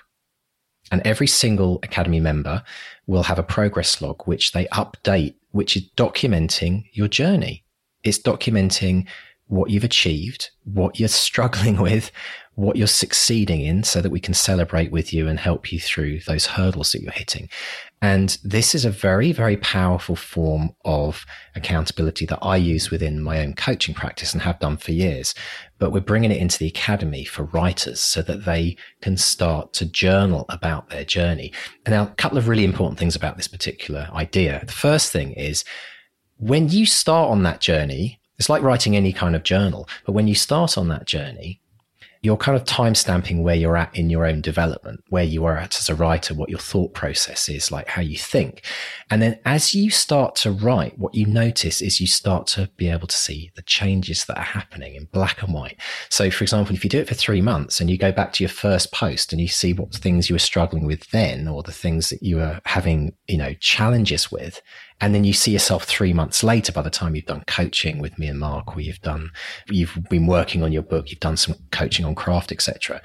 And 0.92 1.02
every 1.04 1.28
single 1.28 1.80
Academy 1.84 2.20
member 2.20 2.64
will 3.08 3.24
have 3.24 3.40
a 3.40 3.44
progress 3.44 4.02
log, 4.02 4.24
which 4.26 4.52
they 4.54 4.66
update, 4.68 5.36
which 5.52 5.76
is 5.76 5.90
documenting 5.98 6.86
your 6.94 7.08
journey. 7.08 7.66
It's 8.04 8.20
documenting 8.20 9.08
what 9.48 9.70
you've 9.70 9.84
achieved, 9.84 10.50
what 10.64 11.00
you're 11.00 11.10
struggling 11.28 11.82
with, 11.82 12.12
what 12.56 12.78
you're 12.78 12.88
succeeding 12.88 13.62
in 13.62 13.84
so 13.84 14.02
that 14.02 14.12
we 14.12 14.20
can 14.20 14.34
celebrate 14.34 14.90
with 14.90 15.14
you 15.14 15.28
and 15.28 15.40
help 15.40 15.74
you 15.74 15.80
through 15.80 16.20
those 16.22 16.46
hurdles 16.46 16.94
that 16.94 17.02
you're 17.02 17.12
hitting. 17.12 17.50
And 18.02 18.38
this 18.44 18.74
is 18.74 18.86
a 18.86 18.90
very, 18.90 19.34
very 19.34 19.58
powerful 19.58 20.16
form 20.16 20.74
of 20.86 21.26
accountability 21.56 22.26
that 22.28 22.40
I 22.42 22.56
use 22.56 22.90
within 22.90 23.22
my 23.22 23.42
own 23.42 23.56
coaching 23.56 23.94
practice 23.94 24.32
and 24.32 24.42
have 24.42 24.60
done 24.60 24.78
for 24.78 24.94
years. 24.94 25.34
But 25.80 25.92
we're 25.92 26.00
bringing 26.00 26.32
it 26.32 26.38
into 26.38 26.58
the 26.58 26.68
academy 26.68 27.26
for 27.26 27.44
writers 27.44 28.00
so 28.00 28.22
that 28.22 28.46
they 28.46 28.78
can 29.02 29.18
start 29.18 29.74
to 29.74 29.86
journal 29.86 30.46
about 30.48 30.90
their 30.90 31.04
journey. 31.04 31.52
And 31.86 31.94
now, 31.94 32.04
a 32.04 32.16
couple 32.16 32.38
of 32.38 32.48
really 32.48 32.64
important 32.64 32.98
things 32.98 33.18
about 33.18 33.36
this 33.36 33.50
particular 33.50 34.08
idea. 34.14 34.64
The 34.66 34.72
first 34.72 35.12
thing 35.12 35.34
is 35.34 35.66
when 36.38 36.70
you 36.70 36.86
start 36.86 37.32
on 37.32 37.44
that 37.44 37.60
journey, 37.60 38.22
it's 38.38 38.50
like 38.50 38.64
writing 38.64 38.96
any 38.96 39.14
kind 39.14 39.36
of 39.36 39.44
journal. 39.44 39.88
But 40.06 40.14
when 40.14 40.28
you 40.28 40.36
start 40.36 40.78
on 40.78 40.88
that 40.90 41.06
journey, 41.06 41.62
you're 42.26 42.36
kind 42.36 42.58
of 42.58 42.66
time 42.66 42.96
stamping 42.96 43.44
where 43.44 43.56
you're 43.56 43.78
at 43.78 43.96
in 43.96 44.10
your 44.10 44.26
own 44.26 44.42
development, 44.42 45.04
where 45.10 45.24
you 45.24 45.46
are 45.46 45.58
at 45.58 45.78
as 45.78 45.90
a 45.90 45.96
writer, 45.96 46.34
what 46.34 46.50
your 46.50 46.60
thought 46.60 46.92
process 46.96 47.48
is, 47.48 47.72
like 47.72 47.88
how 47.88 48.02
you 48.02 48.18
think. 48.18 48.64
And 49.12 49.22
then 49.22 49.40
as 49.46 49.76
you 49.76 49.92
start 49.92 50.36
to 50.38 50.52
write, 50.52 50.98
what 50.98 51.14
you 51.14 51.28
notice 51.28 51.84
is 51.84 52.02
you 52.02 52.08
start 52.08 52.48
to 52.48 52.68
be 52.78 52.90
able 52.90 53.06
to 53.06 53.16
see 53.16 53.52
the 53.56 53.62
changes 53.62 54.26
that 54.26 54.40
are 54.40 54.44
happening 54.44 54.96
in 54.96 55.06
black 55.06 55.44
and 55.44 55.54
white. 55.54 55.80
So, 56.10 56.32
for 56.32 56.44
example, 56.44 56.76
if 56.76 56.84
you 56.84 56.90
do 56.90 57.00
it 57.00 57.08
for 57.08 57.14
three 57.14 57.42
months 57.42 57.80
and 57.80 57.92
you 57.92 57.98
go 57.98 58.12
back 58.12 58.34
to 58.34 58.44
your 58.44 58.50
first 58.50 58.92
post 58.92 59.32
and 59.32 59.40
you 59.40 59.48
see 59.48 59.74
what 59.74 59.94
things 59.94 60.28
you 60.28 60.34
were 60.34 60.40
struggling 60.40 60.88
with 60.88 61.08
then, 61.12 61.48
or 61.48 61.62
the 61.62 61.72
things 61.72 62.10
that 62.10 62.24
you 62.24 62.38
were 62.38 62.60
having, 62.66 63.14
you 63.28 63.38
know, 63.38 63.54
challenges 63.60 64.32
with, 64.32 64.64
and 65.02 65.14
then 65.14 65.24
you 65.24 65.34
see 65.34 65.52
yourself 65.52 65.84
three 65.84 66.14
months 66.14 66.44
later, 66.44 66.72
by 66.72 66.82
the 66.82 66.90
time 66.90 67.16
you've 67.16 67.26
done 67.26 67.44
coaching 67.48 68.00
with 68.00 68.18
me 68.18 68.28
and 68.28 68.40
Mark, 68.40 68.76
or 68.76 68.82
you've 68.82 69.02
done, 69.02 69.30
you've 69.68 69.98
been 70.10 70.28
working 70.28 70.64
on 70.64 70.72
your 70.72 70.82
book, 70.82 71.10
you've 71.10 71.20
done 71.20 71.38
some 71.38 71.56
coaching 71.72 72.06
on 72.06 72.16
craft, 72.16 72.52
etc. 72.52 73.02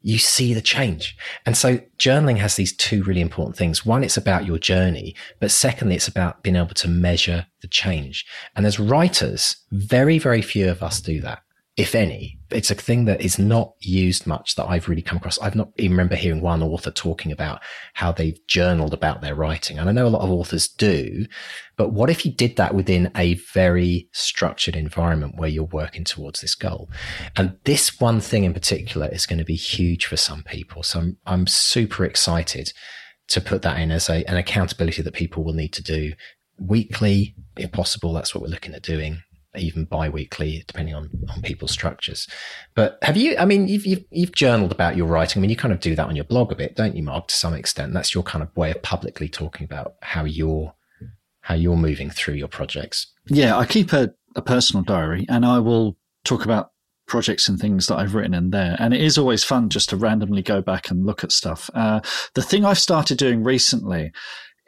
You 0.00 0.18
see 0.18 0.52
the 0.52 0.62
change. 0.62 1.16
And 1.46 1.56
so 1.56 1.78
journaling 1.98 2.38
has 2.38 2.56
these 2.56 2.76
two 2.76 3.02
really 3.04 3.20
important 3.20 3.56
things. 3.56 3.86
One, 3.86 4.02
it's 4.02 4.16
about 4.16 4.46
your 4.46 4.58
journey, 4.58 5.14
but 5.40 5.50
secondly, 5.50 5.94
it's 5.94 6.08
about 6.08 6.42
being 6.42 6.56
able 6.56 6.74
to 6.74 6.88
measure 6.88 7.46
the 7.60 7.68
change. 7.68 8.26
And 8.56 8.66
as 8.66 8.80
writers, 8.80 9.56
very, 9.70 10.18
very 10.18 10.42
few 10.42 10.68
of 10.70 10.82
us 10.82 11.00
do 11.00 11.20
that 11.20 11.43
if 11.76 11.94
any. 11.94 12.38
It's 12.50 12.70
a 12.70 12.76
thing 12.76 13.04
that 13.06 13.20
is 13.20 13.36
not 13.36 13.74
used 13.80 14.28
much 14.28 14.54
that 14.54 14.66
I've 14.66 14.88
really 14.88 15.02
come 15.02 15.18
across. 15.18 15.40
I've 15.40 15.56
not 15.56 15.70
even 15.76 15.92
remember 15.92 16.14
hearing 16.14 16.40
one 16.40 16.62
author 16.62 16.92
talking 16.92 17.32
about 17.32 17.60
how 17.94 18.12
they've 18.12 18.38
journaled 18.46 18.94
about 18.94 19.22
their 19.22 19.34
writing. 19.34 19.78
And 19.78 19.88
I 19.88 19.92
know 19.92 20.06
a 20.06 20.08
lot 20.08 20.22
of 20.22 20.30
authors 20.30 20.68
do, 20.68 21.26
but 21.76 21.92
what 21.92 22.10
if 22.10 22.24
you 22.24 22.30
did 22.30 22.54
that 22.56 22.74
within 22.74 23.10
a 23.16 23.34
very 23.52 24.08
structured 24.12 24.76
environment 24.76 25.34
where 25.36 25.48
you're 25.48 25.64
working 25.64 26.04
towards 26.04 26.40
this 26.40 26.54
goal? 26.54 26.88
And 27.34 27.56
this 27.64 27.98
one 27.98 28.20
thing 28.20 28.44
in 28.44 28.54
particular 28.54 29.08
is 29.08 29.26
going 29.26 29.40
to 29.40 29.44
be 29.44 29.56
huge 29.56 30.06
for 30.06 30.16
some 30.16 30.44
people. 30.44 30.84
So 30.84 31.00
I'm, 31.00 31.16
I'm 31.26 31.46
super 31.48 32.04
excited 32.04 32.72
to 33.28 33.40
put 33.40 33.62
that 33.62 33.80
in 33.80 33.90
as 33.90 34.08
a, 34.08 34.24
an 34.30 34.36
accountability 34.36 35.02
that 35.02 35.14
people 35.14 35.42
will 35.42 35.54
need 35.54 35.72
to 35.72 35.82
do 35.82 36.12
weekly, 36.56 37.34
if 37.56 37.72
possible. 37.72 38.12
That's 38.12 38.32
what 38.32 38.42
we're 38.42 38.48
looking 38.48 38.74
at 38.74 38.82
doing 38.82 39.23
even 39.56 39.84
bi-weekly 39.84 40.64
depending 40.66 40.94
on 40.94 41.10
on 41.30 41.42
people's 41.42 41.70
structures 41.70 42.28
but 42.74 42.98
have 43.02 43.16
you 43.16 43.36
i 43.38 43.44
mean 43.44 43.68
you've, 43.68 43.86
you've, 43.86 44.04
you've 44.10 44.32
journaled 44.32 44.72
about 44.72 44.96
your 44.96 45.06
writing 45.06 45.38
i 45.38 45.42
mean 45.42 45.50
you 45.50 45.56
kind 45.56 45.72
of 45.72 45.80
do 45.80 45.94
that 45.94 46.06
on 46.06 46.16
your 46.16 46.24
blog 46.24 46.52
a 46.52 46.56
bit 46.56 46.76
don't 46.76 46.96
you 46.96 47.02
mark 47.02 47.28
to 47.28 47.34
some 47.34 47.54
extent 47.54 47.92
that's 47.92 48.14
your 48.14 48.24
kind 48.24 48.42
of 48.42 48.56
way 48.56 48.70
of 48.70 48.82
publicly 48.82 49.28
talking 49.28 49.64
about 49.64 49.94
how 50.02 50.24
you're 50.24 50.72
how 51.40 51.54
you're 51.54 51.76
moving 51.76 52.10
through 52.10 52.34
your 52.34 52.48
projects 52.48 53.12
yeah 53.26 53.56
i 53.56 53.64
keep 53.64 53.92
a, 53.92 54.12
a 54.36 54.42
personal 54.42 54.82
diary 54.82 55.26
and 55.28 55.44
i 55.44 55.58
will 55.58 55.96
talk 56.24 56.44
about 56.44 56.70
projects 57.06 57.48
and 57.48 57.58
things 57.58 57.86
that 57.86 57.96
I've 57.96 58.14
written 58.14 58.34
in 58.34 58.50
there. 58.50 58.76
And 58.78 58.94
it 58.94 59.00
is 59.00 59.18
always 59.18 59.44
fun 59.44 59.68
just 59.68 59.90
to 59.90 59.96
randomly 59.96 60.42
go 60.42 60.62
back 60.62 60.90
and 60.90 61.04
look 61.04 61.22
at 61.22 61.32
stuff. 61.32 61.70
Uh, 61.74 62.00
the 62.34 62.42
thing 62.42 62.64
I've 62.64 62.78
started 62.78 63.18
doing 63.18 63.44
recently 63.44 64.12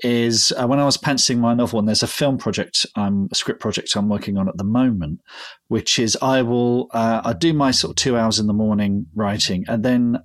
is 0.00 0.52
uh, 0.52 0.66
when 0.66 0.78
I 0.78 0.84
was 0.84 0.96
pantsing 0.96 1.38
my 1.38 1.54
novel, 1.54 1.78
and 1.78 1.88
there's 1.88 2.02
a 2.02 2.08
film 2.08 2.38
project, 2.38 2.84
um, 2.96 3.28
a 3.30 3.34
script 3.34 3.60
project 3.60 3.94
I'm 3.96 4.08
working 4.08 4.36
on 4.36 4.48
at 4.48 4.56
the 4.56 4.64
moment, 4.64 5.20
which 5.68 5.98
is 5.98 6.16
I 6.20 6.42
will 6.42 6.88
uh, 6.92 7.22
I 7.24 7.32
do 7.32 7.52
my 7.52 7.70
sort 7.70 7.92
of 7.92 7.96
two 7.96 8.16
hours 8.16 8.38
in 8.38 8.46
the 8.46 8.52
morning 8.52 9.06
writing, 9.14 9.64
and 9.68 9.84
then 9.84 10.18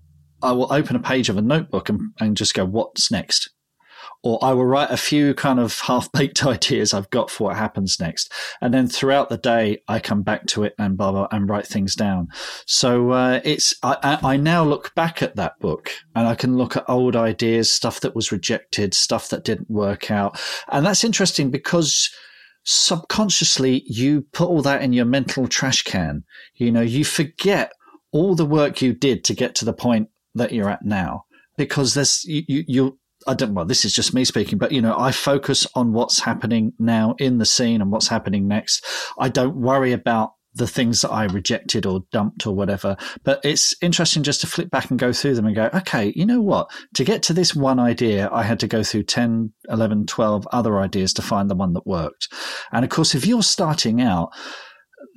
I 0.44 0.52
will 0.52 0.72
open 0.74 0.96
a 0.96 1.00
page 1.00 1.30
of 1.30 1.38
a 1.38 1.42
notebook 1.42 1.90
and, 1.90 2.02
and 2.20 2.36
just 2.36 2.54
go, 2.54 2.66
what's 2.66 3.12
next? 3.12 3.50
Or 4.24 4.44
I 4.44 4.54
will 4.54 4.66
write 4.66 4.92
a 4.92 4.98
few 4.98 5.34
kind 5.34 5.60
of 5.60 5.80
half 5.80 6.12
baked 6.12 6.46
ideas 6.46 6.94
I've 6.94 7.10
got 7.10 7.30
for 7.30 7.46
what 7.46 7.58
happens 7.58 8.00
next. 8.00 8.32
And 8.62 8.74
then 8.74 8.88
throughout 8.88 9.30
the 9.30 9.38
day, 9.38 9.82
I 9.88 10.00
come 10.00 10.22
back 10.22 10.46
to 10.48 10.64
it 10.64 10.74
and 10.78 10.98
blah, 10.98 11.12
blah, 11.12 11.28
and 11.32 11.50
write 11.50 11.68
things 11.68 11.96
down. 11.96 12.28
So 12.66 13.12
uh, 13.12 13.42
it's, 13.44 13.74
I, 13.84 14.20
I 14.24 14.38
now 14.38 14.64
look 14.64 14.94
back 14.96 15.22
at 15.22 15.36
that 15.36 15.60
book 15.60 15.92
and 16.16 16.28
I 16.28 16.36
can 16.36 16.58
look 16.58 16.78
at 16.78 16.90
old 16.90 17.16
ideas, 17.16 17.72
stuff 17.72 18.00
that 18.02 18.16
was 18.16 18.32
rejected, 18.32 18.94
stuff 18.94 19.30
that 19.30 19.44
didn't 19.44 19.70
work 19.70 20.12
out. 20.12 20.40
And 20.72 20.86
that's 20.86 21.04
interesting 21.04 21.50
because 21.50 22.10
subconsciously 22.64 23.84
you 23.88 24.22
put 24.34 24.48
all 24.48 24.62
that 24.62 24.84
in 24.84 24.94
your 24.94 25.06
mental 25.06 25.48
trash 25.48 25.82
can. 25.84 26.24
You 26.56 26.72
know, 26.72 26.82
you 26.82 27.04
forget 27.04 27.72
all 28.12 28.36
the 28.36 28.46
work 28.46 28.82
you 28.82 28.94
did 28.94 29.24
to 29.24 29.34
get 29.34 29.56
to 29.56 29.66
the 29.66 29.74
point 29.74 30.10
that 30.36 30.52
you're 30.52 30.70
at 30.70 30.84
now 30.84 31.26
because 31.58 31.94
there's 31.94 32.24
you, 32.26 32.64
you, 32.68 33.00
I 33.28 33.34
don't, 33.34 33.54
well, 33.54 33.66
this 33.66 33.86
is 33.86 33.94
just 33.94 34.14
me 34.14 34.26
speaking, 34.26 34.58
but 34.58 34.72
you 34.72 34.82
know, 34.82 34.98
I 34.98 35.12
focus 35.12 35.68
on 35.76 35.94
what's 35.94 36.20
happening 36.20 36.74
now 36.80 37.16
in 37.20 37.38
the 37.38 37.46
scene 37.46 37.82
and 37.82 37.92
what's 37.92 38.08
happening 38.08 38.48
next. 38.48 38.86
I 39.18 39.30
don't 39.30 39.56
worry 39.56 39.92
about 39.92 40.34
the 40.54 40.68
things 40.68 41.02
that 41.02 41.12
I 41.12 41.26
rejected 41.26 41.86
or 41.86 42.04
dumped 42.12 42.46
or 42.46 42.54
whatever. 42.54 42.98
But 43.24 43.40
it's 43.44 43.74
interesting 43.82 44.24
just 44.24 44.42
to 44.42 44.48
flip 44.48 44.70
back 44.70 44.90
and 44.90 45.00
go 45.00 45.14
through 45.14 45.36
them 45.36 45.46
and 45.46 45.56
go, 45.56 45.70
okay, 45.74 46.12
you 46.16 46.26
know 46.26 46.42
what? 46.42 46.70
To 46.96 47.04
get 47.04 47.24
to 47.24 47.34
this 47.34 47.56
one 47.56 47.80
idea, 47.80 48.30
I 48.32 48.44
had 48.44 48.60
to 48.62 48.68
go 48.68 48.84
through 48.84 49.04
10, 49.04 49.54
11, 49.70 50.08
12 50.08 50.48
other 50.52 50.80
ideas 50.80 51.14
to 51.14 51.22
find 51.22 51.50
the 51.50 51.56
one 51.56 51.74
that 51.74 51.88
worked. 51.88 52.28
And 52.72 52.84
of 52.84 52.92
course, 52.92 53.16
if 53.16 53.26
you're 53.26 53.44
starting 53.44 54.02
out, 54.02 54.32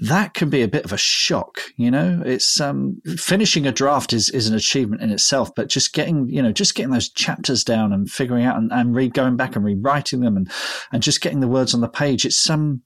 that 0.00 0.34
can 0.34 0.50
be 0.50 0.62
a 0.62 0.68
bit 0.68 0.84
of 0.84 0.92
a 0.92 0.98
shock. 0.98 1.60
You 1.76 1.90
know, 1.90 2.22
it's 2.24 2.60
um, 2.60 3.00
finishing 3.16 3.66
a 3.66 3.72
draft 3.72 4.12
is, 4.12 4.28
is 4.30 4.48
an 4.48 4.54
achievement 4.56 5.02
in 5.02 5.10
itself, 5.10 5.54
but 5.54 5.68
just 5.68 5.92
getting, 5.92 6.28
you 6.28 6.42
know, 6.42 6.52
just 6.52 6.74
getting 6.74 6.90
those 6.90 7.08
chapters 7.08 7.62
down 7.62 7.92
and 7.92 8.10
figuring 8.10 8.44
out 8.44 8.56
and, 8.56 8.72
and 8.72 8.94
re 8.94 9.08
going 9.08 9.36
back 9.36 9.54
and 9.54 9.64
rewriting 9.64 10.20
them 10.20 10.36
and, 10.36 10.50
and 10.92 11.02
just 11.02 11.20
getting 11.20 11.40
the 11.40 11.48
words 11.48 11.74
on 11.74 11.80
the 11.80 11.88
page. 11.88 12.26
It's 12.26 12.36
some, 12.36 12.60
um, 12.60 12.82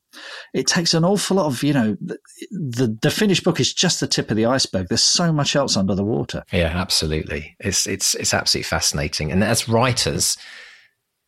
it 0.53 0.67
takes 0.67 0.95
an 0.95 1.05
awful 1.05 1.37
lot 1.37 1.47
of, 1.47 1.63
you 1.63 1.73
know, 1.73 1.97
the, 2.01 2.19
the, 2.51 2.99
the 3.03 3.11
finished 3.11 3.45
book 3.45 3.59
is 3.61 3.73
just 3.73 4.01
the 4.01 4.07
tip 4.07 4.31
of 4.31 4.37
the 4.37 4.47
iceberg. 4.47 4.89
There's 4.89 5.05
so 5.05 5.33
much 5.33 5.57
else 5.57 5.77
under 5.77 5.95
the 5.95 6.05
water. 6.05 6.45
Yeah, 6.53 6.73
absolutely. 6.75 7.57
It's, 7.61 7.87
it's, 7.87 8.15
it's 8.17 8.35
absolutely 8.35 8.65
fascinating. 8.65 9.33
And 9.33 9.43
as 9.43 9.69
writers, 9.69 10.37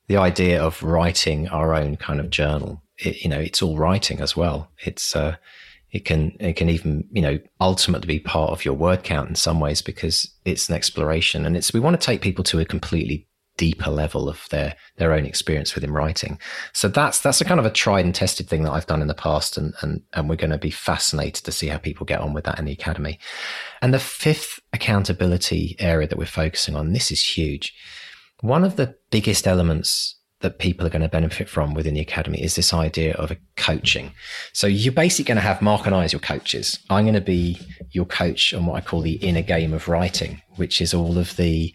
the 0.09 0.17
idea 0.17 0.63
of 0.63 0.83
writing 0.83 1.49
our 1.49 1.75
own 1.75 1.97
kind 1.97 2.21
of 2.21 2.31
journal, 2.31 2.83
it, 2.99 3.23
you 3.23 3.31
know, 3.31 3.39
it's 3.39 3.63
all 3.63 3.79
writing 3.79 4.21
as 4.21 4.37
well. 4.37 4.71
It's, 4.79 5.15
uh, 5.17 5.37
it 5.93 6.05
can 6.05 6.37
it 6.39 6.55
can 6.55 6.69
even 6.69 7.09
you 7.11 7.23
know 7.23 7.39
ultimately 7.61 8.07
be 8.07 8.21
part 8.21 8.51
of 8.51 8.65
your 8.65 8.75
word 8.75 9.03
count 9.03 9.29
in 9.29 9.35
some 9.35 9.61
ways 9.61 9.83
because 9.83 10.31
it's 10.45 10.69
an 10.69 10.75
exploration. 10.75 11.47
And 11.47 11.57
it's 11.57 11.73
we 11.73 11.81
want 11.81 12.01
to 12.01 12.05
take 12.05 12.21
people 12.21 12.45
to 12.45 12.61
a 12.61 12.65
completely 12.65 13.27
deeper 13.57 13.91
level 13.91 14.29
of 14.29 14.47
their 14.51 14.75
their 14.97 15.13
own 15.13 15.27
experience 15.27 15.75
within 15.75 15.93
writing. 15.93 16.39
So 16.73 16.89
that's 16.89 17.21
that's 17.21 17.41
a 17.41 17.45
kind 17.45 17.61
of 17.61 17.67
a 17.67 17.71
tried 17.71 18.05
and 18.05 18.15
tested 18.15 18.49
thing 18.49 18.63
that 18.63 18.73
I've 18.73 18.87
done 18.87 19.03
in 19.03 19.09
the 19.09 19.15
past 19.15 19.57
and 19.57 19.75
and 19.83 20.03
and 20.13 20.29
we're 20.29 20.37
going 20.37 20.51
to 20.51 20.59
be 20.59 20.71
fascinated 20.71 21.45
to 21.45 21.53
see 21.53 21.67
how 21.67 21.79
people 21.79 22.07
get 22.07 22.21
on 22.21 22.33
with 22.33 22.45
that 22.45 22.59
in 22.59 22.65
the 22.65 22.73
academy. 22.73 23.19
And 23.83 23.93
the 23.93 23.99
fifth 23.99 24.61
accountability 24.73 25.77
area 25.79 26.07
that 26.07 26.19
we're 26.19 26.27
focusing 26.27 26.77
on 26.77 26.93
this 26.93 27.11
is 27.11 27.37
huge. 27.37 27.75
One 28.41 28.65
of 28.65 28.77
the 28.77 28.95
biggest 29.11 29.47
elements 29.47 30.20
that 30.41 30.59
people 30.59 30.87
are 30.87 30.91
going 30.91 31.03
to 31.03 31.09
benefit 31.09 31.49
from 31.49 31.75
within 31.75 31.95
the 31.95 32.01
academy 32.01 32.43
is 32.43 32.57
this 32.57 32.73
idea 32.73 33.15
of 33.15 33.31
a 33.31 33.37
coaching. 33.57 34.13
So 34.53 34.67
you're 34.67 34.93
basically 34.93 35.29
going 35.29 35.37
to 35.37 35.43
have 35.43 35.61
Mark 35.61 35.87
and 35.87 35.95
I 35.95 36.05
as 36.05 36.13
your 36.13 36.21
coaches. 36.21 36.79
I'm 36.89 37.05
going 37.05 37.15
to 37.15 37.21
be 37.21 37.59
your 37.91 38.07
coach 38.07 38.55
on 38.55 38.67
what 38.67 38.77
I 38.77 38.81
call 38.81 39.03
the 39.03 39.17
inner 39.17 39.43
game 39.43 39.75
of 39.75 39.89
writing, 39.89 40.41
which 40.57 40.81
is 40.81 40.95
all 40.95 41.19
of 41.19 41.37
the 41.37 41.75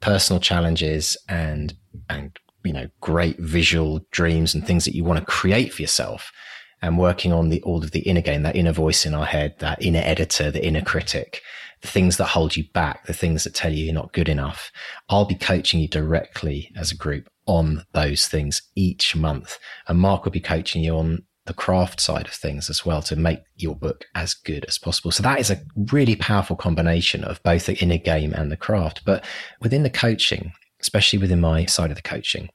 personal 0.00 0.40
challenges 0.40 1.16
and, 1.28 1.74
and, 2.08 2.38
you 2.64 2.72
know, 2.72 2.88
great 3.00 3.38
visual 3.38 4.00
dreams 4.12 4.54
and 4.54 4.66
things 4.66 4.86
that 4.86 4.94
you 4.94 5.04
want 5.04 5.18
to 5.18 5.24
create 5.26 5.74
for 5.74 5.82
yourself 5.82 6.32
and 6.80 6.98
working 6.98 7.32
on 7.32 7.50
the, 7.50 7.62
all 7.62 7.82
of 7.82 7.90
the 7.90 8.00
inner 8.00 8.20
game, 8.22 8.42
that 8.42 8.56
inner 8.56 8.72
voice 8.72 9.04
in 9.04 9.14
our 9.14 9.26
head, 9.26 9.54
that 9.58 9.82
inner 9.82 10.02
editor, 10.02 10.50
the 10.50 10.64
inner 10.64 10.82
critic, 10.82 11.42
the 11.82 11.88
things 11.88 12.16
that 12.16 12.26
hold 12.26 12.56
you 12.56 12.64
back, 12.72 13.06
the 13.06 13.12
things 13.12 13.44
that 13.44 13.54
tell 13.54 13.72
you 13.72 13.84
you're 13.84 13.94
not 13.94 14.12
good 14.12 14.28
enough. 14.28 14.70
I'll 15.08 15.24
be 15.24 15.34
coaching 15.34 15.80
you 15.80 15.88
directly 15.88 16.72
as 16.76 16.90
a 16.90 16.96
group 16.96 17.28
on 17.46 17.84
those 17.92 18.26
things 18.26 18.62
each 18.74 19.14
month. 19.14 19.58
And 19.86 19.98
Mark 19.98 20.24
will 20.24 20.32
be 20.32 20.40
coaching 20.40 20.82
you 20.82 20.96
on 20.96 21.24
the 21.46 21.54
craft 21.54 22.00
side 22.00 22.26
of 22.26 22.32
things 22.32 22.68
as 22.68 22.84
well 22.84 23.00
to 23.02 23.14
make 23.14 23.40
your 23.56 23.76
book 23.76 24.04
as 24.14 24.34
good 24.34 24.64
as 24.66 24.78
possible. 24.78 25.12
So 25.12 25.22
that 25.22 25.38
is 25.38 25.50
a 25.50 25.62
really 25.76 26.16
powerful 26.16 26.56
combination 26.56 27.22
of 27.22 27.42
both 27.42 27.66
the 27.66 27.78
inner 27.78 27.98
game 27.98 28.32
and 28.32 28.50
the 28.50 28.56
craft. 28.56 29.02
But 29.04 29.24
within 29.60 29.84
the 29.84 29.90
coaching, 29.90 30.52
especially 30.80 31.20
within 31.20 31.40
my 31.40 31.64
side 31.66 31.90
of 31.90 31.96
the 31.96 32.02
coaching, 32.02 32.50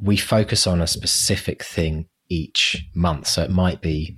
we 0.00 0.16
focus 0.16 0.66
on 0.66 0.80
a 0.80 0.86
specific 0.86 1.62
thing 1.62 2.08
each 2.28 2.86
month. 2.94 3.26
So 3.26 3.42
it 3.42 3.50
might 3.50 3.82
be 3.82 4.16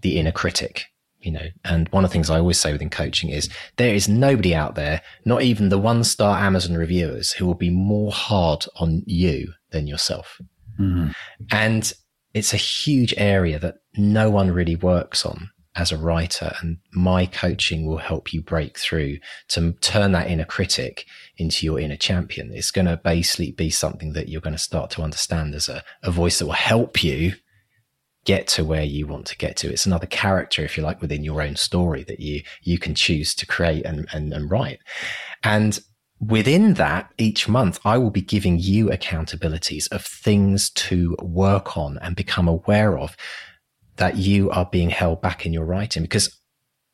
the 0.00 0.18
inner 0.18 0.32
critic 0.32 0.86
you 1.24 1.32
know, 1.32 1.46
and 1.64 1.88
one 1.88 2.04
of 2.04 2.10
the 2.10 2.12
things 2.12 2.30
I 2.30 2.38
always 2.38 2.60
say 2.60 2.72
within 2.72 2.90
coaching 2.90 3.30
is 3.30 3.48
there 3.76 3.94
is 3.94 4.08
nobody 4.08 4.54
out 4.54 4.74
there, 4.74 5.00
not 5.24 5.42
even 5.42 5.70
the 5.70 5.78
one 5.78 6.04
star 6.04 6.38
Amazon 6.38 6.76
reviewers 6.76 7.32
who 7.32 7.46
will 7.46 7.54
be 7.54 7.70
more 7.70 8.12
hard 8.12 8.66
on 8.76 9.02
you 9.06 9.52
than 9.70 9.86
yourself. 9.86 10.38
Mm-hmm. 10.78 11.08
And 11.50 11.92
it's 12.34 12.52
a 12.52 12.58
huge 12.58 13.14
area 13.16 13.58
that 13.58 13.76
no 13.96 14.28
one 14.28 14.50
really 14.50 14.76
works 14.76 15.24
on 15.24 15.50
as 15.76 15.90
a 15.90 15.98
writer. 15.98 16.54
And 16.60 16.78
my 16.92 17.26
coaching 17.26 17.86
will 17.86 17.98
help 17.98 18.32
you 18.32 18.42
break 18.42 18.78
through 18.78 19.18
to 19.48 19.72
turn 19.80 20.12
that 20.12 20.28
inner 20.28 20.44
critic 20.44 21.06
into 21.36 21.66
your 21.66 21.80
inner 21.80 21.96
champion. 21.96 22.52
It's 22.52 22.70
going 22.70 22.86
to 22.86 23.00
basically 23.02 23.52
be 23.52 23.70
something 23.70 24.12
that 24.12 24.28
you're 24.28 24.40
going 24.40 24.56
to 24.56 24.58
start 24.58 24.90
to 24.92 25.02
understand 25.02 25.54
as 25.54 25.68
a, 25.68 25.82
a 26.02 26.10
voice 26.10 26.38
that 26.38 26.46
will 26.46 26.52
help 26.52 27.02
you 27.02 27.32
get 28.24 28.46
to 28.48 28.64
where 28.64 28.82
you 28.82 29.06
want 29.06 29.26
to 29.26 29.36
get 29.36 29.56
to. 29.58 29.70
It's 29.70 29.86
another 29.86 30.06
character, 30.06 30.62
if 30.64 30.76
you 30.76 30.82
like, 30.82 31.00
within 31.00 31.24
your 31.24 31.42
own 31.42 31.56
story 31.56 32.04
that 32.04 32.20
you 32.20 32.42
you 32.62 32.78
can 32.78 32.94
choose 32.94 33.34
to 33.36 33.46
create 33.46 33.84
and 33.84 34.06
and, 34.12 34.32
and 34.32 34.50
write. 34.50 34.80
And 35.42 35.78
within 36.20 36.74
that, 36.74 37.12
each 37.18 37.48
month, 37.48 37.78
I 37.84 37.98
will 37.98 38.10
be 38.10 38.22
giving 38.22 38.58
you 38.58 38.86
accountabilities 38.86 39.90
of 39.92 40.04
things 40.04 40.70
to 40.70 41.16
work 41.20 41.76
on 41.76 41.98
and 41.98 42.16
become 42.16 42.48
aware 42.48 42.98
of 42.98 43.16
that 43.96 44.16
you 44.16 44.50
are 44.50 44.68
being 44.70 44.90
held 44.90 45.20
back 45.20 45.46
in 45.46 45.52
your 45.52 45.64
writing. 45.64 46.02
Because 46.02 46.36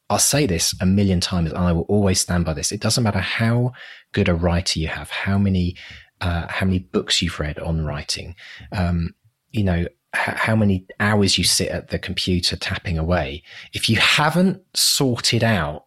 I'll 0.09 0.19
say 0.19 0.47
this 0.47 0.75
a 0.81 0.87
million 0.87 1.21
times 1.21 1.51
and 1.51 1.59
I 1.59 1.73
will 1.73 1.83
always 1.83 2.21
stand 2.21 2.45
by 2.45 2.53
this. 2.53 2.73
It 2.73 2.81
doesn't 2.81 3.05
matter 3.05 3.21
how 3.21 3.73
good 4.13 4.29
a 4.29 4.35
writer 4.35 4.81
you 4.81 4.89
have, 4.89 5.11
how 5.11 5.39
many, 5.39 5.77
uh, 6.21 6.49
how 6.49 6.67
many 6.67 6.81
books 6.81 7.23
you've 7.23 7.39
read 7.39 7.59
on 7.59 7.85
writing, 7.85 8.35
um, 8.73 9.15
you 9.51 9.63
know, 9.63 9.87
how 10.13 10.57
many 10.57 10.87
hours 10.99 11.39
you 11.39 11.45
sit 11.45 11.69
at 11.69 11.89
the 11.89 11.99
computer 11.99 12.57
tapping 12.57 12.99
away. 12.99 13.43
If 13.73 13.89
you 13.89 13.97
haven't 13.97 14.61
sorted 14.75 15.45
out 15.45 15.87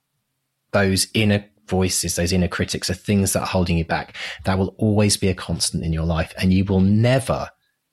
those 0.71 1.07
inner 1.13 1.45
voices, 1.67 2.15
those 2.15 2.31
inner 2.31 2.47
critics, 2.47 2.89
are 2.89 2.95
things 2.95 3.33
that 3.33 3.41
are 3.41 3.47
holding 3.47 3.77
you 3.77 3.86
back. 3.86 4.15
That 4.45 4.57
will 4.57 4.75
always 4.77 5.17
be 5.17 5.27
a 5.27 5.36
constant 5.36 5.83
in 5.83 5.93
your 5.93 6.05
life, 6.05 6.33
and 6.38 6.53
you 6.53 6.63
will 6.65 6.79
never 6.79 7.49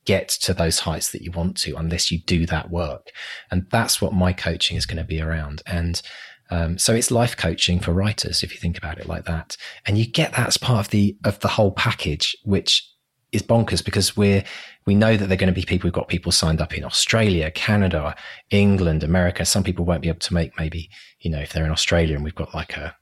get 0.06 0.28
to 0.28 0.54
those 0.54 0.80
heights 0.80 1.10
that 1.12 1.22
you 1.22 1.30
want 1.30 1.56
to 1.58 1.76
unless 1.76 2.10
you 2.10 2.18
do 2.20 2.46
that 2.46 2.70
work. 2.70 3.08
And 3.50 3.66
that's 3.70 4.00
what 4.00 4.14
my 4.14 4.32
coaching 4.32 4.76
is 4.76 4.86
going 4.86 4.96
to 4.96 5.04
be 5.04 5.20
around. 5.20 5.62
And 5.66 6.00
um, 6.50 6.78
so 6.78 6.94
it's 6.94 7.10
life 7.10 7.36
coaching 7.36 7.78
for 7.80 7.92
writers, 7.92 8.42
if 8.42 8.52
you 8.52 8.58
think 8.58 8.78
about 8.78 8.98
it 8.98 9.06
like 9.06 9.24
that. 9.26 9.56
And 9.86 9.98
you 9.98 10.06
get 10.06 10.32
that 10.32 10.48
as 10.48 10.56
part 10.56 10.86
of 10.86 10.90
the 10.90 11.16
of 11.24 11.38
the 11.40 11.48
whole 11.48 11.72
package, 11.72 12.36
which 12.44 12.88
is 13.32 13.42
bonkers 13.42 13.84
because 13.84 14.16
we're 14.16 14.44
we 14.86 14.94
know 14.94 15.16
that 15.16 15.26
they're 15.26 15.36
going 15.36 15.52
to 15.52 15.60
be 15.60 15.64
people. 15.64 15.86
We've 15.86 15.94
got 15.94 16.08
people 16.08 16.32
signed 16.32 16.60
up 16.60 16.76
in 16.76 16.84
Australia, 16.84 17.50
Canada, 17.50 18.16
England, 18.50 19.04
America. 19.04 19.44
Some 19.44 19.62
people 19.62 19.84
won't 19.84 20.02
be 20.02 20.08
able 20.08 20.18
to 20.20 20.34
make 20.34 20.58
maybe 20.58 20.90
you 21.20 21.30
know 21.30 21.40
if 21.40 21.52
they're 21.52 21.64
in 21.64 21.70
Australia 21.70 22.14
and 22.14 22.24
we've 22.24 22.34
got 22.34 22.54
like 22.54 22.76
a 22.76 22.94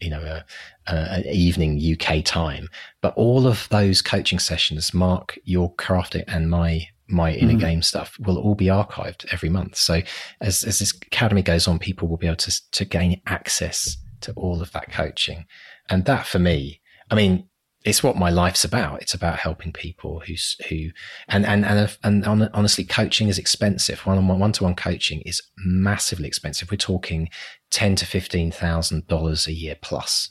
you 0.00 0.10
know, 0.10 0.20
a, 0.20 0.44
a, 0.86 0.94
an 0.94 1.26
evening 1.26 1.80
UK 1.80 2.24
time. 2.24 2.68
But 3.00 3.14
all 3.16 3.46
of 3.46 3.68
those 3.70 4.02
coaching 4.02 4.38
sessions, 4.38 4.94
Mark, 4.94 5.38
your 5.44 5.74
crafting 5.74 6.24
and 6.28 6.50
my 6.50 6.86
my 7.10 7.32
inner 7.32 7.54
mm. 7.54 7.60
game 7.60 7.80
stuff 7.80 8.18
will 8.20 8.36
all 8.36 8.54
be 8.54 8.66
archived 8.66 9.24
every 9.32 9.48
month. 9.48 9.76
So 9.76 10.02
as, 10.42 10.62
as 10.62 10.78
this 10.78 10.92
academy 10.92 11.40
goes 11.40 11.66
on, 11.66 11.78
people 11.78 12.06
will 12.06 12.18
be 12.18 12.26
able 12.26 12.36
to, 12.36 12.70
to 12.72 12.84
gain 12.84 13.22
access 13.24 13.96
to 14.20 14.32
all 14.32 14.60
of 14.60 14.72
that 14.72 14.92
coaching. 14.92 15.46
And 15.88 16.04
that 16.04 16.26
for 16.26 16.38
me, 16.38 16.82
I 17.10 17.14
mean, 17.14 17.47
it's 17.84 18.02
what 18.02 18.16
my 18.16 18.30
life's 18.30 18.64
about. 18.64 19.00
It's 19.00 19.14
about 19.14 19.38
helping 19.38 19.72
people 19.72 20.20
who's 20.26 20.56
who, 20.68 20.90
and 21.28 21.46
and 21.46 21.64
and 21.64 21.96
and 22.02 22.50
honestly, 22.52 22.84
coaching 22.84 23.28
is 23.28 23.38
expensive. 23.38 24.00
One 24.00 24.18
on 24.18 24.28
one, 24.28 24.38
one 24.38 24.52
to 24.52 24.64
one 24.64 24.74
coaching 24.74 25.22
is 25.22 25.40
massively 25.58 26.26
expensive. 26.26 26.70
We're 26.70 26.76
talking 26.76 27.28
ten 27.70 27.94
to 27.96 28.06
fifteen 28.06 28.50
thousand 28.50 29.06
dollars 29.06 29.46
a 29.46 29.52
year 29.52 29.76
plus 29.80 30.30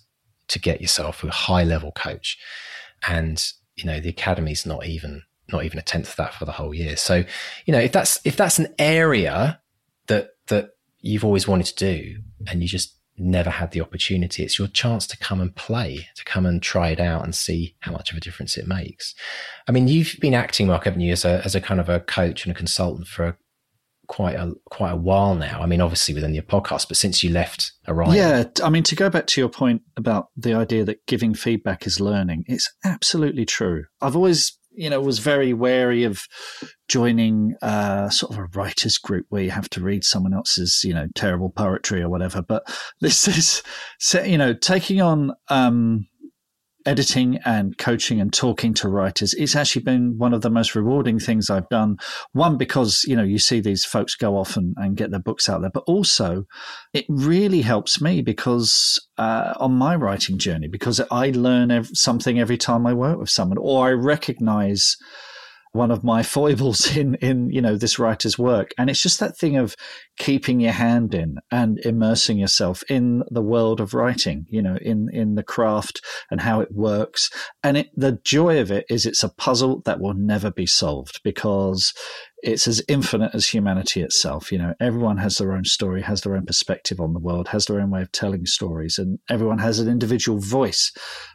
to 0.50 0.60
get 0.60 0.82
yourself 0.82 1.24
a 1.24 1.30
high 1.30 1.64
level 1.64 1.92
coach, 1.92 2.38
and 3.08 3.44
you 3.76 3.86
know 3.86 4.00
the 4.00 4.10
academy's 4.10 4.66
not 4.66 4.86
even 4.86 5.24
not 5.52 5.64
even 5.64 5.80
a 5.80 5.84
tenth 5.84 6.10
of 6.10 6.16
that 6.18 6.34
for 6.34 6.46
the 6.46 6.52
whole 6.52 6.74
year. 6.74 6.98
So, 6.98 7.24
you 7.66 7.72
know, 7.72 7.80
if 7.80 7.92
that's 7.92 8.20
if 8.26 8.36
that's 8.36 8.60
an 8.60 8.74
area 8.78 9.62
that 10.08 10.32
that 10.48 10.72
you've 11.00 11.26
always 11.26 11.48
wanted 11.48 11.68
to 11.68 11.76
do, 11.76 12.18
and 12.48 12.62
you 12.62 12.68
just 12.68 12.97
never 13.18 13.50
had 13.50 13.72
the 13.72 13.82
opportunity. 13.82 14.44
It's 14.44 14.60
your 14.60 14.68
chance 14.68 15.08
to 15.08 15.18
come 15.18 15.42
and 15.42 15.56
play, 15.56 16.08
to 16.16 16.24
come 16.26 16.46
and 16.46 16.62
try 16.62 16.90
it 16.90 17.00
out 17.00 17.24
and 17.24 17.34
see 17.34 17.76
how 17.80 17.92
much 17.92 18.12
of 18.12 18.18
a 18.18 18.22
difference 18.22 18.58
it 18.58 18.68
makes. 18.68 19.16
I 19.68 19.72
mean, 19.72 19.88
you've 19.88 20.16
been 20.20 20.34
acting, 20.34 20.68
Mark, 20.68 20.86
haven't 20.86 21.02
you, 21.02 21.12
as 21.12 21.26
a, 21.26 21.42
as 21.44 21.56
a 21.56 21.62
kind 21.62 21.80
of 21.80 21.90
a 21.90 22.00
coach 22.00 22.46
and 22.46 22.56
a 22.56 22.58
consultant 22.58 23.08
for 23.08 23.26
a, 23.26 23.38
quite 24.08 24.36
a 24.36 24.54
quite 24.66 24.92
a 24.92 24.96
while 24.96 25.36
now. 25.36 25.62
I 25.62 25.66
mean, 25.66 25.82
obviously 25.82 26.14
within 26.14 26.34
your 26.34 26.44
podcast, 26.44 26.88
but 26.88 26.98
since 26.98 27.24
you 27.24 27.30
left 27.30 27.74
Orion. 27.88 28.14
Yeah, 28.14 28.46
I 28.64 28.70
mean, 28.70 28.84
to 28.84 28.96
go 28.96 29.10
back 29.10 29.28
to 29.28 29.42
your 29.42 29.50
point 29.50 29.82
about 29.96 30.30
the 30.36 30.54
idea 30.54 30.86
that 30.86 31.06
giving 31.06 31.34
feedback 31.34 31.86
is 31.86 32.00
learning, 32.00 32.46
it's 32.48 32.74
absolutely 32.84 33.46
true. 33.46 33.86
I've 34.02 34.16
always 34.16 34.57
you 34.78 34.90
know, 34.90 35.02
was 35.02 35.20
very 35.20 35.54
wary 35.54 36.04
of 36.04 36.22
joining 36.88 37.56
uh, 37.62 38.10
sort 38.10 38.32
of 38.32 38.38
a 38.38 38.48
writers 38.54 38.98
group 38.98 39.26
where 39.30 39.42
you 39.42 39.50
have 39.50 39.70
to 39.72 39.82
read 39.82 40.04
someone 40.04 40.34
else's, 40.34 40.82
you 40.84 40.94
know, 40.94 41.08
terrible 41.16 41.50
poetry 41.50 42.02
or 42.02 42.10
whatever. 42.10 42.42
But 42.42 42.64
this 43.02 43.28
is, 43.28 43.64
you 44.26 44.38
know, 44.38 44.54
taking 44.54 45.02
on 45.02 45.34
um, 45.50 46.08
editing 46.88 47.38
and 47.46 47.78
coaching 47.78 48.20
and 48.20 48.34
talking 48.34 48.74
to 48.74 48.88
writers 48.88 49.34
it's 49.34 49.56
actually 49.56 49.84
been 49.84 50.18
one 50.18 50.34
of 50.34 50.42
the 50.42 50.50
most 50.50 50.74
rewarding 50.76 51.20
things 51.20 51.50
i've 51.50 51.70
done. 51.70 51.98
One 52.32 52.58
because 52.58 53.04
you 53.08 53.16
know 53.16 53.24
you 53.24 53.40
see 53.40 53.60
these 53.60 53.86
folks 53.86 54.16
go 54.16 54.38
off 54.38 54.56
and, 54.56 54.74
and 54.78 54.96
get 54.96 55.12
their 55.12 55.20
books 55.20 55.50
out 55.50 55.62
there 55.62 55.70
but 55.70 55.84
also 55.86 56.46
it 56.94 57.06
really 57.10 57.62
helps 57.62 58.02
me 58.02 58.22
because 58.22 59.00
uh, 59.18 59.54
on 59.58 59.74
my 59.74 59.96
writing 59.96 60.38
journey 60.38 60.68
because 60.68 61.02
i 61.12 61.30
learn 61.32 61.72
ev- 61.72 61.90
something 61.94 62.40
every 62.40 62.58
time 62.58 62.88
i 62.88 62.94
work 62.94 63.20
with 63.20 63.30
someone 63.30 63.58
or 63.58 63.88
i 63.88 63.92
recognize 63.92 64.96
one 65.72 65.92
of 65.92 66.04
my 66.04 66.24
foibles 66.38 66.96
in 66.96 67.16
in 67.16 67.50
you 67.50 67.62
know 67.62 67.78
this 67.78 68.00
writer's 68.00 68.38
work. 68.38 68.72
And 68.78 68.90
it's 68.90 69.02
just 69.02 69.20
that 69.20 69.38
thing 69.38 69.58
of 69.58 69.76
keeping 70.18 70.60
your 70.60 70.72
hand 70.74 71.14
in 71.14 71.38
and 71.52 71.80
immersing 71.80 72.38
yourself 72.38 72.84
in 72.90 73.24
the 73.30 73.42
world 73.42 73.80
of 73.80 73.94
writing 73.94 74.46
you 74.50 74.62
know 74.62 74.78
in 74.82 75.10
in 75.14 75.36
the 75.36 75.44
craft 75.44 76.02
and 76.32 76.42
how 76.42 76.62
it 76.62 76.72
works. 76.72 77.30
And 77.64 77.78
it, 77.78 77.90
the 77.96 78.20
joy 78.24 78.60
of 78.60 78.72
it 78.72 78.86
is 78.90 79.06
it's 79.06 79.24
a 79.24 79.30
puzzle 79.30 79.82
that 79.86 80.00
will 80.00 80.14
never 80.14 80.52
be 80.52 80.66
solved 80.66 81.22
because 81.24 81.94
it's 82.48 82.66
as 82.66 82.82
infinite 82.88 83.32
as 83.34 83.46
humanity 83.46 84.02
itself. 84.02 84.54
You 84.54 84.58
know, 84.58 84.74
everyone 84.80 85.18
has 85.18 85.38
their 85.38 85.52
own 85.52 85.66
story, 85.66 86.02
has 86.02 86.22
their 86.22 86.34
own 86.34 86.46
perspective 86.46 87.02
on 87.02 87.12
the 87.12 87.20
world, 87.20 87.50
has 87.50 87.66
their 87.66 87.82
own 87.82 87.90
way 87.90 88.02
of 88.02 88.12
telling 88.14 88.46
stories, 88.46 88.98
and 88.98 89.20
everyone 89.30 89.58
has 89.58 89.80
an 89.80 89.90
individual 89.90 90.40
voice. 90.40 90.94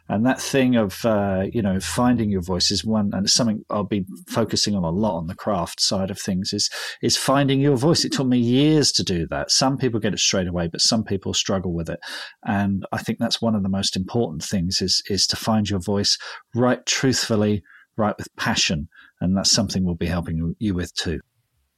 And 0.09 0.25
that 0.25 0.41
thing 0.41 0.75
of 0.75 1.05
uh, 1.05 1.43
you 1.53 1.61
know 1.61 1.79
finding 1.79 2.31
your 2.31 2.41
voice 2.41 2.71
is 2.71 2.83
one, 2.83 3.11
and 3.13 3.25
it's 3.25 3.33
something 3.33 3.63
I'll 3.69 3.83
be 3.83 4.05
focusing 4.27 4.75
on 4.75 4.83
a 4.83 4.89
lot 4.89 5.17
on 5.17 5.27
the 5.27 5.35
craft 5.35 5.79
side 5.79 6.09
of 6.09 6.19
things. 6.19 6.51
Is 6.51 6.67
is 7.03 7.15
finding 7.15 7.61
your 7.61 7.77
voice. 7.77 8.03
It 8.03 8.11
took 8.11 8.27
me 8.27 8.39
years 8.39 8.91
to 8.93 9.03
do 9.03 9.27
that. 9.27 9.51
Some 9.51 9.77
people 9.77 9.99
get 9.99 10.13
it 10.13 10.19
straight 10.19 10.47
away, 10.47 10.67
but 10.67 10.81
some 10.81 11.03
people 11.03 11.35
struggle 11.35 11.73
with 11.73 11.91
it. 11.91 11.99
And 12.43 12.87
I 12.91 12.97
think 12.97 13.19
that's 13.19 13.39
one 13.41 13.53
of 13.53 13.61
the 13.61 13.69
most 13.69 13.95
important 13.95 14.43
things 14.43 14.81
is 14.81 15.03
is 15.09 15.27
to 15.27 15.35
find 15.35 15.69
your 15.69 15.79
voice, 15.79 16.17
write 16.55 16.87
truthfully, 16.87 17.61
write 17.97 18.17
with 18.17 18.35
passion 18.35 18.89
and 19.21 19.37
that's 19.37 19.51
something 19.51 19.83
we'll 19.83 19.95
be 19.95 20.07
helping 20.07 20.55
you 20.59 20.73
with 20.73 20.93
too. 20.95 21.21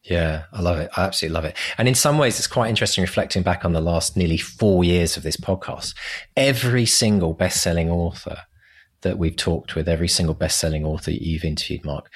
Yeah, 0.03 0.43
I 0.53 0.61
love 0.61 0.77
it. 0.77 0.91
I 0.95 1.05
absolutely 1.05 1.33
love 1.33 1.45
it. 1.45 1.57
And 1.77 1.87
in 1.87 1.95
some 1.95 2.19
ways, 2.19 2.37
it's 2.37 2.47
quite 2.47 2.69
interesting 2.69 3.01
reflecting 3.01 3.41
back 3.41 3.65
on 3.65 3.73
the 3.73 3.81
last 3.81 4.15
nearly 4.15 4.37
four 4.37 4.83
years 4.83 5.17
of 5.17 5.23
this 5.23 5.37
podcast. 5.37 5.95
Every 6.37 6.85
single 6.85 7.33
best 7.33 7.61
selling 7.61 7.89
author 7.89 8.37
that 9.01 9.17
we've 9.17 9.35
talked 9.35 9.75
with, 9.75 9.89
every 9.89 10.07
single 10.07 10.35
best 10.35 10.59
selling 10.59 10.85
author 10.85 11.11
you've 11.11 11.43
interviewed, 11.43 11.83
Mark, 11.83 12.11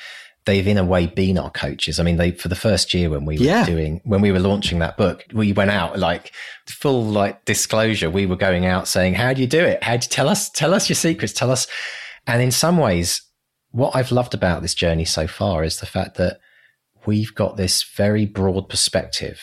they've 0.46 0.68
in 0.68 0.78
a 0.78 0.84
way 0.84 1.08
been 1.08 1.38
our 1.38 1.50
coaches. 1.50 2.00
I 2.00 2.04
mean, 2.04 2.18
they, 2.18 2.32
for 2.32 2.48
the 2.48 2.56
first 2.56 2.94
year 2.94 3.10
when 3.10 3.26
we 3.26 3.38
were 3.38 3.44
yeah. 3.44 3.66
doing, 3.66 4.02
when 4.04 4.22
we 4.22 4.32
were 4.32 4.40
launching 4.40 4.80
that 4.80 4.98
book, 4.98 5.26
we 5.34 5.54
went 5.54 5.72
out 5.72 5.98
like 5.98 6.32
full 6.68 7.04
like 7.04 7.44
disclosure. 7.46 8.10
We 8.10 8.28
were 8.28 8.36
going 8.36 8.68
out 8.68 8.88
saying, 8.88 9.16
how 9.16 9.34
do 9.34 9.42
you 9.42 9.48
do 9.48 9.64
it? 9.64 9.84
How 9.84 9.98
do 9.98 10.06
you 10.06 10.10
tell 10.10 10.30
us, 10.30 10.50
tell 10.50 10.76
us 10.76 10.90
your 10.90 10.96
secrets, 10.96 11.34
tell 11.34 11.50
us. 11.50 11.68
And 12.28 12.42
in 12.42 12.52
some 12.52 12.78
ways, 12.78 13.24
what 13.72 13.96
I've 13.96 14.12
loved 14.12 14.34
about 14.34 14.62
this 14.62 14.74
journey 14.74 15.06
so 15.06 15.28
far 15.28 15.64
is 15.64 15.80
the 15.80 15.86
fact 15.86 16.18
that 16.18 16.40
we've 17.06 17.34
got 17.34 17.58
this 17.58 17.84
very 17.84 18.26
broad 18.26 18.70
perspective 18.70 19.42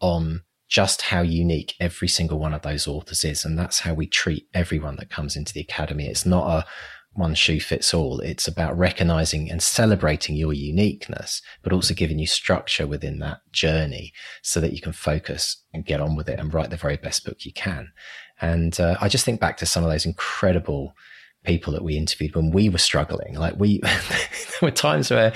on 0.00 0.42
just 0.68 1.02
how 1.02 1.20
unique 1.20 1.74
every 1.78 2.08
single 2.08 2.38
one 2.38 2.54
of 2.54 2.62
those 2.62 2.86
authors 2.86 3.24
is. 3.24 3.44
And 3.44 3.58
that's 3.58 3.80
how 3.80 3.94
we 3.94 4.06
treat 4.06 4.46
everyone 4.54 4.96
that 4.96 5.10
comes 5.10 5.36
into 5.36 5.52
the 5.52 5.60
academy. 5.60 6.06
It's 6.06 6.26
not 6.26 6.46
a 6.46 6.66
one 7.12 7.34
shoe 7.34 7.60
fits 7.60 7.94
all. 7.94 8.18
It's 8.20 8.48
about 8.48 8.76
recognizing 8.76 9.50
and 9.50 9.62
celebrating 9.62 10.34
your 10.34 10.52
uniqueness, 10.52 11.42
but 11.62 11.72
also 11.72 11.94
giving 11.94 12.18
you 12.18 12.26
structure 12.26 12.86
within 12.86 13.20
that 13.20 13.40
journey 13.52 14.12
so 14.42 14.60
that 14.60 14.72
you 14.72 14.80
can 14.80 14.92
focus 14.92 15.62
and 15.72 15.86
get 15.86 16.00
on 16.00 16.16
with 16.16 16.28
it 16.28 16.40
and 16.40 16.52
write 16.52 16.70
the 16.70 16.76
very 16.76 16.96
best 16.96 17.24
book 17.24 17.44
you 17.44 17.52
can. 17.52 17.92
And 18.40 18.78
uh, 18.80 18.96
I 19.00 19.08
just 19.08 19.24
think 19.24 19.40
back 19.40 19.56
to 19.58 19.66
some 19.66 19.84
of 19.84 19.90
those 19.90 20.06
incredible 20.06 20.94
people 21.44 21.72
that 21.74 21.82
we 21.82 21.96
interviewed 21.96 22.34
when 22.34 22.50
we 22.50 22.68
were 22.68 22.78
struggling. 22.78 23.34
Like 23.34 23.54
we, 23.58 23.78
there 23.82 24.60
were 24.62 24.70
times 24.70 25.10
where, 25.10 25.32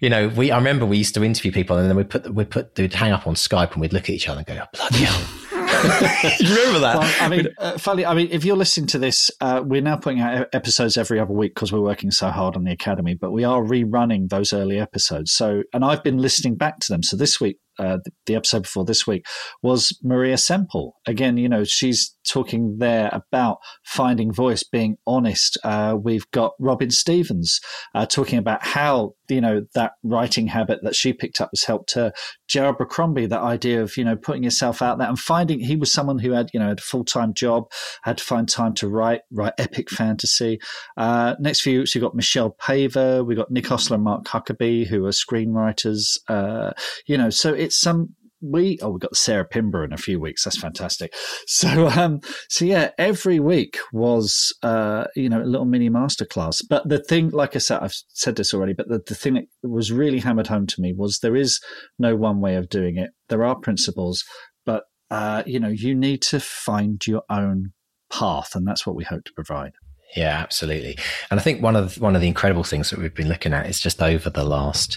you 0.00 0.08
know, 0.08 0.28
we, 0.28 0.50
I 0.50 0.58
remember 0.58 0.86
we 0.86 0.98
used 0.98 1.14
to 1.14 1.24
interview 1.24 1.52
people 1.52 1.76
and 1.76 1.88
then 1.88 1.96
we 1.96 2.04
put, 2.04 2.32
we 2.32 2.44
put, 2.44 2.76
we'd 2.78 2.94
hang 2.94 3.12
up 3.12 3.26
on 3.26 3.34
Skype 3.34 3.72
and 3.72 3.80
we'd 3.80 3.92
look 3.92 4.04
at 4.04 4.10
each 4.10 4.28
other 4.28 4.38
and 4.38 4.46
go, 4.46 4.62
oh, 4.62 4.66
bloody 4.72 5.04
hell. 5.04 5.48
you 6.40 6.48
remember 6.48 6.80
that? 6.80 6.96
Well, 6.98 7.14
I 7.20 7.28
mean, 7.28 7.48
uh, 7.58 7.78
funny. 7.78 8.04
I 8.04 8.14
mean, 8.14 8.28
if 8.30 8.44
you're 8.44 8.56
listening 8.56 8.86
to 8.88 8.98
this, 8.98 9.30
uh, 9.40 9.62
we're 9.64 9.82
now 9.82 9.96
putting 9.96 10.20
out 10.20 10.48
episodes 10.52 10.96
every 10.96 11.20
other 11.20 11.32
week 11.32 11.54
because 11.54 11.72
we're 11.72 11.80
working 11.80 12.10
so 12.10 12.30
hard 12.30 12.56
on 12.56 12.64
the 12.64 12.72
academy. 12.72 13.14
But 13.14 13.32
we 13.32 13.44
are 13.44 13.60
rerunning 13.62 14.28
those 14.28 14.52
early 14.52 14.78
episodes. 14.78 15.32
So, 15.32 15.62
and 15.72 15.84
I've 15.84 16.02
been 16.02 16.18
listening 16.18 16.56
back 16.56 16.78
to 16.80 16.92
them. 16.92 17.02
So 17.02 17.16
this 17.16 17.40
week, 17.40 17.58
uh, 17.78 17.98
the 18.26 18.34
episode 18.34 18.62
before 18.62 18.84
this 18.84 19.06
week 19.06 19.24
was 19.62 19.96
Maria 20.02 20.36
Semple. 20.36 20.96
Again, 21.06 21.36
you 21.36 21.48
know, 21.48 21.64
she's 21.64 22.16
talking 22.28 22.78
there 22.78 23.10
about 23.12 23.58
finding 23.84 24.32
voice, 24.32 24.62
being 24.62 24.96
honest. 25.06 25.58
Uh, 25.64 25.96
we've 26.00 26.30
got 26.30 26.52
Robin 26.58 26.90
Stevens 26.90 27.60
uh, 27.94 28.06
talking 28.06 28.38
about 28.38 28.64
how 28.64 29.14
you 29.28 29.40
know 29.40 29.66
that 29.74 29.92
writing 30.02 30.46
habit 30.46 30.80
that 30.82 30.94
she 30.94 31.12
picked 31.12 31.40
up 31.40 31.50
has 31.52 31.64
helped 31.64 31.92
her. 31.94 32.12
J.R. 32.48 32.72
Abercrombie, 32.74 33.26
that 33.26 33.40
idea 33.40 33.82
of 33.82 33.96
you 33.96 34.04
know 34.04 34.16
putting 34.16 34.42
yourself 34.42 34.82
out 34.82 34.98
there 34.98 35.08
and 35.08 35.18
finding. 35.18 35.60
He 35.60 35.76
was 35.76 35.92
someone 35.92 36.18
who 36.18 36.32
had 36.32 36.50
you 36.52 36.60
know 36.60 36.68
had 36.68 36.78
a 36.78 36.82
full 36.82 37.04
time 37.04 37.34
job, 37.34 37.70
had 38.02 38.18
to 38.18 38.24
find 38.24 38.48
time 38.48 38.74
to 38.74 38.88
write 38.88 39.22
write 39.30 39.54
epic 39.58 39.90
fantasy. 39.90 40.60
Uh, 40.96 41.34
next 41.38 41.60
few 41.60 41.80
weeks, 41.80 41.94
we've 41.94 42.02
got 42.02 42.14
Michelle 42.14 42.56
Paver, 42.60 43.24
we've 43.24 43.36
got 43.36 43.50
Nick 43.50 43.70
Ostler 43.70 43.96
and 43.96 44.04
Mark 44.04 44.24
Huckerby, 44.24 44.86
who 44.86 45.04
are 45.06 45.10
screenwriters. 45.10 46.18
Uh, 46.28 46.72
you 47.06 47.16
know, 47.16 47.30
so 47.30 47.52
it's 47.52 47.76
some 47.76 48.14
we 48.40 48.78
oh 48.82 48.90
we 48.90 48.98
got 48.98 49.16
Sarah 49.16 49.44
Pinborough 49.44 49.84
in 49.84 49.92
a 49.92 49.98
few 49.98 50.20
weeks. 50.20 50.44
That's 50.44 50.58
fantastic. 50.58 51.14
So 51.46 51.88
um 51.88 52.20
so 52.48 52.64
yeah, 52.64 52.90
every 52.98 53.40
week 53.40 53.78
was 53.92 54.54
uh 54.62 55.06
you 55.16 55.28
know 55.28 55.42
a 55.42 55.44
little 55.44 55.66
mini 55.66 55.90
masterclass. 55.90 56.62
But 56.68 56.88
the 56.88 57.02
thing, 57.02 57.30
like 57.30 57.56
I 57.56 57.58
said, 57.58 57.80
I've 57.80 57.96
said 58.08 58.36
this 58.36 58.54
already, 58.54 58.72
but 58.72 58.88
the, 58.88 59.02
the 59.06 59.14
thing 59.14 59.34
that 59.34 59.46
was 59.62 59.92
really 59.92 60.20
hammered 60.20 60.46
home 60.46 60.66
to 60.66 60.80
me 60.80 60.92
was 60.92 61.18
there 61.18 61.36
is 61.36 61.60
no 61.98 62.16
one 62.16 62.40
way 62.40 62.56
of 62.56 62.68
doing 62.68 62.96
it. 62.96 63.10
There 63.28 63.44
are 63.44 63.56
principles, 63.56 64.24
but 64.64 64.84
uh 65.10 65.42
you 65.46 65.58
know 65.58 65.68
you 65.68 65.94
need 65.94 66.22
to 66.22 66.40
find 66.40 67.04
your 67.06 67.22
own 67.30 67.72
path, 68.10 68.54
and 68.54 68.66
that's 68.66 68.86
what 68.86 68.96
we 68.96 69.04
hope 69.04 69.24
to 69.24 69.32
provide. 69.32 69.72
Yeah, 70.16 70.38
absolutely. 70.38 70.96
And 71.30 71.38
I 71.38 71.42
think 71.42 71.62
one 71.62 71.76
of 71.76 71.94
the, 71.94 72.00
one 72.00 72.14
of 72.14 72.22
the 72.22 72.28
incredible 72.28 72.64
things 72.64 72.88
that 72.90 72.98
we've 72.98 73.14
been 73.14 73.28
looking 73.28 73.52
at 73.52 73.68
is 73.68 73.78
just 73.78 74.02
over 74.02 74.30
the 74.30 74.44
last 74.44 74.96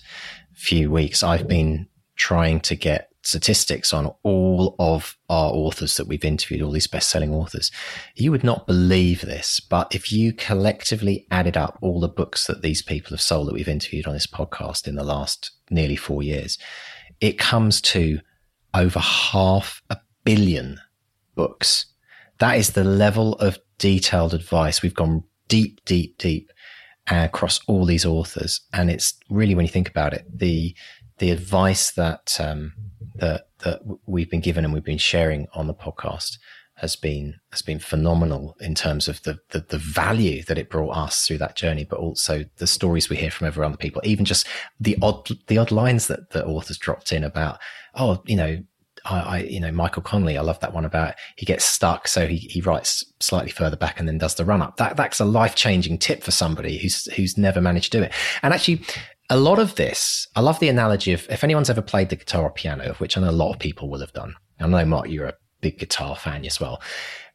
few 0.53 0.89
weeks, 0.89 1.21
I've 1.21 1.47
been 1.49 1.87
trying 2.15 2.61
to 2.61 2.75
get 2.75 3.10
statistics 3.23 3.93
on 3.93 4.11
all 4.23 4.75
of 4.79 5.17
our 5.29 5.51
authors 5.51 5.97
that 5.97 6.07
we've 6.07 6.25
interviewed, 6.25 6.61
all 6.61 6.71
these 6.71 6.87
best-selling 6.87 7.33
authors. 7.33 7.71
You 8.15 8.31
would 8.31 8.43
not 8.43 8.65
believe 8.65 9.21
this, 9.21 9.59
but 9.59 9.93
if 9.93 10.11
you 10.11 10.33
collectively 10.33 11.27
added 11.29 11.55
up 11.55 11.77
all 11.81 11.99
the 11.99 12.07
books 12.07 12.47
that 12.47 12.61
these 12.61 12.81
people 12.81 13.11
have 13.11 13.21
sold 13.21 13.47
that 13.47 13.53
we've 13.53 13.67
interviewed 13.67 14.07
on 14.07 14.13
this 14.13 14.27
podcast 14.27 14.87
in 14.87 14.95
the 14.95 15.03
last 15.03 15.51
nearly 15.69 15.95
four 15.95 16.23
years, 16.23 16.57
it 17.19 17.37
comes 17.37 17.79
to 17.81 18.19
over 18.73 18.99
half 18.99 19.81
a 19.89 19.97
billion 20.23 20.79
books. 21.35 21.85
That 22.39 22.57
is 22.57 22.71
the 22.71 22.83
level 22.83 23.33
of 23.35 23.59
detailed 23.77 24.33
advice. 24.33 24.81
We've 24.81 24.95
gone 24.95 25.23
deep, 25.47 25.83
deep, 25.85 26.17
deep 26.17 26.51
across 27.07 27.59
all 27.67 27.85
these 27.85 28.05
authors. 28.05 28.61
And 28.73 28.89
it's 28.89 29.13
really, 29.29 29.53
when 29.53 29.65
you 29.65 29.71
think 29.71 29.89
about 29.89 30.13
it, 30.13 30.25
the, 30.33 30.75
the 31.19 31.29
advice 31.29 31.91
that, 31.91 32.37
um, 32.39 32.73
that 33.21 33.47
that 33.59 33.79
we've 34.05 34.29
been 34.29 34.41
given 34.41 34.65
and 34.65 34.73
we've 34.73 34.83
been 34.83 34.97
sharing 34.97 35.47
on 35.53 35.67
the 35.67 35.73
podcast 35.73 36.37
has 36.75 36.95
been 36.95 37.39
has 37.51 37.61
been 37.61 37.79
phenomenal 37.79 38.55
in 38.59 38.73
terms 38.73 39.07
of 39.07 39.21
the, 39.21 39.37
the, 39.51 39.59
the 39.69 39.77
value 39.77 40.41
that 40.43 40.57
it 40.57 40.69
brought 40.69 40.97
us 40.97 41.25
through 41.25 41.37
that 41.37 41.55
journey, 41.55 41.85
but 41.85 41.99
also 41.99 42.43
the 42.57 42.65
stories 42.65 43.07
we 43.07 43.15
hear 43.15 43.29
from 43.29 43.45
every 43.47 43.63
other 43.63 43.77
people, 43.77 44.01
even 44.03 44.25
just 44.25 44.47
the 44.79 44.97
odd 45.01 45.29
the 45.47 45.59
odd 45.59 45.71
lines 45.71 46.07
that 46.07 46.31
the 46.31 46.43
authors 46.45 46.79
dropped 46.79 47.13
in 47.13 47.23
about, 47.23 47.59
oh, 47.95 48.21
you 48.25 48.35
know, 48.35 48.57
I, 49.05 49.19
I, 49.19 49.37
you 49.43 49.59
know, 49.59 49.71
Michael 49.71 50.01
Connelly, 50.01 50.37
I 50.37 50.41
love 50.41 50.59
that 50.61 50.73
one 50.73 50.85
about 50.85 51.13
he 51.35 51.45
gets 51.45 51.65
stuck, 51.65 52.07
so 52.07 52.25
he, 52.25 52.37
he 52.37 52.61
writes 52.61 53.05
slightly 53.19 53.51
further 53.51 53.77
back 53.77 53.99
and 53.99 54.07
then 54.07 54.17
does 54.17 54.35
the 54.35 54.45
run 54.45 54.63
up. 54.63 54.77
That 54.77 54.97
that's 54.97 55.19
a 55.19 55.25
life 55.25 55.53
changing 55.53 55.99
tip 55.99 56.23
for 56.23 56.31
somebody 56.31 56.79
who's 56.79 57.05
who's 57.13 57.37
never 57.37 57.61
managed 57.61 57.91
to 57.91 57.99
do 57.99 58.03
it. 58.03 58.13
And 58.41 58.55
actually, 58.55 58.81
a 59.31 59.37
lot 59.37 59.59
of 59.59 59.75
this, 59.75 60.27
I 60.35 60.41
love 60.41 60.59
the 60.59 60.67
analogy 60.67 61.13
of 61.13 61.25
if 61.29 61.41
anyone's 61.41 61.69
ever 61.69 61.81
played 61.81 62.09
the 62.09 62.17
guitar 62.17 62.43
or 62.43 62.51
piano, 62.51 62.95
which 62.97 63.17
I 63.17 63.21
know 63.21 63.29
a 63.29 63.31
lot 63.31 63.53
of 63.53 63.59
people 63.59 63.89
will 63.89 64.01
have 64.01 64.11
done. 64.11 64.35
I 64.59 64.67
know, 64.67 64.83
Mark, 64.83 65.09
you're 65.09 65.27
a 65.27 65.37
big 65.61 65.79
guitar 65.79 66.17
fan 66.17 66.45
as 66.45 66.59
well. 66.59 66.81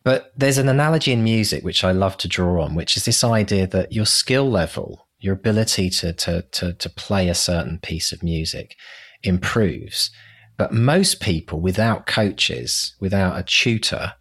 But 0.05 0.31
there's 0.37 0.59
an 0.59 0.69
analogy 0.69 1.13
in 1.13 1.25
music 1.25 1.65
which 1.65 1.83
I 1.83 1.93
love 1.93 2.19
to 2.19 2.29
draw 2.29 2.63
on, 2.63 2.75
which 2.75 2.99
is 2.99 3.07
this 3.07 3.25
idea 3.25 3.67
that 3.69 3.93
your 3.93 4.05
skill 4.05 4.49
level, 4.49 5.09
your 5.21 5.33
ability 5.33 5.89
to, 5.89 6.13
to, 6.13 6.43
to, 6.43 6.75
to 6.75 6.91
play 6.91 7.31
a 7.31 7.35
certain 7.35 7.79
piece 7.79 8.13
of 8.13 8.23
music 8.23 8.77
improves. 9.23 10.11
But 10.59 10.75
most 10.75 11.21
people 11.21 11.63
without 11.63 12.07
coaches, 12.07 12.95
without 13.01 13.39
a 13.39 13.43
tutor, 13.43 14.13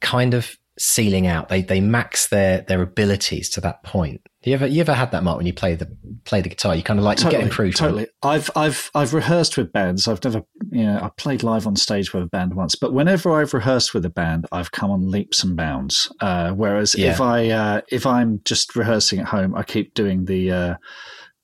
kind 0.00 0.32
of 0.32 0.56
ceiling 0.78 1.26
out. 1.26 1.48
They 1.48 1.62
they 1.62 1.80
max 1.80 2.28
their 2.28 2.62
their 2.62 2.82
abilities 2.82 3.48
to 3.50 3.60
that 3.60 3.82
point. 3.82 4.22
You 4.44 4.54
ever 4.54 4.66
you 4.66 4.80
ever 4.80 4.92
had 4.92 5.12
that 5.12 5.22
mark 5.22 5.36
when 5.36 5.46
you 5.46 5.52
play 5.52 5.76
the 5.76 5.86
play 6.24 6.40
the 6.40 6.48
guitar? 6.48 6.74
You 6.74 6.82
kind 6.82 6.98
of 6.98 7.04
like 7.04 7.18
totally, 7.18 7.34
you 7.34 7.38
get 7.40 7.44
improved. 7.44 7.76
Totally. 7.76 8.08
I've 8.22 8.50
I've 8.56 8.90
I've 8.92 9.14
rehearsed 9.14 9.56
with 9.56 9.72
bands. 9.72 10.08
I've 10.08 10.22
never 10.24 10.42
you 10.70 10.84
know 10.84 10.98
I 11.00 11.10
played 11.16 11.44
live 11.44 11.66
on 11.66 11.76
stage 11.76 12.12
with 12.12 12.24
a 12.24 12.26
band 12.26 12.54
once, 12.54 12.74
but 12.74 12.92
whenever 12.92 13.30
I've 13.32 13.54
rehearsed 13.54 13.94
with 13.94 14.04
a 14.04 14.10
band, 14.10 14.46
I've 14.50 14.72
come 14.72 14.90
on 14.90 15.10
leaps 15.10 15.44
and 15.44 15.56
bounds. 15.56 16.12
Uh, 16.20 16.50
whereas 16.50 16.96
yeah. 16.96 17.12
if 17.12 17.20
I 17.20 17.50
uh, 17.50 17.80
if 17.88 18.04
I'm 18.04 18.40
just 18.44 18.74
rehearsing 18.74 19.20
at 19.20 19.26
home, 19.26 19.54
I 19.54 19.62
keep 19.62 19.94
doing 19.94 20.24
the 20.24 20.50
uh, 20.50 20.74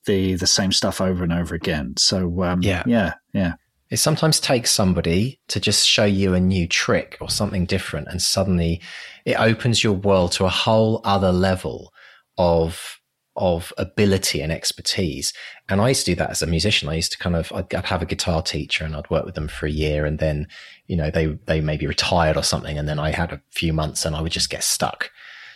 the 0.05 0.35
the 0.35 0.47
same 0.47 0.73
stuff 0.73 0.99
over 0.99 1.23
and 1.23 1.31
over 1.31 1.55
again. 1.55 1.93
So 1.97 2.43
um, 2.43 2.61
yeah, 2.61 2.83
yeah, 2.85 3.13
yeah. 3.33 3.53
It 3.89 3.97
sometimes 3.97 4.41
takes 4.41 4.71
somebody 4.71 5.39
to 5.47 5.59
just 5.61 5.87
show 5.87 6.05
you 6.05 6.33
a 6.33 6.39
new 6.39 6.67
trick 6.67 7.17
or 7.21 7.29
something 7.29 7.65
different, 7.65 8.09
and 8.09 8.21
suddenly 8.21 8.81
it 9.25 9.39
opens 9.39 9.85
your 9.85 9.93
world 9.93 10.33
to 10.33 10.45
a 10.45 10.49
whole 10.49 10.99
other 11.05 11.31
level 11.31 11.93
of 12.39 12.99
of 13.35 13.71
ability 13.77 14.41
and 14.41 14.51
expertise. 14.51 15.31
And 15.69 15.79
I 15.79 15.89
used 15.89 16.05
to 16.05 16.11
do 16.11 16.15
that 16.15 16.29
as 16.29 16.41
a 16.41 16.47
musician. 16.47 16.89
I 16.89 16.95
used 16.95 17.13
to 17.13 17.17
kind 17.17 17.37
of, 17.37 17.51
I'd, 17.53 17.73
I'd, 17.73 17.85
have 17.85 18.01
a 18.01 18.05
guitar 18.05 18.41
teacher 18.41 18.83
and 18.83 18.93
I'd 18.93 19.09
work 19.09 19.23
with 19.23 19.35
them 19.35 19.47
for 19.47 19.65
a 19.65 19.71
year 19.71 20.05
and 20.05 20.19
then, 20.19 20.47
you 20.87 20.97
know, 20.97 21.09
they, 21.09 21.27
they 21.45 21.61
maybe 21.61 21.87
retired 21.87 22.35
or 22.35 22.43
something. 22.43 22.77
And 22.77 22.87
then 22.87 22.99
I 22.99 23.11
had 23.11 23.31
a 23.31 23.41
few 23.49 23.71
months 23.71 24.03
and 24.03 24.13
I 24.13 24.21
would 24.21 24.33
just 24.33 24.49
get 24.49 24.63
stuck. 24.63 25.09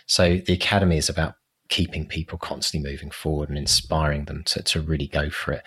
So 0.06 0.38
the 0.38 0.54
academy 0.54 0.96
is 0.96 1.10
about 1.10 1.34
keeping 1.68 2.06
people 2.06 2.38
constantly 2.38 2.90
moving 2.90 3.10
forward 3.10 3.50
and 3.50 3.58
inspiring 3.58 4.24
them 4.24 4.44
to, 4.44 4.62
to 4.62 4.80
really 4.80 5.06
go 5.06 5.28
for 5.28 5.52
it. 5.52 5.62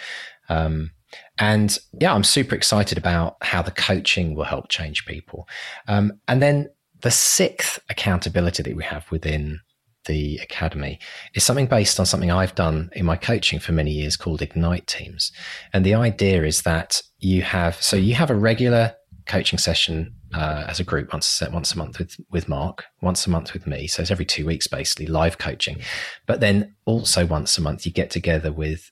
Um, 0.49 0.91
and 1.37 1.77
yeah, 1.99 2.13
I'm 2.13 2.23
super 2.23 2.55
excited 2.55 2.97
about 2.97 3.37
how 3.41 3.61
the 3.61 3.71
coaching 3.71 4.33
will 4.33 4.45
help 4.45 4.69
change 4.69 5.05
people. 5.05 5.47
Um, 5.87 6.13
and 6.27 6.41
then 6.41 6.69
the 7.01 7.11
sixth 7.11 7.79
accountability 7.89 8.63
that 8.63 8.75
we 8.75 8.83
have 8.83 9.09
within 9.11 9.59
the 10.07 10.37
academy 10.41 10.99
is 11.33 11.43
something 11.43 11.67
based 11.67 11.99
on 11.99 12.05
something 12.05 12.31
I've 12.31 12.55
done 12.55 12.89
in 12.95 13.05
my 13.05 13.15
coaching 13.15 13.59
for 13.59 13.71
many 13.71 13.91
years 13.91 14.17
called 14.17 14.41
Ignite 14.41 14.87
Teams. 14.87 15.31
And 15.73 15.85
the 15.85 15.93
idea 15.93 16.43
is 16.43 16.63
that 16.63 17.01
you 17.19 17.43
have, 17.43 17.81
so 17.81 17.95
you 17.95 18.15
have 18.15 18.29
a 18.29 18.35
regular 18.35 18.95
coaching 19.27 19.59
session 19.59 20.13
uh, 20.33 20.65
as 20.67 20.79
a 20.79 20.83
group 20.83 21.13
once 21.13 21.41
once 21.51 21.73
a 21.73 21.77
month 21.77 21.99
with 21.99 22.15
with 22.31 22.49
Mark, 22.49 22.85
once 23.01 23.27
a 23.27 23.29
month 23.29 23.53
with 23.53 23.67
me. 23.67 23.87
So 23.87 24.01
it's 24.01 24.11
every 24.11 24.25
two 24.25 24.45
weeks, 24.45 24.67
basically 24.67 25.07
live 25.07 25.37
coaching. 25.37 25.79
But 26.25 26.39
then 26.39 26.75
also 26.85 27.25
once 27.25 27.57
a 27.57 27.61
month, 27.61 27.85
you 27.85 27.91
get 27.91 28.09
together 28.09 28.51
with 28.51 28.91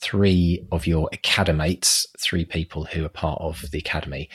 three 0.00 0.66
of 0.70 0.86
your 0.86 1.08
academates, 1.14 2.04
three 2.20 2.44
people 2.44 2.84
who 2.84 3.04
are 3.04 3.10
part 3.10 3.40
of 3.40 3.70
the 3.70 3.78
academy, 3.78 4.28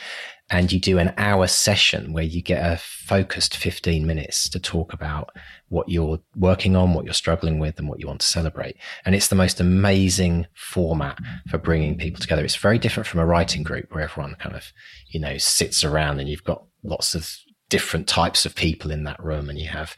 and 0.52 0.72
you 0.72 0.80
do 0.80 0.98
an 0.98 1.14
hour 1.18 1.46
session 1.48 2.12
where 2.12 2.24
you 2.24 2.42
get 2.42 2.66
a 2.66 2.78
focused 2.78 3.56
15 3.56 4.06
minutes 4.06 4.50
to 4.50 4.60
talk 4.60 4.94
about 4.94 5.30
what 5.68 5.90
you're 5.90 6.20
working 6.36 6.76
on, 6.76 6.94
what 6.94 7.06
you're 7.06 7.14
struggling 7.14 7.60
with, 7.60 7.78
and 7.78 7.88
what 7.88 8.00
you 8.00 8.08
want 8.08 8.22
to 8.22 8.28
celebrate. 8.28 8.76
And 9.06 9.14
it's 9.14 9.28
the 9.28 9.36
most 9.36 9.60
amazing 9.60 10.48
format 10.56 11.20
for 11.50 11.60
bringing 11.60 11.98
people 11.98 12.20
together. 12.20 12.44
It's 12.44 12.56
very 12.56 12.80
different 12.80 13.06
from 13.06 13.20
a 13.20 13.26
writing 13.26 13.62
group 13.62 13.94
where 13.94 14.04
everyone 14.04 14.36
kind 14.40 14.56
of, 14.56 14.72
you 15.10 15.20
know, 15.20 15.38
sits 15.38 15.84
around 15.84 16.20
and 16.20 16.28
you've 16.28 16.44
got 16.44 16.64
lots 16.84 17.14
of 17.14 17.32
different 17.70 18.08
types 18.08 18.46
of 18.46 18.56
people 18.56 18.90
in 18.90 19.04
that 19.04 19.24
room 19.24 19.50
and 19.50 19.60
you 19.60 19.68
have, 19.68 19.96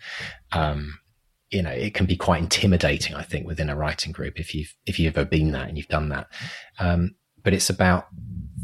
um, 0.51 0.99
you 1.49 1.61
know, 1.61 1.71
it 1.71 1.93
can 1.93 2.05
be 2.05 2.17
quite 2.17 2.41
intimidating, 2.41 3.15
I 3.15 3.23
think, 3.23 3.47
within 3.47 3.69
a 3.69 3.75
writing 3.75 4.11
group 4.11 4.37
if 4.37 4.53
you've, 4.53 4.75
if 4.85 4.99
you've 4.99 5.17
ever 5.17 5.25
been 5.25 5.51
that 5.51 5.69
and 5.69 5.77
you've 5.77 5.87
done 5.87 6.09
that. 6.09 6.27
Um, 6.77 7.15
but 7.43 7.53
it's 7.53 7.69
about 7.69 8.07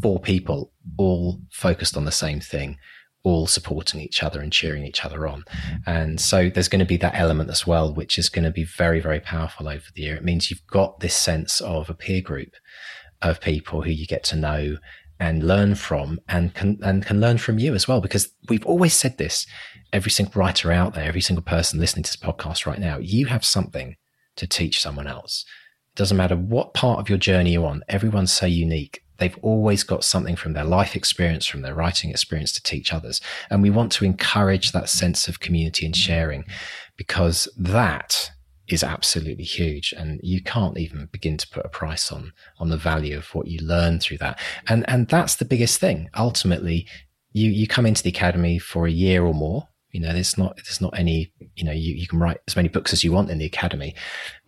four 0.01 0.19
people 0.19 0.71
all 0.97 1.39
focused 1.49 1.97
on 1.97 2.05
the 2.05 2.11
same 2.11 2.39
thing, 2.39 2.77
all 3.23 3.47
supporting 3.47 3.99
each 3.99 4.23
other 4.23 4.39
and 4.39 4.53
cheering 4.53 4.85
each 4.85 5.03
other 5.03 5.27
on. 5.27 5.43
And 5.85 6.19
so 6.19 6.49
there's 6.49 6.69
going 6.69 6.79
to 6.79 6.85
be 6.85 6.97
that 6.97 7.15
element 7.15 7.49
as 7.49 7.67
well, 7.67 7.93
which 7.93 8.17
is 8.17 8.29
going 8.29 8.45
to 8.45 8.51
be 8.51 8.63
very, 8.63 8.99
very 8.99 9.19
powerful 9.19 9.67
over 9.67 9.85
the 9.93 10.03
year. 10.03 10.15
It 10.15 10.23
means 10.23 10.49
you've 10.49 10.65
got 10.67 10.99
this 10.99 11.15
sense 11.15 11.61
of 11.61 11.89
a 11.89 11.93
peer 11.93 12.21
group 12.21 12.55
of 13.21 13.41
people 13.41 13.81
who 13.81 13.91
you 13.91 14.05
get 14.05 14.23
to 14.25 14.35
know 14.35 14.77
and 15.19 15.47
learn 15.47 15.73
from 15.73 16.19
and 16.29 16.53
can, 16.53 16.77
and 16.83 17.03
can 17.03 17.19
learn 17.19 17.39
from 17.39 17.57
you 17.57 17.73
as 17.73 17.87
well. 17.87 17.99
Because 17.99 18.29
we've 18.49 18.65
always 18.65 18.93
said 18.93 19.17
this, 19.17 19.47
every 19.91 20.11
single 20.11 20.39
writer 20.39 20.71
out 20.71 20.93
there, 20.93 21.05
every 21.05 21.21
single 21.21 21.43
person 21.43 21.79
listening 21.79 22.03
to 22.03 22.11
this 22.11 22.15
podcast 22.17 22.65
right 22.65 22.79
now, 22.79 22.97
you 22.99 23.25
have 23.25 23.43
something 23.43 23.95
to 24.35 24.45
teach 24.45 24.79
someone 24.79 25.07
else. 25.07 25.43
It 25.93 25.97
doesn't 25.97 26.17
matter 26.17 26.35
what 26.35 26.75
part 26.75 26.99
of 26.99 27.09
your 27.09 27.17
journey 27.17 27.53
you're 27.53 27.65
on. 27.65 27.83
Everyone's 27.89 28.31
so 28.31 28.45
unique 28.45 29.03
they've 29.17 29.37
always 29.41 29.83
got 29.83 30.03
something 30.03 30.35
from 30.35 30.53
their 30.53 30.63
life 30.63 30.95
experience, 30.95 31.45
from 31.45 31.61
their 31.61 31.73
writing 31.73 32.09
experience 32.09 32.51
to 32.53 32.63
teach 32.63 32.93
others. 32.93 33.21
And 33.49 33.61
we 33.61 33.69
want 33.69 33.91
to 33.93 34.05
encourage 34.05 34.71
that 34.71 34.89
sense 34.89 35.27
of 35.27 35.39
community 35.39 35.85
and 35.85 35.95
sharing 35.95 36.45
because 36.95 37.47
that 37.57 38.31
is 38.67 38.83
absolutely 38.83 39.45
huge. 39.45 39.93
And 39.97 40.19
you 40.23 40.41
can't 40.41 40.77
even 40.77 41.07
begin 41.11 41.37
to 41.37 41.49
put 41.49 41.65
a 41.65 41.69
price 41.69 42.11
on, 42.11 42.33
on 42.59 42.69
the 42.69 42.77
value 42.77 43.17
of 43.17 43.33
what 43.33 43.47
you 43.47 43.59
learn 43.65 43.99
through 43.99 44.17
that. 44.17 44.39
And, 44.67 44.87
and 44.89 45.07
that's 45.07 45.35
the 45.35 45.45
biggest 45.45 45.79
thing. 45.79 46.09
Ultimately, 46.15 46.85
you 47.37 47.51
you 47.51 47.67
come 47.67 47.85
into 47.85 48.03
the 48.03 48.09
academy 48.09 48.57
for 48.57 48.87
a 48.87 48.91
year 48.91 49.23
or 49.23 49.33
more. 49.33 49.67
You 49.91 50.01
know, 50.01 50.13
there's 50.13 50.37
not 50.37 50.55
there's 50.57 50.81
not 50.81 50.97
any. 50.97 51.31
You 51.55 51.63
know, 51.63 51.71
you 51.71 51.93
you 51.93 52.07
can 52.07 52.19
write 52.19 52.39
as 52.47 52.55
many 52.55 52.67
books 52.67 52.93
as 52.93 53.03
you 53.03 53.11
want 53.11 53.29
in 53.29 53.37
the 53.37 53.45
academy, 53.45 53.95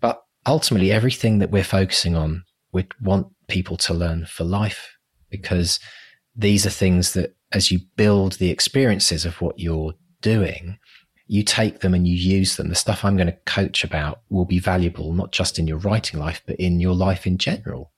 but 0.01 0.21
ultimately, 0.45 0.91
everything 0.91 1.39
that 1.39 1.51
we're 1.51 1.63
focusing 1.63 2.15
on, 2.15 2.43
we 2.71 2.87
want 3.01 3.27
people 3.49 3.77
to 3.77 3.93
learn 3.93 4.25
for 4.25 4.43
life 4.43 4.97
because 5.29 5.79
these 6.35 6.65
are 6.65 6.71
things 6.71 7.13
that, 7.13 7.35
as 7.51 7.71
you 7.71 7.79
build 7.95 8.33
the 8.33 8.49
experiences 8.49 9.25
of 9.25 9.41
what 9.41 9.59
you're 9.59 9.93
doing, 10.21 10.77
you 11.27 11.43
take 11.43 11.81
them 11.81 11.93
and 11.93 12.07
you 12.07 12.15
use 12.15 12.55
them. 12.55 12.69
The 12.69 12.75
stuff 12.75 13.05
I'm 13.05 13.15
going 13.15 13.27
to 13.27 13.37
coach 13.45 13.83
about 13.83 14.21
will 14.29 14.45
be 14.45 14.59
valuable, 14.59 15.13
not 15.13 15.31
just 15.31 15.59
in 15.59 15.67
your 15.67 15.77
writing 15.77 16.19
life, 16.19 16.41
but 16.47 16.55
in 16.57 16.79
your 16.79 16.95
life 16.95 17.27
in 17.27 17.37
general. 17.37 17.91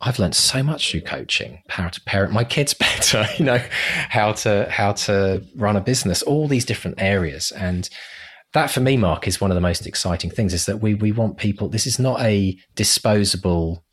I've 0.00 0.18
learned 0.18 0.34
so 0.34 0.64
much 0.64 0.90
through 0.90 1.02
coaching, 1.02 1.62
how 1.68 1.88
to 1.88 2.00
parent 2.02 2.32
my 2.32 2.42
kids 2.42 2.74
better, 2.78 3.24
you 3.38 3.44
know, 3.44 3.62
how 4.08 4.32
to, 4.32 4.68
how 4.68 4.92
to 4.92 5.44
run 5.54 5.76
a 5.76 5.80
business, 5.80 6.22
all 6.22 6.48
these 6.48 6.64
different 6.64 7.00
areas. 7.00 7.52
And 7.52 7.88
that 8.52 8.70
for 8.70 8.80
me, 8.80 8.96
Mark, 8.96 9.28
is 9.28 9.40
one 9.40 9.50
of 9.50 9.54
the 9.54 9.60
most 9.60 9.86
exciting 9.86 10.30
things 10.30 10.52
is 10.52 10.66
that 10.66 10.80
we, 10.80 10.94
we 10.94 11.12
want 11.12 11.36
people, 11.36 11.68
this 11.68 11.86
is 11.86 11.98
not 11.98 12.20
a 12.20 12.58
disposable 12.74 13.84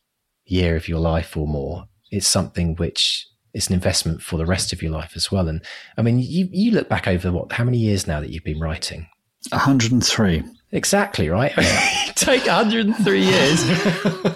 year 0.51 0.75
of 0.75 0.87
your 0.87 0.99
life 0.99 1.35
or 1.37 1.47
more. 1.47 1.85
It's 2.11 2.27
something 2.27 2.75
which 2.75 3.27
it's 3.53 3.67
an 3.67 3.73
investment 3.73 4.21
for 4.21 4.37
the 4.37 4.45
rest 4.45 4.73
of 4.73 4.81
your 4.81 4.91
life 4.91 5.13
as 5.15 5.31
well. 5.31 5.47
And 5.47 5.63
I 5.97 6.01
mean, 6.01 6.19
you, 6.19 6.47
you 6.51 6.71
look 6.71 6.87
back 6.87 7.07
over 7.07 7.31
what, 7.31 7.51
how 7.51 7.63
many 7.63 7.77
years 7.77 8.07
now 8.07 8.19
that 8.19 8.29
you've 8.29 8.43
been 8.43 8.59
writing? 8.59 9.07
103. 9.49 10.43
Exactly, 10.71 11.29
right? 11.29 11.51
Take 12.15 12.45
103 12.45 13.21
years. 13.21 13.63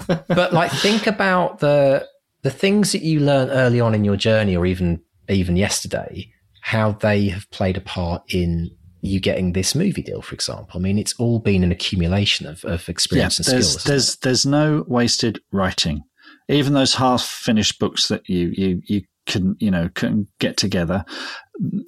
but 0.28 0.53
like, 0.53 0.72
think 0.72 1.05
about 1.05 1.59
the, 1.59 2.07
the 2.41 2.49
things 2.49 2.91
that 2.91 3.03
you 3.03 3.20
learn 3.20 3.49
early 3.49 3.80
on 3.80 3.93
in 3.93 4.03
your 4.03 4.18
journey 4.18 4.55
or 4.55 4.66
even, 4.66 5.01
even 5.30 5.55
yesterday, 5.55 6.28
how 6.61 6.93
they 6.93 7.28
have 7.28 7.49
played 7.51 7.78
a 7.78 7.82
part 7.82 8.24
in 8.34 8.72
you 9.04 9.20
getting 9.20 9.54
this 9.54 9.76
movie 9.76 10.01
deal, 10.01 10.22
for 10.22 10.34
example. 10.34 10.72
I 10.74 10.80
mean, 10.80 10.97
it's 10.97 11.14
all 11.20 11.39
been 11.39 11.64
an 11.64 11.72
accumulation 11.72 12.47
of, 12.47 12.64
of 12.66 12.89
experience 12.89 13.39
yeah, 13.39 13.45
and 13.45 13.54
there's, 13.54 13.70
skills. 13.70 13.84
There's, 13.84 14.16
there's 14.18 14.45
no 14.45 14.86
wasted 14.88 15.39
writing 15.51 16.04
even 16.49 16.74
those 16.74 16.95
half 16.95 17.24
finished 17.24 17.80
books 17.80 18.08
that 18.08 18.28
you 18.28 18.54
you 18.56 18.82
you 18.86 19.01
can 19.26 19.56
you 19.60 19.72
know 19.72 19.89
can 19.93 20.28
get 20.39 20.58
together 20.58 21.06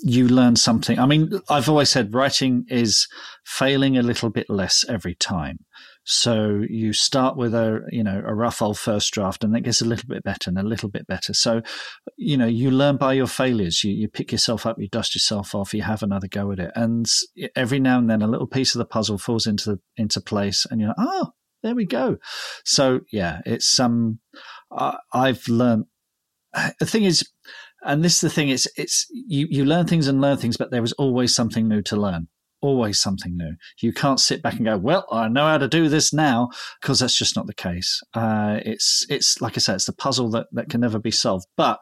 you 0.01 0.28
learn 0.28 0.55
something 0.55 0.99
i 0.99 1.05
mean 1.05 1.39
i've 1.49 1.68
always 1.68 1.89
said 1.89 2.13
writing 2.13 2.66
is 2.70 3.07
failing 3.45 3.97
a 3.97 4.03
little 4.03 4.30
bit 4.30 4.49
less 4.49 4.86
every 4.88 5.16
time 5.16 5.57
so 6.03 6.61
you 6.70 6.93
start 6.93 7.36
with 7.36 7.53
a 7.55 7.82
you 7.89 8.03
know 8.03 8.22
a 8.28 8.34
rough 8.36 8.61
old 8.61 8.78
first 8.78 9.11
draft 9.11 9.43
and 9.43 9.55
it 9.55 9.63
gets 9.63 9.82
a 9.82 9.86
little 9.86 10.07
bit 10.07 10.24
better 10.24 10.51
and 10.51 10.59
a 10.59 10.63
little 10.63 10.89
bit 10.89 11.07
better 11.07 11.34
so 11.34 11.63
you 12.16 12.38
know 12.38 12.45
you 12.45 12.70
learn 12.70 12.95
by 12.95 13.11
your 13.11 13.26
failures 13.26 13.84
you, 13.84 13.91
you 13.91 14.07
pick 14.07 14.32
yourself 14.32 14.68
up 14.68 14.80
you 14.80 14.88
dust 14.88 15.16
yourself 15.16 15.55
off 15.55 15.74
you 15.74 15.82
have 15.82 16.03
another 16.03 16.28
go 16.28 16.51
at 16.51 16.59
it 16.59 16.72
and 16.76 17.07
every 17.55 17.80
now 17.80 17.97
and 17.97 18.09
then 18.09 18.22
a 18.22 18.28
little 18.28 18.47
piece 18.47 18.76
of 18.76 18.80
the 18.80 18.86
puzzle 18.86 19.18
falls 19.18 19.47
into 19.47 19.72
the, 19.72 19.80
into 19.97 20.22
place 20.22 20.68
and 20.70 20.80
you're 20.80 20.89
like 20.89 20.97
oh 20.99 21.32
there 21.66 21.76
we 21.76 21.86
go. 21.86 22.18
So 22.63 23.01
yeah, 23.11 23.41
it's 23.43 23.80
um, 23.80 24.20
uh, 24.72 24.97
I've 25.11 25.47
learned. 25.49 25.86
The 26.80 26.86
thing 26.86 27.03
is, 27.03 27.28
and 27.86 28.03
this 28.03 28.15
is 28.15 28.21
the 28.21 28.29
thing, 28.29 28.49
it's 28.49 28.67
it's 28.77 29.05
you 29.11 29.47
you 29.49 29.65
learn 29.65 29.88
things 29.88 30.07
and 30.07 30.21
learn 30.21 30.38
things, 30.38 30.57
but 30.57 30.71
there 30.71 30.83
is 30.83 30.93
always 30.93 31.33
something 31.36 31.67
new 31.67 31.81
to 31.83 31.95
learn. 31.95 32.27
Always 32.61 32.99
something 32.99 33.38
new. 33.38 33.55
You 33.81 33.93
can't 33.93 34.19
sit 34.19 34.41
back 34.41 34.55
and 34.55 34.65
go, 34.65 34.77
"Well, 34.77 35.05
I 35.11 35.27
know 35.27 35.45
how 35.45 35.57
to 35.57 35.67
do 35.67 35.88
this 35.88 36.11
now," 36.11 36.49
because 36.81 36.99
that's 36.99 37.17
just 37.17 37.36
not 37.36 37.47
the 37.47 37.53
case. 37.53 38.01
Uh, 38.13 38.59
it's 38.65 39.05
it's 39.09 39.39
like 39.41 39.55
I 39.55 39.59
said, 39.59 39.75
it's 39.75 39.86
the 39.86 39.93
puzzle 39.93 40.29
that 40.31 40.47
that 40.53 40.69
can 40.69 40.81
never 40.81 40.99
be 40.99 41.11
solved. 41.11 41.45
But 41.55 41.79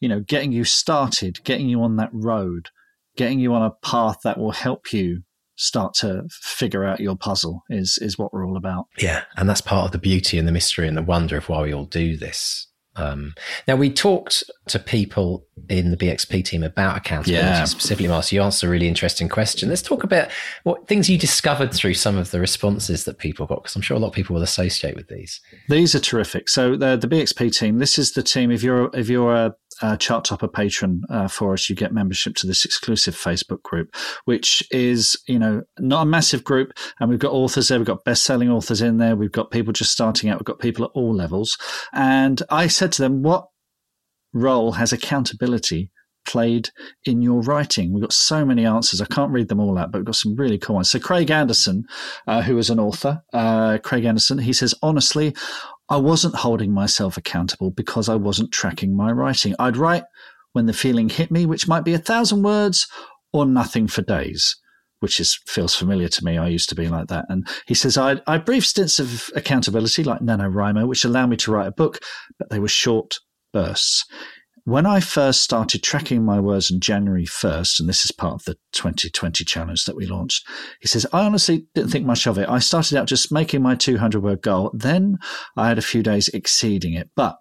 you 0.00 0.08
know, 0.08 0.20
getting 0.20 0.52
you 0.52 0.64
started, 0.64 1.42
getting 1.44 1.68
you 1.68 1.82
on 1.82 1.96
that 1.96 2.10
road, 2.12 2.68
getting 3.16 3.40
you 3.40 3.54
on 3.54 3.62
a 3.62 3.86
path 3.86 4.18
that 4.22 4.38
will 4.38 4.52
help 4.52 4.92
you 4.92 5.22
start 5.56 5.94
to 5.94 6.24
figure 6.30 6.84
out 6.84 7.00
your 7.00 7.16
puzzle 7.16 7.62
is 7.70 7.98
is 8.00 8.18
what 8.18 8.32
we're 8.32 8.46
all 8.46 8.56
about. 8.56 8.86
Yeah, 8.98 9.24
and 9.36 9.48
that's 9.48 9.60
part 9.60 9.86
of 9.86 9.92
the 9.92 9.98
beauty 9.98 10.38
and 10.38 10.46
the 10.46 10.52
mystery 10.52 10.86
and 10.86 10.96
the 10.96 11.02
wonder 11.02 11.36
of 11.36 11.48
why 11.48 11.62
we 11.62 11.72
all 11.72 11.86
do 11.86 12.16
this. 12.16 12.68
Um, 12.96 13.34
now 13.66 13.76
we 13.76 13.90
talked 13.90 14.44
to 14.68 14.78
people 14.78 15.46
in 15.68 15.90
the 15.90 15.96
BXP 15.96 16.44
team 16.44 16.62
about 16.62 16.96
accountability 16.96 17.46
yeah. 17.46 17.64
specifically. 17.64 18.08
Mark, 18.08 18.30
you 18.32 18.40
asked 18.40 18.62
a 18.62 18.68
really 18.68 18.88
interesting 18.88 19.28
question. 19.28 19.68
Let's 19.68 19.82
talk 19.82 20.04
about 20.04 20.30
what 20.62 20.86
things 20.86 21.08
you 21.08 21.18
discovered 21.18 21.72
through 21.72 21.94
some 21.94 22.16
of 22.16 22.30
the 22.30 22.40
responses 22.40 23.04
that 23.04 23.18
people 23.18 23.46
got, 23.46 23.62
because 23.62 23.76
I'm 23.76 23.82
sure 23.82 23.96
a 23.96 24.00
lot 24.00 24.08
of 24.08 24.14
people 24.14 24.34
will 24.34 24.42
associate 24.42 24.96
with 24.96 25.08
these. 25.08 25.40
These 25.68 25.94
are 25.94 26.00
terrific. 26.00 26.48
So 26.48 26.76
the 26.76 26.96
the 26.96 27.08
BXP 27.08 27.56
team. 27.56 27.78
This 27.78 27.98
is 27.98 28.12
the 28.12 28.22
team. 28.22 28.50
If 28.50 28.62
you're 28.62 28.90
if 28.94 29.08
you're 29.08 29.34
a 29.34 29.54
uh, 29.82 29.96
chart 29.96 30.24
topper 30.24 30.48
patron 30.48 31.02
uh, 31.10 31.28
for 31.28 31.52
us, 31.52 31.68
you 31.68 31.76
get 31.76 31.92
membership 31.92 32.34
to 32.36 32.46
this 32.46 32.64
exclusive 32.64 33.14
Facebook 33.14 33.62
group, 33.62 33.94
which 34.24 34.66
is 34.70 35.16
you 35.26 35.38
know 35.38 35.62
not 35.78 36.02
a 36.02 36.06
massive 36.06 36.44
group, 36.44 36.72
and 37.00 37.10
we've 37.10 37.18
got 37.18 37.32
authors 37.32 37.68
there, 37.68 37.78
we've 37.78 37.86
got 37.86 38.04
best 38.04 38.24
selling 38.24 38.50
authors 38.50 38.80
in 38.80 38.98
there, 38.98 39.16
we've 39.16 39.32
got 39.32 39.50
people 39.50 39.72
just 39.72 39.92
starting 39.92 40.30
out, 40.30 40.38
we've 40.38 40.44
got 40.44 40.58
people 40.58 40.84
at 40.84 40.90
all 40.94 41.14
levels, 41.14 41.56
and 41.92 42.42
I 42.50 42.66
said 42.66 42.92
to 42.92 43.02
them, 43.02 43.22
what 43.22 43.48
role 44.32 44.72
has 44.72 44.92
accountability 44.92 45.90
played 46.26 46.70
in 47.04 47.22
your 47.22 47.40
writing? 47.42 47.92
We've 47.92 48.02
got 48.02 48.12
so 48.12 48.44
many 48.44 48.66
answers. 48.66 49.00
I 49.00 49.06
can't 49.06 49.32
read 49.32 49.48
them 49.48 49.60
all 49.60 49.78
out, 49.78 49.92
but 49.92 49.98
we've 49.98 50.06
got 50.06 50.16
some 50.16 50.34
really 50.36 50.58
cool 50.58 50.76
ones. 50.76 50.90
So, 50.90 50.98
Craig 50.98 51.30
Anderson, 51.30 51.84
uh, 52.26 52.42
who 52.42 52.58
is 52.58 52.70
an 52.70 52.80
author, 52.80 53.22
uh, 53.32 53.78
Craig 53.78 54.04
Anderson, 54.04 54.38
he 54.38 54.52
says, 54.52 54.74
honestly, 54.82 55.34
I 55.88 55.96
wasn't 55.98 56.36
holding 56.36 56.72
myself 56.72 57.16
accountable 57.16 57.70
because 57.70 58.08
I 58.08 58.14
wasn't 58.14 58.52
tracking 58.52 58.96
my 58.96 59.10
writing. 59.10 59.54
I'd 59.58 59.76
write 59.76 60.04
when 60.52 60.66
the 60.66 60.72
feeling 60.72 61.08
hit 61.08 61.30
me, 61.30 61.46
which 61.46 61.68
might 61.68 61.84
be 61.84 61.94
a 61.94 61.98
thousand 61.98 62.42
words 62.42 62.86
or 63.32 63.44
nothing 63.44 63.88
for 63.88 64.02
days, 64.02 64.56
which 65.00 65.20
is 65.20 65.38
feels 65.46 65.74
familiar 65.74 66.08
to 66.08 66.24
me. 66.24 66.38
I 66.38 66.48
used 66.48 66.68
to 66.70 66.74
be 66.74 66.88
like 66.88 67.08
that. 67.08 67.26
And 67.28 67.46
he 67.66 67.74
says, 67.74 67.98
I, 67.98 68.20
I 68.26 68.32
had 68.32 68.44
brief 68.44 68.64
stints 68.64 68.98
of 68.98 69.28
accountability 69.34 70.04
like 70.04 70.20
NaNoWriMo, 70.20 70.86
which 70.86 71.04
allowed 71.04 71.30
me 71.30 71.36
to 71.38 71.52
write 71.52 71.66
a 71.66 71.72
book, 71.72 71.98
but 72.38 72.48
they 72.50 72.58
were 72.58 72.68
short 72.68 73.16
bursts. 73.52 74.06
When 74.66 74.86
I 74.86 75.00
first 75.00 75.42
started 75.42 75.82
tracking 75.82 76.24
my 76.24 76.40
words 76.40 76.72
on 76.72 76.80
January 76.80 77.26
1st, 77.26 77.80
and 77.80 77.88
this 77.88 78.06
is 78.06 78.10
part 78.10 78.32
of 78.32 78.44
the 78.44 78.56
2020 78.72 79.44
challenge 79.44 79.84
that 79.84 79.94
we 79.94 80.06
launched, 80.06 80.48
he 80.80 80.88
says, 80.88 81.06
I 81.12 81.26
honestly 81.26 81.66
didn't 81.74 81.90
think 81.90 82.06
much 82.06 82.26
of 82.26 82.38
it. 82.38 82.48
I 82.48 82.60
started 82.60 82.96
out 82.96 83.06
just 83.06 83.30
making 83.30 83.60
my 83.60 83.74
200 83.74 84.22
word 84.22 84.40
goal. 84.40 84.70
Then 84.72 85.18
I 85.54 85.68
had 85.68 85.76
a 85.76 85.82
few 85.82 86.02
days 86.02 86.28
exceeding 86.28 86.94
it. 86.94 87.10
But 87.14 87.36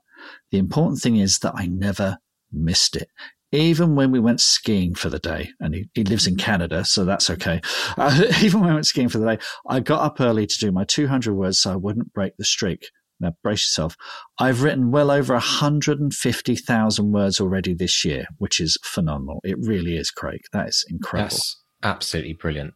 the 0.52 0.58
important 0.58 1.00
thing 1.00 1.16
is 1.16 1.40
that 1.40 1.54
I 1.56 1.68
never 1.68 2.18
missed 2.52 2.98
it. 2.98 3.08
Even 3.54 3.96
when 3.96 4.12
we 4.12 4.20
went 4.20 4.42
skiing 4.42 4.94
for 4.94 5.10
the 5.10 5.20
day, 5.20 5.50
and 5.62 5.76
he, 5.76 5.90
he 5.94 6.04
lives 6.04 6.28
in 6.28 6.36
Canada, 6.36 6.84
so 6.84 7.06
that's 7.06 7.30
okay. 7.30 7.62
Uh, 7.96 8.22
even 8.42 8.60
when 8.60 8.72
I 8.72 8.74
went 8.74 8.88
skiing 8.88 9.08
for 9.08 9.20
the 9.20 9.28
day, 9.28 9.44
I 9.70 9.80
got 9.80 10.02
up 10.02 10.20
early 10.20 10.46
to 10.46 10.60
do 10.60 10.74
my 10.74 10.84
200 10.84 11.34
words 11.34 11.62
so 11.62 11.72
I 11.72 11.78
wouldn't 11.78 12.12
break 12.12 12.36
the 12.36 12.44
streak. 12.44 12.88
Now, 13.20 13.34
brace 13.44 13.62
yourself. 13.62 13.96
I've 14.40 14.64
written 14.64 14.92
well 14.92 15.12
over 15.12 15.34
150,000 15.34 17.12
words 17.12 17.40
already 17.40 17.74
this 17.74 18.04
year, 18.04 18.26
which 18.38 18.60
is 18.60 18.78
phenomenal. 18.84 19.40
It 19.44 19.58
really 19.60 19.96
is, 19.96 20.12
Craig. 20.12 20.42
That 20.52 20.70
is 20.70 20.86
incredible. 20.90 21.30
That's 21.30 21.62
absolutely 21.84 22.34
brilliant 22.34 22.74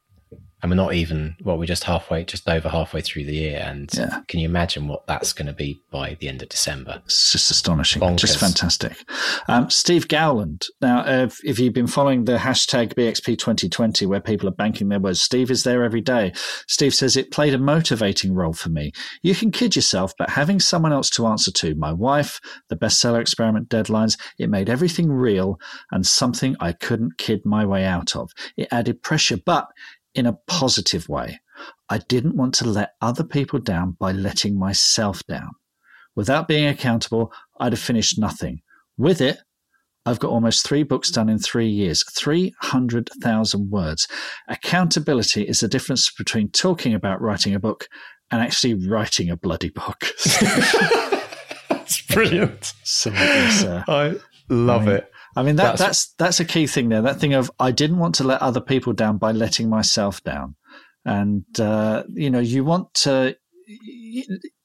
and 0.62 0.72
we're 0.72 0.76
not 0.76 0.94
even 0.94 1.36
well 1.44 1.58
we're 1.58 1.66
just 1.66 1.84
halfway 1.84 2.24
just 2.24 2.48
over 2.50 2.68
halfway 2.70 3.02
through 3.02 3.24
the 3.24 3.36
year 3.36 3.62
and 3.64 3.92
yeah. 3.94 4.22
can 4.28 4.40
you 4.40 4.48
imagine 4.48 4.88
what 4.88 5.06
that's 5.06 5.34
going 5.34 5.46
to 5.46 5.54
be 5.54 5.80
by 5.92 6.16
the 6.20 6.28
end 6.28 6.42
of 6.42 6.50
december? 6.50 7.02
It's 7.06 7.32
just 7.32 7.52
astonishing. 7.52 8.02
Bonkers. 8.02 8.20
just 8.20 8.40
fantastic. 8.40 8.98
Um, 9.48 9.70
steve 9.70 10.08
gowland. 10.08 10.66
Now 10.82 11.04
if, 11.06 11.44
if, 11.44 11.60
you've 11.60 11.74
been 11.74 11.88
following 11.88 12.26
the 12.26 12.38
hashtag 12.38 12.94
bxp 12.94 13.38
2020 13.38 14.06
where 14.06 14.20
people 14.20 14.48
are 14.48 14.54
banking 14.54 14.90
their 14.90 15.00
words 15.00 15.22
steve 15.22 15.52
is 15.52 15.64
there 15.64 15.84
every 15.84 16.02
day. 16.02 16.34
Steve 16.68 16.94
says 16.94 17.16
it 17.16 17.32
played 17.32 17.54
a 17.54 17.60
motivating 17.60 18.34
role 18.34 18.54
for 18.54 18.70
me. 18.70 18.92
You 19.22 19.36
can 19.36 19.52
kid 19.52 19.76
yourself 19.76 20.14
but 20.18 20.30
having 20.30 20.60
someone 20.60 20.94
else 20.94 21.10
to 21.12 21.28
answer 21.28 21.52
to 21.52 21.76
my 21.76 21.94
wife 21.94 22.40
the 22.70 22.76
bestseller 22.76 23.22
experiment 23.22 23.70
deadlines 23.70 24.18
it 24.40 24.50
made 24.50 24.70
everything 24.70 25.12
real 25.12 25.60
and 25.92 26.06
something 26.06 26.56
i 26.60 26.72
couldn't 26.72 27.18
kid 27.18 27.46
my 27.46 27.66
way 27.66 27.86
out 27.86 28.16
of. 28.16 28.32
It 28.56 28.68
added 28.72 29.04
pressure 29.04 29.38
but 29.46 29.68
in 30.18 30.26
a 30.26 30.38
positive 30.48 31.08
way. 31.08 31.40
I 31.90 32.00
didn't 32.00 32.36
want 32.36 32.54
to 32.56 32.70
let 32.70 32.94
other 33.02 33.24
people 33.24 33.60
down 33.60 33.96
by 34.00 34.12
letting 34.12 34.58
myself 34.58 35.22
down. 35.28 35.52
Without 36.16 36.48
being 36.48 36.68
accountable, 36.68 37.32
I'd 37.60 37.74
have 37.74 37.80
finished 37.80 38.18
nothing. 38.20 38.62
With 38.98 39.22
it, 39.22 39.38
I've 40.06 40.20
got 40.20 40.32
almost 40.32 40.66
three 40.66 40.84
books 40.84 41.12
done 41.12 41.30
in 41.30 41.38
three 41.38 41.68
years, 41.68 42.04
300,000 42.18 43.70
words. 43.70 44.08
Accountability 44.48 45.44
is 45.44 45.60
the 45.60 45.68
difference 45.68 46.12
between 46.12 46.50
talking 46.50 46.94
about 46.94 47.22
writing 47.22 47.54
a 47.54 47.60
book 47.60 47.88
and 48.32 48.42
actually 48.42 48.74
writing 48.74 49.30
a 49.30 49.38
bloody 49.38 49.70
book. 49.70 50.00
That's 51.70 52.02
brilliant. 52.10 52.74
So, 52.84 53.12
uh, 53.14 53.84
I 53.88 54.16
love 54.50 54.84
I 54.84 54.86
mean, 54.86 54.96
it. 54.96 55.12
I 55.38 55.44
mean 55.44 55.56
that 55.58 55.78
that's, 55.78 55.82
that's 55.82 56.14
that's 56.18 56.40
a 56.40 56.46
key 56.46 56.66
thing 56.66 56.90
there. 56.90 57.04
That 57.04 57.20
thing 57.20 57.34
of 57.34 57.52
I 57.60 57.72
didn't 57.72 58.00
want 58.00 58.16
to 58.16 58.24
let 58.24 58.42
other 58.42 58.60
people 58.60 58.94
down 58.94 59.18
by 59.18 59.32
letting 59.32 59.70
myself 59.70 60.24
down, 60.24 60.56
and 61.06 61.46
uh, 61.60 62.04
you 62.10 62.30
know 62.30 62.40
you 62.40 62.66
want 62.66 62.94
to. 63.06 63.38
You, 63.68 64.24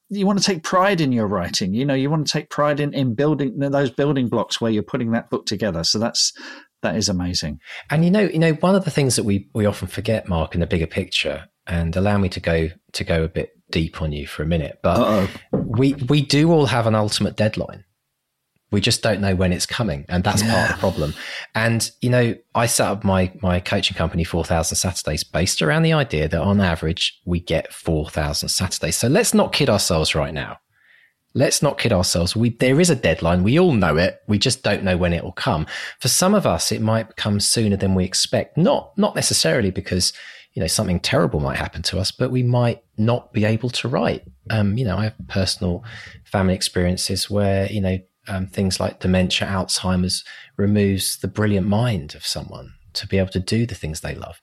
you 0.09 0.27
want 0.27 0.37
to 0.37 0.45
take 0.45 0.61
pride 0.63 1.01
in 1.01 1.11
your 1.11 1.27
writing. 1.27 1.73
You 1.73 1.85
know, 1.85 1.95
you 1.95 2.09
want 2.09 2.27
to 2.27 2.31
take 2.31 2.49
pride 2.49 2.79
in, 2.79 2.93
in 2.93 3.15
building 3.15 3.57
those 3.57 3.89
building 3.89 4.29
blocks 4.29 4.61
where 4.61 4.71
you're 4.71 4.83
putting 4.83 5.11
that 5.11 5.29
book 5.29 5.47
together. 5.47 5.83
So 5.83 5.97
that's 5.97 6.33
that 6.81 6.95
is 6.95 7.09
amazing. 7.09 7.59
And 7.89 8.05
you 8.05 8.11
know, 8.11 8.21
you 8.21 8.39
know, 8.39 8.53
one 8.53 8.75
of 8.75 8.85
the 8.85 8.91
things 8.91 9.15
that 9.15 9.23
we 9.23 9.49
we 9.53 9.65
often 9.65 9.87
forget, 9.87 10.27
Mark, 10.27 10.53
in 10.53 10.61
the 10.61 10.67
bigger 10.67 10.87
picture, 10.87 11.45
and 11.67 11.95
allow 11.95 12.17
me 12.17 12.29
to 12.29 12.39
go 12.39 12.69
to 12.93 13.03
go 13.03 13.23
a 13.23 13.27
bit 13.27 13.51
deep 13.71 14.01
on 14.01 14.11
you 14.11 14.27
for 14.27 14.43
a 14.43 14.47
minute, 14.47 14.79
but 14.83 14.99
Uh-oh. 14.99 15.29
we 15.51 15.93
we 16.07 16.21
do 16.21 16.51
all 16.51 16.67
have 16.67 16.87
an 16.87 16.95
ultimate 16.95 17.35
deadline. 17.35 17.83
We 18.73 18.81
just 18.81 19.03
don't 19.03 19.21
know 19.21 19.35
when 19.35 19.53
it's 19.53 19.67
coming, 19.67 20.03
and 20.09 20.23
that's 20.23 20.41
yeah. 20.41 20.51
part 20.51 20.69
of 20.71 20.75
the 20.75 20.79
problem. 20.79 21.13
And 21.53 21.89
you 22.01 22.09
know, 22.09 22.35
I 22.55 22.65
set 22.65 22.87
up 22.87 23.03
my 23.03 23.31
my 23.39 23.59
coaching 23.59 23.95
company, 23.95 24.23
Four 24.23 24.43
Thousand 24.43 24.77
Saturdays, 24.77 25.23
based 25.23 25.61
around 25.61 25.83
the 25.83 25.93
idea 25.93 26.27
that 26.27 26.41
on 26.41 26.59
average 26.59 27.21
we 27.23 27.39
get 27.39 27.71
four 27.71 28.09
thousand 28.09 28.49
Saturdays. 28.49 28.95
So 28.95 29.07
let's 29.07 29.33
not 29.35 29.53
kid 29.53 29.69
ourselves 29.69 30.15
right 30.15 30.33
now. 30.33 30.57
Let's 31.35 31.61
not 31.61 31.77
kid 31.77 31.93
ourselves. 31.93 32.35
We 32.35 32.49
there 32.49 32.79
is 32.79 32.89
a 32.89 32.95
deadline. 32.95 33.43
We 33.43 33.59
all 33.59 33.73
know 33.73 33.95
it. 33.95 34.21
We 34.27 34.39
just 34.39 34.63
don't 34.63 34.83
know 34.83 34.97
when 34.97 35.13
it 35.13 35.23
will 35.23 35.33
come. 35.33 35.67
For 35.99 36.07
some 36.07 36.33
of 36.33 36.47
us, 36.47 36.71
it 36.71 36.81
might 36.81 37.15
come 37.15 37.39
sooner 37.39 37.77
than 37.77 37.93
we 37.93 38.03
expect. 38.03 38.57
Not 38.57 38.97
not 38.97 39.15
necessarily 39.15 39.69
because 39.69 40.13
you 40.53 40.61
know 40.61 40.67
something 40.67 40.99
terrible 40.99 41.39
might 41.39 41.57
happen 41.57 41.83
to 41.83 41.99
us, 41.99 42.11
but 42.11 42.31
we 42.31 42.41
might 42.41 42.83
not 42.97 43.33
be 43.33 43.45
able 43.45 43.69
to 43.69 43.87
write. 43.87 44.23
Um, 44.49 44.79
you 44.79 44.85
know, 44.85 44.97
I 44.97 45.03
have 45.03 45.15
personal 45.27 45.83
family 46.25 46.55
experiences 46.55 47.29
where 47.29 47.71
you 47.71 47.81
know 47.81 47.99
um, 48.27 48.47
things 48.47 48.79
like 48.79 48.99
dementia, 48.99 49.47
Alzheimer's 49.47 50.23
removes 50.57 51.17
the 51.17 51.27
brilliant 51.27 51.67
mind 51.67 52.15
of 52.15 52.25
someone 52.25 52.73
to 52.93 53.07
be 53.07 53.17
able 53.17 53.31
to 53.31 53.39
do 53.39 53.65
the 53.65 53.75
things 53.75 54.01
they 54.01 54.15
love. 54.15 54.39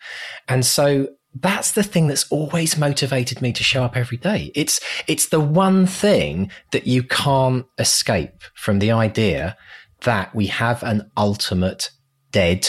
And 0.48 0.64
so 0.64 1.08
that's 1.34 1.72
the 1.72 1.82
thing 1.82 2.08
that's 2.08 2.30
always 2.30 2.76
motivated 2.76 3.40
me 3.40 3.52
to 3.52 3.62
show 3.62 3.84
up 3.84 3.96
every 3.96 4.16
day. 4.16 4.50
It's, 4.54 4.80
it's 5.06 5.28
the 5.28 5.40
one 5.40 5.86
thing 5.86 6.50
that 6.72 6.86
you 6.86 7.04
can't 7.04 7.66
escape 7.78 8.42
from 8.54 8.80
the 8.80 8.90
idea 8.90 9.56
that 10.02 10.34
we 10.34 10.46
have 10.46 10.82
an 10.82 11.10
ultimate 11.16 11.90
dead 12.32 12.68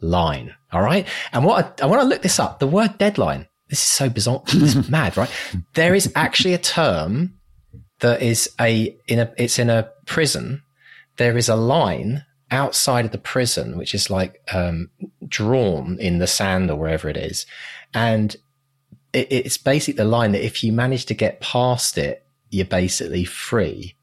line. 0.00 0.54
All 0.72 0.82
right. 0.82 1.06
And 1.32 1.44
what 1.44 1.80
I, 1.80 1.84
I 1.84 1.86
want 1.86 2.02
to 2.02 2.08
look 2.08 2.22
this 2.22 2.40
up. 2.40 2.58
The 2.58 2.66
word 2.66 2.98
deadline. 2.98 3.46
This 3.68 3.80
is 3.80 3.86
so 3.86 4.10
bizarre. 4.10 4.42
It's 4.48 4.88
mad, 4.90 5.16
right? 5.16 5.30
There 5.74 5.94
is 5.94 6.12
actually 6.14 6.54
a 6.54 6.58
term 6.58 7.34
that 8.02 8.20
is 8.20 8.50
a 8.60 8.94
in 9.06 9.20
a 9.20 9.32
it's 9.38 9.58
in 9.58 9.70
a 9.70 9.88
prison. 10.06 10.62
There 11.16 11.36
is 11.36 11.48
a 11.48 11.56
line 11.56 12.24
outside 12.50 13.06
of 13.06 13.12
the 13.12 13.18
prison, 13.18 13.78
which 13.78 13.94
is 13.94 14.10
like 14.10 14.40
um, 14.52 14.90
drawn 15.26 15.98
in 15.98 16.18
the 16.18 16.26
sand 16.26 16.70
or 16.70 16.76
wherever 16.76 17.08
it 17.08 17.16
is, 17.16 17.46
and 17.94 18.36
it, 19.12 19.28
it's 19.30 19.56
basically 19.56 19.96
the 19.96 20.04
line 20.04 20.32
that 20.32 20.44
if 20.44 20.62
you 20.62 20.72
manage 20.72 21.06
to 21.06 21.14
get 21.14 21.40
past 21.40 21.96
it, 21.96 22.24
you're 22.50 22.66
basically 22.66 23.24
free. 23.24 23.94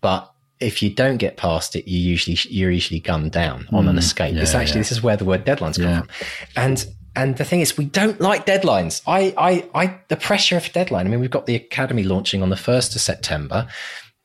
But 0.00 0.32
if 0.60 0.80
you 0.80 0.90
don't 0.90 1.16
get 1.16 1.36
past 1.36 1.74
it, 1.74 1.88
you 1.88 1.98
usually 1.98 2.38
you're 2.48 2.70
usually 2.70 3.00
gunned 3.00 3.32
down 3.32 3.66
on 3.72 3.86
mm, 3.86 3.90
an 3.90 3.98
escape. 3.98 4.36
Yeah, 4.36 4.42
it's 4.42 4.54
actually 4.54 4.76
yeah. 4.78 4.82
this 4.82 4.92
is 4.92 5.02
where 5.02 5.16
the 5.16 5.24
word 5.24 5.44
deadlines 5.44 5.76
come 5.76 5.90
yeah. 5.90 6.02
from, 6.02 6.08
and 6.56 6.86
and 7.14 7.36
the 7.36 7.44
thing 7.44 7.60
is, 7.60 7.76
we 7.76 7.84
don't 7.84 8.20
like 8.20 8.46
deadlines. 8.46 9.02
I, 9.06 9.34
I, 9.36 9.68
I, 9.74 10.00
the 10.08 10.16
pressure 10.16 10.56
of 10.56 10.66
a 10.66 10.70
deadline. 10.70 11.06
I 11.06 11.10
mean, 11.10 11.20
we've 11.20 11.30
got 11.30 11.46
the 11.46 11.54
academy 11.54 12.02
launching 12.02 12.42
on 12.42 12.48
the 12.48 12.56
1st 12.56 12.94
of 12.94 13.00
September. 13.02 13.68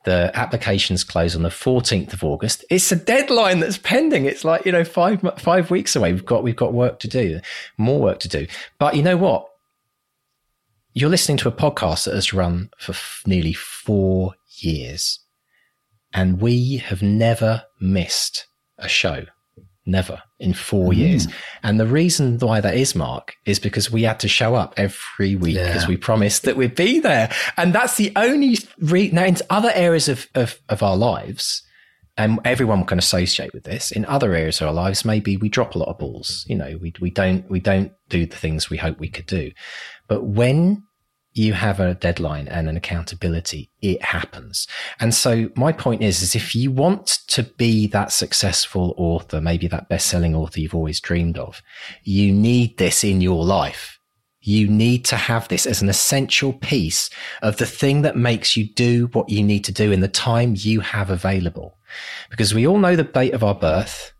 The 0.04 0.30
applications 0.34 1.04
close 1.04 1.36
on 1.36 1.42
the 1.42 1.50
14th 1.50 2.14
of 2.14 2.24
August. 2.24 2.64
It's 2.70 2.90
a 2.90 2.96
deadline 2.96 3.60
that's 3.60 3.76
pending. 3.76 4.24
It's 4.24 4.44
like, 4.44 4.64
you 4.64 4.72
know, 4.72 4.84
five, 4.84 5.20
five 5.38 5.70
weeks 5.70 5.96
away. 5.96 6.12
We've 6.12 6.24
got, 6.24 6.42
we've 6.42 6.56
got 6.56 6.72
work 6.72 6.98
to 7.00 7.08
do, 7.08 7.40
more 7.76 8.00
work 8.00 8.20
to 8.20 8.28
do. 8.28 8.46
But 8.78 8.96
you 8.96 9.02
know 9.02 9.18
what? 9.18 9.46
You're 10.94 11.10
listening 11.10 11.36
to 11.38 11.48
a 11.48 11.52
podcast 11.52 12.04
that 12.04 12.14
has 12.14 12.32
run 12.32 12.70
for 12.78 12.92
f- 12.92 13.22
nearly 13.26 13.52
four 13.52 14.34
years 14.56 15.20
and 16.12 16.40
we 16.40 16.78
have 16.78 17.02
never 17.02 17.64
missed 17.80 18.46
a 18.78 18.88
show. 18.88 19.26
Never 19.88 20.22
in 20.38 20.52
four 20.52 20.92
mm. 20.92 20.96
years. 20.96 21.26
And 21.62 21.80
the 21.80 21.86
reason 21.86 22.38
why 22.38 22.60
that 22.60 22.76
is, 22.76 22.94
Mark, 22.94 23.36
is 23.46 23.58
because 23.58 23.90
we 23.90 24.02
had 24.02 24.20
to 24.20 24.28
show 24.28 24.54
up 24.54 24.74
every 24.76 25.34
week 25.34 25.56
because 25.56 25.84
yeah. 25.84 25.88
we 25.88 25.96
promised 25.96 26.42
that 26.42 26.58
we'd 26.58 26.74
be 26.74 27.00
there. 27.00 27.32
And 27.56 27.74
that's 27.74 27.96
the 27.96 28.12
only 28.14 28.58
re- 28.80 29.10
now 29.10 29.24
in 29.24 29.38
other 29.48 29.72
areas 29.74 30.06
of, 30.08 30.26
of, 30.34 30.58
of 30.68 30.82
our 30.82 30.96
lives, 30.96 31.62
and 32.18 32.38
everyone 32.44 32.84
can 32.84 32.98
associate 32.98 33.54
with 33.54 33.62
this 33.62 33.90
in 33.90 34.04
other 34.04 34.34
areas 34.34 34.60
of 34.60 34.66
our 34.66 34.74
lives, 34.74 35.04
maybe 35.04 35.36
we 35.38 35.48
drop 35.48 35.74
a 35.74 35.78
lot 35.78 35.88
of 35.88 35.98
balls. 35.98 36.44
You 36.48 36.56
know, 36.56 36.76
we, 36.82 36.92
we 37.00 37.10
don't, 37.10 37.48
we 37.48 37.60
don't 37.60 37.92
do 38.10 38.26
the 38.26 38.36
things 38.36 38.68
we 38.68 38.76
hope 38.76 38.98
we 38.98 39.08
could 39.08 39.26
do. 39.26 39.52
But 40.08 40.24
when 40.24 40.82
you 41.38 41.52
have 41.52 41.80
a 41.80 41.94
deadline 41.94 42.48
and 42.48 42.68
an 42.68 42.76
accountability, 42.76 43.70
it 43.80 44.02
happens. 44.02 44.66
And 45.00 45.14
so 45.14 45.50
my 45.54 45.72
point 45.72 46.02
is, 46.02 46.20
is 46.22 46.34
if 46.34 46.54
you 46.54 46.70
want 46.70 47.06
to 47.28 47.44
be 47.44 47.86
that 47.88 48.12
successful 48.12 48.94
author, 48.98 49.40
maybe 49.40 49.68
that 49.68 49.88
best-selling 49.88 50.34
author 50.34 50.60
you've 50.60 50.74
always 50.74 51.00
dreamed 51.00 51.38
of, 51.38 51.62
you 52.02 52.32
need 52.32 52.76
this 52.78 53.04
in 53.04 53.20
your 53.20 53.44
life. 53.44 53.98
You 54.40 54.66
need 54.68 55.04
to 55.06 55.16
have 55.16 55.48
this 55.48 55.66
as 55.66 55.82
an 55.82 55.88
essential 55.88 56.52
piece 56.52 57.10
of 57.42 57.56
the 57.56 57.66
thing 57.66 58.02
that 58.02 58.16
makes 58.16 58.56
you 58.56 58.72
do 58.72 59.06
what 59.12 59.28
you 59.28 59.42
need 59.42 59.64
to 59.64 59.72
do 59.72 59.92
in 59.92 60.00
the 60.00 60.08
time 60.08 60.54
you 60.56 60.80
have 60.80 61.10
available. 61.10 61.76
Because 62.30 62.54
we 62.54 62.66
all 62.66 62.78
know 62.78 62.96
the 62.96 63.04
date 63.04 63.34
of 63.34 63.44
our 63.44 63.54
birth 63.54 64.12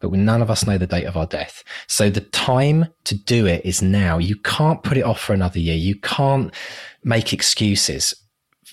but 0.00 0.12
none 0.12 0.42
of 0.42 0.50
us 0.50 0.66
know 0.66 0.78
the 0.78 0.86
date 0.86 1.04
of 1.04 1.16
our 1.16 1.26
death. 1.26 1.64
So 1.86 2.10
the 2.10 2.20
time 2.20 2.86
to 3.04 3.14
do 3.14 3.46
it 3.46 3.64
is 3.64 3.82
now. 3.82 4.18
You 4.18 4.36
can't 4.36 4.82
put 4.82 4.96
it 4.96 5.02
off 5.02 5.20
for 5.20 5.32
another 5.32 5.58
year. 5.58 5.76
You 5.76 5.96
can't 5.96 6.54
make 7.02 7.32
excuses 7.32 8.14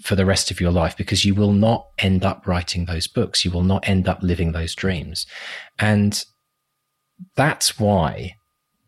for 0.03 0.15
the 0.15 0.25
rest 0.25 0.51
of 0.51 0.59
your 0.59 0.71
life 0.71 0.97
because 0.97 1.25
you 1.25 1.33
will 1.33 1.53
not 1.53 1.87
end 1.97 2.25
up 2.25 2.45
writing 2.45 2.85
those 2.85 3.07
books. 3.07 3.45
You 3.45 3.51
will 3.51 3.63
not 3.63 3.87
end 3.87 4.07
up 4.07 4.19
living 4.21 4.51
those 4.51 4.75
dreams. 4.75 5.25
And 5.79 6.23
that's 7.35 7.79
why, 7.79 8.35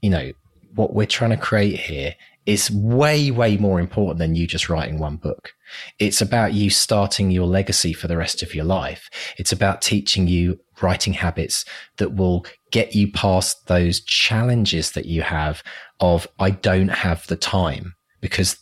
you 0.01 0.09
know, 0.09 0.31
what 0.75 0.93
we're 0.93 1.07
trying 1.07 1.31
to 1.31 1.37
create 1.37 1.79
here 1.79 2.15
is 2.47 2.71
way, 2.71 3.29
way 3.29 3.57
more 3.57 3.77
important 3.77 4.19
than 4.19 4.33
you 4.33 4.47
just 4.47 4.69
writing 4.69 4.97
one 4.97 5.17
book. 5.17 5.51
It's 5.99 6.21
about 6.21 6.53
you 6.53 6.69
starting 6.69 7.29
your 7.29 7.45
legacy 7.45 7.91
for 7.91 8.07
the 8.07 8.15
rest 8.15 8.41
of 8.41 8.55
your 8.55 8.63
life. 8.63 9.09
It's 9.37 9.51
about 9.51 9.81
teaching 9.81 10.27
you 10.27 10.57
writing 10.81 11.11
habits 11.11 11.65
that 11.97 12.15
will 12.15 12.45
get 12.71 12.95
you 12.95 13.11
past 13.11 13.67
those 13.67 13.99
challenges 13.99 14.91
that 14.91 15.05
you 15.05 15.23
have 15.23 15.61
of, 15.99 16.25
I 16.39 16.51
don't 16.51 16.87
have 16.87 17.27
the 17.27 17.35
time 17.35 17.95
because 18.21 18.57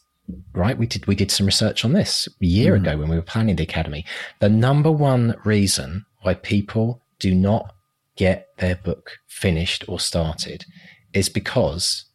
right 0.54 0.80
we 0.80 0.88
did 0.88 1.06
we 1.06 1.14
did 1.14 1.30
some 1.30 1.46
research 1.46 1.86
on 1.86 1.94
this 1.94 2.28
a 2.42 2.46
year 2.46 2.74
mm. 2.74 2.78
ago 2.78 2.98
when 2.98 3.10
we 3.10 3.16
were 3.16 3.22
planning 3.22 3.56
the 3.56 3.64
academy 3.64 4.04
the 4.40 4.50
number 4.50 4.92
one 4.92 5.36
reason 5.46 6.04
why 6.24 6.34
people 6.34 7.04
do 7.20 7.36
not 7.36 7.76
get 8.16 8.48
their 8.58 8.76
book 8.76 9.12
finished 9.28 9.86
or 9.88 10.00
started 10.00 10.66
is 11.14 11.30
because 11.30 12.06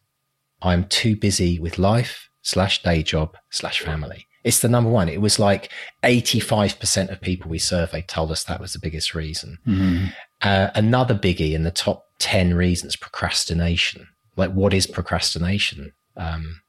I'm 0.61 0.85
too 0.85 1.15
busy 1.15 1.59
with 1.59 1.79
life 1.79 2.29
slash 2.41 2.83
day 2.83 3.03
job 3.03 3.37
slash 3.49 3.79
family. 3.79 4.27
It's 4.43 4.59
the 4.59 4.69
number 4.69 4.89
one. 4.89 5.07
It 5.07 5.21
was 5.21 5.37
like 5.37 5.69
85% 6.03 7.11
of 7.11 7.21
people 7.21 7.49
we 7.49 7.59
surveyed 7.59 8.07
told 8.07 8.31
us 8.31 8.43
that 8.45 8.59
was 8.59 8.73
the 8.73 8.79
biggest 8.79 9.13
reason. 9.13 9.59
Mm-hmm. 9.67 10.05
Uh, 10.41 10.69
another 10.73 11.13
biggie 11.13 11.53
in 11.53 11.63
the 11.63 11.71
top 11.71 12.05
10 12.19 12.55
reasons, 12.55 12.95
procrastination. 12.95 14.07
Like, 14.35 14.51
what 14.51 14.73
is 14.73 14.87
procrastination? 14.87 15.93
Um, 16.17 16.61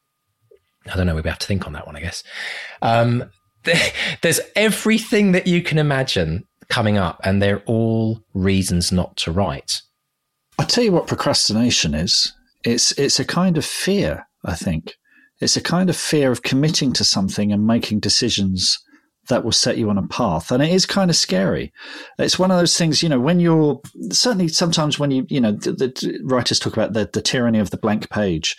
I 0.91 0.97
don't 0.97 1.07
know. 1.07 1.15
We 1.15 1.23
have 1.23 1.39
to 1.39 1.47
think 1.47 1.67
on 1.67 1.73
that 1.73 1.87
one, 1.87 1.97
I 1.97 2.01
guess. 2.01 2.23
Um, 2.83 3.31
there's 4.23 4.41
everything 4.57 5.33
that 5.33 5.47
you 5.47 5.63
can 5.63 5.79
imagine 5.79 6.47
coming 6.69 6.99
up, 6.99 7.21
and 7.25 7.41
they're 7.41 7.63
all 7.67 8.23
reasons 8.35 8.93
not 8.93 9.17
to 9.19 9.33
write. 9.33 9.81
I'll 10.59 10.67
tell 10.67 10.85
you 10.85 10.93
what 10.93 11.07
procrastination 11.07 11.95
is. 11.95 12.33
It's 12.65 12.93
it's 12.93 13.19
a 13.19 13.25
kind 13.25 13.59
of 13.59 13.65
fear, 13.65 14.27
I 14.45 14.55
think. 14.55 14.95
It's 15.41 15.57
a 15.57 15.61
kind 15.61 15.91
of 15.91 15.97
fear 15.97 16.31
of 16.31 16.43
committing 16.43 16.93
to 16.95 17.05
something 17.05 17.53
and 17.53 17.67
making 17.67 18.01
decisions 18.01 18.79
that 19.29 19.45
will 19.45 19.53
set 19.53 19.79
you 19.79 19.89
on 19.89 19.99
a 19.99 20.07
path. 20.07 20.51
And 20.51 20.63
it 20.63 20.71
is 20.71 20.87
kind 20.87 21.11
of 21.11 21.17
scary. 21.17 21.73
It's 22.19 22.39
one 22.39 22.51
of 22.51 22.59
those 22.59 22.77
things, 22.77 23.03
you 23.03 23.09
know, 23.09 23.21
when 23.21 23.41
you're 23.41 23.81
certainly 24.11 24.49
sometimes 24.49 24.99
when 24.99 25.11
you, 25.11 25.27
you 25.29 25.41
know, 25.41 25.53
the, 25.53 25.73
the 25.73 26.21
writers 26.25 26.59
talk 26.59 26.73
about 26.73 26.93
the, 26.93 27.09
the 27.13 27.23
tyranny 27.23 27.59
of 27.59 27.71
the 27.71 27.77
blank 27.77 28.11
page 28.11 28.57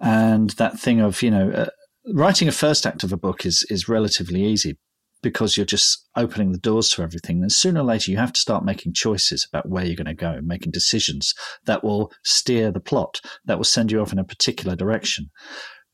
and 0.00 0.50
that 0.50 0.78
thing 0.78 1.00
of, 1.00 1.22
you 1.22 1.30
know, 1.30 1.50
uh, 1.50 1.66
writing 2.14 2.46
a 2.46 2.52
first 2.52 2.86
act 2.86 3.02
of 3.02 3.12
a 3.12 3.16
book 3.16 3.44
is, 3.44 3.66
is 3.68 3.88
relatively 3.88 4.44
easy 4.44 4.78
because 5.22 5.56
you're 5.56 5.66
just 5.66 6.06
opening 6.16 6.52
the 6.52 6.58
doors 6.58 6.90
to 6.90 7.02
everything. 7.02 7.40
Then 7.40 7.50
sooner 7.50 7.80
or 7.80 7.84
later, 7.84 8.10
you 8.10 8.16
have 8.16 8.32
to 8.32 8.40
start 8.40 8.64
making 8.64 8.92
choices 8.92 9.46
about 9.50 9.68
where 9.68 9.84
you're 9.84 9.96
going 9.96 10.06
to 10.06 10.14
go, 10.14 10.30
and 10.30 10.46
making 10.46 10.72
decisions 10.72 11.34
that 11.64 11.82
will 11.82 12.12
steer 12.24 12.70
the 12.70 12.80
plot, 12.80 13.20
that 13.44 13.58
will 13.58 13.64
send 13.64 13.90
you 13.90 14.00
off 14.00 14.12
in 14.12 14.18
a 14.18 14.24
particular 14.24 14.76
direction. 14.76 15.30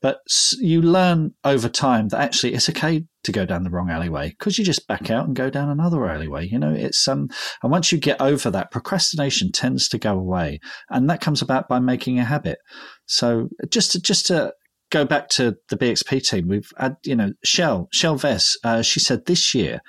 But 0.03 0.19
you 0.59 0.83
learn 0.83 1.33
over 1.45 1.69
time 1.69 2.09
that 2.09 2.21
actually 2.21 2.55
it's 2.55 2.69
okay 2.69 3.05
to 3.23 3.33
go 3.33 3.47
down 3.47 3.63
the 3.63 3.71
wrong 3.71 3.89
alleyway 3.89 4.31
because 4.31 4.59
you 4.59 4.65
just 4.65 4.89
back 4.89 5.13
out 5.13 5.27
and 5.27 5.37
go 5.37 5.49
down 5.49 5.71
another 5.71 6.05
alleyway. 6.09 6.49
You 6.49 6.59
know, 6.59 6.75
it's 6.75 7.07
um, 7.07 7.29
and 7.63 7.71
once 7.71 7.93
you 7.93 7.99
get 7.99 8.21
over 8.21 8.51
that, 8.51 8.73
procrastination 8.73 9.53
tends 9.53 9.89
to 9.91 9.99
go 9.99 10.19
away, 10.19 10.59
and 10.91 11.09
that 11.09 11.21
comes 11.21 11.41
about 11.41 11.69
by 11.69 11.79
making 11.79 12.19
a 12.19 12.25
habit. 12.25 12.59
So 13.07 13.49
just 13.71 13.93
to 13.93 14.03
just 14.03 14.27
to 14.27 14.53
go 14.93 15.05
back 15.05 15.29
to 15.31 15.57
the 15.69 15.77
BXP 15.77 16.29
team, 16.29 16.49
we've 16.49 16.71
had, 16.79 16.97
you 17.05 17.17
know, 17.17 17.33
Shell, 17.43 17.89
Shell 17.93 18.19
Vess, 18.19 18.57
uh, 18.63 18.83
she 18.83 19.01
said 19.01 19.27
this 19.27 19.55
year 19.55 19.81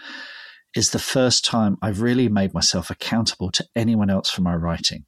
is 0.75 0.89
the 0.89 0.99
first 0.99 1.45
time 1.45 1.77
I've 1.81 2.01
really 2.01 2.29
made 2.29 2.53
myself 2.53 2.89
accountable 2.89 3.51
to 3.51 3.65
anyone 3.75 4.09
else 4.09 4.31
for 4.31 4.41
my 4.41 4.55
writing. 4.55 5.05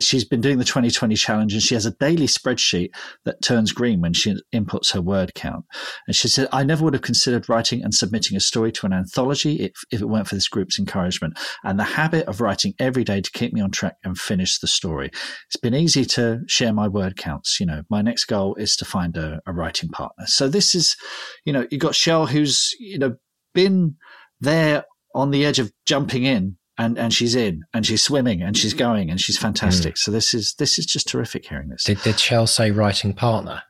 She's 0.00 0.24
been 0.24 0.40
doing 0.40 0.58
the 0.58 0.64
2020 0.64 1.14
challenge 1.16 1.52
and 1.52 1.62
she 1.62 1.74
has 1.74 1.86
a 1.86 1.92
daily 1.92 2.26
spreadsheet 2.26 2.90
that 3.24 3.42
turns 3.42 3.72
green 3.72 4.00
when 4.00 4.12
she 4.12 4.36
inputs 4.54 4.92
her 4.92 5.00
word 5.00 5.34
count. 5.34 5.64
And 6.06 6.16
she 6.16 6.28
said, 6.28 6.48
I 6.52 6.64
never 6.64 6.84
would 6.84 6.94
have 6.94 7.02
considered 7.02 7.48
writing 7.48 7.82
and 7.82 7.94
submitting 7.94 8.36
a 8.36 8.40
story 8.40 8.72
to 8.72 8.86
an 8.86 8.92
anthology 8.92 9.56
if, 9.56 9.72
if 9.90 10.00
it 10.00 10.08
weren't 10.08 10.28
for 10.28 10.34
this 10.34 10.48
group's 10.48 10.78
encouragement 10.78 11.38
and 11.62 11.78
the 11.78 11.84
habit 11.84 12.26
of 12.26 12.40
writing 12.40 12.74
every 12.78 13.04
day 13.04 13.20
to 13.20 13.30
keep 13.30 13.52
me 13.52 13.60
on 13.60 13.70
track 13.70 13.96
and 14.04 14.18
finish 14.18 14.58
the 14.58 14.66
story. 14.66 15.10
It's 15.46 15.56
been 15.60 15.74
easy 15.74 16.04
to 16.06 16.40
share 16.46 16.72
my 16.72 16.88
word 16.88 17.16
counts. 17.16 17.60
You 17.60 17.66
know, 17.66 17.82
my 17.90 18.02
next 18.02 18.24
goal 18.24 18.54
is 18.56 18.76
to 18.76 18.84
find 18.84 19.16
a, 19.16 19.40
a 19.46 19.52
writing 19.52 19.88
partner. 19.90 20.26
So 20.26 20.48
this 20.48 20.74
is, 20.74 20.96
you 21.44 21.52
know, 21.52 21.66
you've 21.70 21.80
got 21.80 21.94
Shell 21.94 22.26
who's, 22.26 22.70
you 22.78 22.98
know, 22.98 23.16
been 23.54 23.96
there 24.40 24.84
on 25.14 25.30
the 25.30 25.44
edge 25.44 25.58
of 25.58 25.72
jumping 25.86 26.24
in 26.24 26.56
and 26.78 26.98
and 26.98 27.12
she's 27.12 27.34
in 27.34 27.62
and 27.72 27.86
she's 27.86 28.02
swimming 28.02 28.42
and 28.42 28.56
she's 28.56 28.74
going 28.74 29.10
and 29.10 29.20
she's 29.20 29.38
fantastic. 29.38 29.94
Mm. 29.94 29.98
So 29.98 30.10
this 30.10 30.34
is 30.34 30.54
this 30.58 30.78
is 30.78 30.86
just 30.86 31.08
terrific 31.08 31.46
hearing 31.46 31.68
this. 31.68 31.84
Did 31.84 32.02
did 32.02 32.18
Shell 32.18 32.46
say 32.46 32.70
writing 32.70 33.14
partner? 33.14 33.62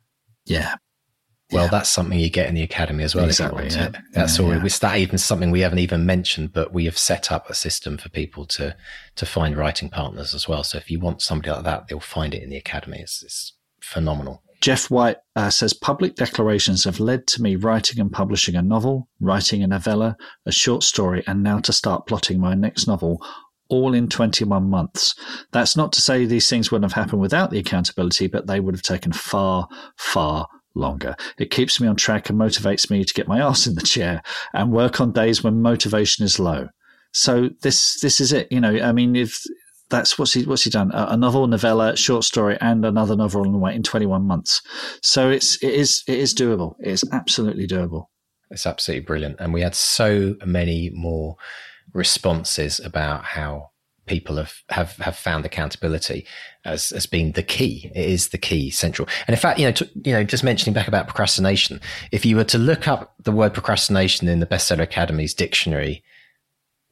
Yeah. 0.47 0.77
Well, 1.53 1.65
yeah. 1.65 1.71
that's 1.71 1.91
something 1.91 2.19
you 2.19 2.31
get 2.31 2.49
in 2.49 2.55
the 2.55 2.63
academy 2.63 3.05
as 3.05 3.15
well. 3.15 3.27
Exactly. 3.27 3.69
Yeah. 3.69 3.91
That's 4.13 4.39
yeah, 4.39 4.45
all. 4.45 4.55
Yeah. 4.55 4.65
It's 4.65 4.79
that 4.79 4.97
even 4.97 5.19
something 5.19 5.51
we 5.51 5.61
haven't 5.61 5.79
even 5.79 6.07
mentioned, 6.07 6.53
but 6.53 6.73
we 6.73 6.87
have 6.87 6.97
set 6.97 7.31
up 7.31 7.51
a 7.51 7.55
system 7.55 7.99
for 7.99 8.09
people 8.09 8.47
to 8.47 8.75
to 9.17 9.27
find 9.27 9.57
writing 9.57 9.91
partners 9.91 10.35
as 10.35 10.49
well. 10.49 10.65
So 10.65 10.79
if 10.79 10.91
you 10.91 10.99
want 10.99 11.23
somebody 11.23 11.51
like 11.51 11.65
that, 11.65 11.89
they'll 11.89 12.01
find 12.01 12.35
it 12.35 12.43
in 12.43 12.51
the 12.51 12.57
academy. 12.57 12.99
It's, 13.01 13.23
it's 13.23 13.53
phenomenal. 13.83 14.43
Jeff 14.65 14.91
White 14.91 15.19
uh, 15.37 15.51
says 15.51 15.75
public 15.75 16.15
declarations 16.15 16.85
have 16.85 16.99
led 16.99 17.27
to 17.27 17.43
me 17.43 17.55
writing 17.55 18.01
and 18.01 18.11
publishing 18.11 18.57
a 18.57 18.63
novel, 18.63 19.11
writing 19.21 19.63
a 19.63 19.67
novella, 19.67 20.17
a 20.47 20.53
short 20.53 20.83
story, 20.83 21.23
and 21.27 21.43
now 21.43 21.59
to 21.59 21.71
start 21.71 22.07
plotting 22.07 22.41
my 22.41 22.55
next 22.55 22.87
novel, 22.87 23.23
all 23.69 23.93
in 23.93 24.09
21 24.09 24.71
months. 24.71 25.15
That's 25.53 25.77
not 25.77 25.93
to 25.93 26.01
say 26.01 26.25
these 26.25 26.49
things 26.49 26.71
wouldn't 26.71 26.91
have 26.91 26.99
happened 26.99 27.21
without 27.21 27.51
the 27.51 27.59
accountability, 27.59 28.27
but 28.27 28.47
they 28.47 28.59
would 28.59 28.75
have 28.75 28.81
taken 28.81 29.13
far, 29.13 29.69
far 29.99 30.49
longer. 30.75 31.15
It 31.37 31.51
keeps 31.51 31.79
me 31.79 31.87
on 31.87 31.97
track 31.97 32.31
and 32.31 32.41
motivates 32.41 32.89
me 32.89 33.05
to 33.05 33.13
get 33.13 33.29
my 33.29 33.41
ass 33.41 33.67
in 33.67 33.75
the 33.75 33.83
chair 33.83 34.23
and 34.55 34.73
work 34.73 34.99
on 34.99 35.13
days 35.13 35.45
when 35.45 35.61
motivation 35.61 36.25
is 36.25 36.41
low. 36.41 36.71
So 37.13 37.51
this 37.61 38.01
this 38.01 38.19
is 38.19 38.33
it. 38.33 38.51
You 38.51 38.63
know, 38.63 38.81
I 38.81 38.93
mean, 38.93 39.15
if 39.15 39.45
that's 39.95 40.19
what's 40.19 40.33
he 40.33 40.45
what's 40.45 40.65
he 40.65 40.71
done 40.71 40.91
a, 40.93 41.09
a 41.11 41.17
novel, 41.17 41.47
novella, 41.47 41.97
short 41.97 42.25
story, 42.25 42.59
and 42.61 42.85
another 42.85 43.17
novel 43.17 43.43
on 43.43 43.53
the 43.53 43.59
way 43.59 43.75
in 43.75 43.83
21 43.83 44.23
months. 44.23 44.61
So 45.03 45.31
it's 45.31 45.63
it 45.63 45.73
is 45.73 46.03
it 46.09 46.19
is 46.19 46.35
doable. 46.35 46.75
It 46.81 46.89
is 46.89 47.05
absolutely 47.13 47.67
doable. 47.67 48.07
It's 48.51 48.67
absolutely 48.67 49.07
brilliant, 49.07 49.37
and 49.39 49.55
we 49.55 49.63
had 49.63 49.75
so 49.75 50.37
many 50.45 50.91
more 50.91 51.37
responses 51.93 52.81
about 52.81 53.25
how 53.25 53.71
people 54.07 54.37
have, 54.37 54.53
have, 54.69 54.97
have 54.97 55.17
found 55.17 55.47
accountability 55.47 56.27
as, 56.67 56.93
as 56.93 57.07
being 57.07 57.33
the 57.33 57.43
key. 57.43 57.91
It 57.95 58.05
is 58.05 58.29
the 58.29 58.39
key 58.39 58.71
central. 58.71 59.09
And 59.27 59.35
in 59.35 59.41
fact, 59.41 59.59
you 59.59 59.65
know, 59.65 59.73
to, 59.73 59.91
you 59.95 60.13
know, 60.13 60.25
just 60.25 60.45
mentioning 60.45 60.75
back 60.75 60.89
about 60.89 61.07
procrastination, 61.07 61.81
if 62.13 62.27
you 62.27 62.37
were 62.37 62.45
to 62.45 62.59
look 62.59 62.87
up 62.87 63.15
the 63.23 63.33
word 63.33 63.55
procrastination 63.55 64.29
in 64.29 64.41
the 64.41 64.47
Bestseller 64.47 64.83
Academy's 64.83 65.33
dictionary, 65.33 66.05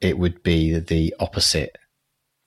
it 0.00 0.18
would 0.18 0.42
be 0.42 0.78
the 0.78 1.14
opposite 1.20 1.76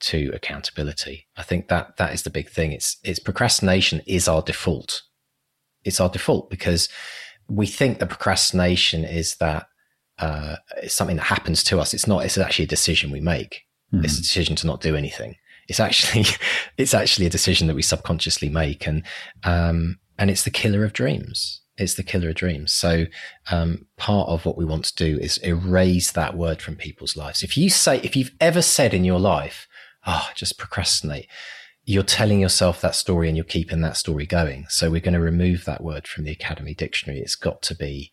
to 0.00 0.30
accountability. 0.34 1.26
I 1.36 1.42
think 1.42 1.68
that 1.68 1.96
that 1.96 2.12
is 2.12 2.22
the 2.22 2.30
big 2.30 2.50
thing. 2.50 2.72
It's 2.72 2.96
it's 3.02 3.18
procrastination 3.18 4.02
is 4.06 4.28
our 4.28 4.42
default. 4.42 5.02
It's 5.84 6.00
our 6.00 6.08
default 6.08 6.50
because 6.50 6.88
we 7.48 7.66
think 7.66 7.98
that 7.98 8.08
procrastination 8.08 9.04
is 9.04 9.36
that 9.36 9.66
uh, 10.18 10.56
it's 10.82 10.94
something 10.94 11.16
that 11.16 11.24
happens 11.24 11.62
to 11.64 11.78
us. 11.78 11.94
It's 11.94 12.06
not. 12.06 12.24
It's 12.24 12.38
actually 12.38 12.64
a 12.64 12.68
decision 12.68 13.10
we 13.10 13.20
make. 13.20 13.62
Mm-hmm. 13.92 14.04
It's 14.04 14.18
a 14.18 14.22
decision 14.22 14.56
to 14.56 14.66
not 14.66 14.80
do 14.80 14.96
anything. 14.96 15.36
It's 15.68 15.80
actually 15.80 16.24
it's 16.76 16.94
actually 16.94 17.26
a 17.26 17.30
decision 17.30 17.66
that 17.66 17.76
we 17.76 17.82
subconsciously 17.82 18.48
make, 18.48 18.86
and 18.86 19.02
um, 19.44 19.98
and 20.18 20.30
it's 20.30 20.44
the 20.44 20.50
killer 20.50 20.84
of 20.84 20.92
dreams. 20.92 21.60
It's 21.78 21.94
the 21.94 22.02
killer 22.02 22.30
of 22.30 22.36
dreams. 22.36 22.72
So 22.72 23.04
um, 23.50 23.86
part 23.98 24.30
of 24.30 24.46
what 24.46 24.56
we 24.56 24.64
want 24.64 24.86
to 24.86 24.94
do 24.94 25.18
is 25.18 25.36
erase 25.38 26.10
that 26.12 26.34
word 26.34 26.62
from 26.62 26.76
people's 26.76 27.18
lives. 27.18 27.42
If 27.42 27.58
you 27.58 27.68
say, 27.68 27.98
if 27.98 28.16
you've 28.16 28.34
ever 28.40 28.62
said 28.62 28.94
in 28.94 29.04
your 29.04 29.20
life, 29.20 29.68
oh, 30.06 30.28
just 30.34 30.58
procrastinate. 30.58 31.26
You're 31.84 32.02
telling 32.02 32.40
yourself 32.40 32.80
that 32.80 32.94
story 32.94 33.28
and 33.28 33.36
you're 33.36 33.44
keeping 33.44 33.80
that 33.82 33.96
story 33.96 34.26
going. 34.26 34.66
So 34.68 34.90
we're 34.90 35.00
going 35.00 35.14
to 35.14 35.20
remove 35.20 35.64
that 35.64 35.82
word 35.82 36.08
from 36.08 36.24
the 36.24 36.32
Academy 36.32 36.74
Dictionary. 36.74 37.20
It's 37.20 37.36
got 37.36 37.62
to 37.62 37.74
be 37.74 38.10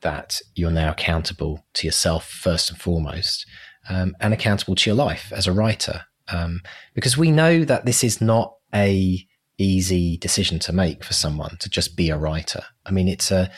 that 0.00 0.40
you're 0.54 0.70
now 0.70 0.90
accountable 0.90 1.64
to 1.74 1.86
yourself 1.86 2.28
first 2.28 2.70
and 2.70 2.78
foremost, 2.78 3.46
um, 3.88 4.14
and 4.20 4.34
accountable 4.34 4.74
to 4.74 4.90
your 4.90 4.96
life 4.96 5.32
as 5.34 5.46
a 5.46 5.52
writer. 5.52 6.02
Um, 6.28 6.62
because 6.94 7.16
we 7.16 7.30
know 7.30 7.64
that 7.64 7.84
this 7.84 8.02
is 8.02 8.20
not 8.20 8.54
a 8.74 9.26
easy 9.58 10.16
decision 10.16 10.58
to 10.58 10.72
make 10.72 11.04
for 11.04 11.12
someone 11.12 11.56
to 11.60 11.68
just 11.68 11.96
be 11.96 12.10
a 12.10 12.18
writer. 12.18 12.62
I 12.84 12.90
mean, 12.90 13.08
it's 13.08 13.30
a, 13.30 13.50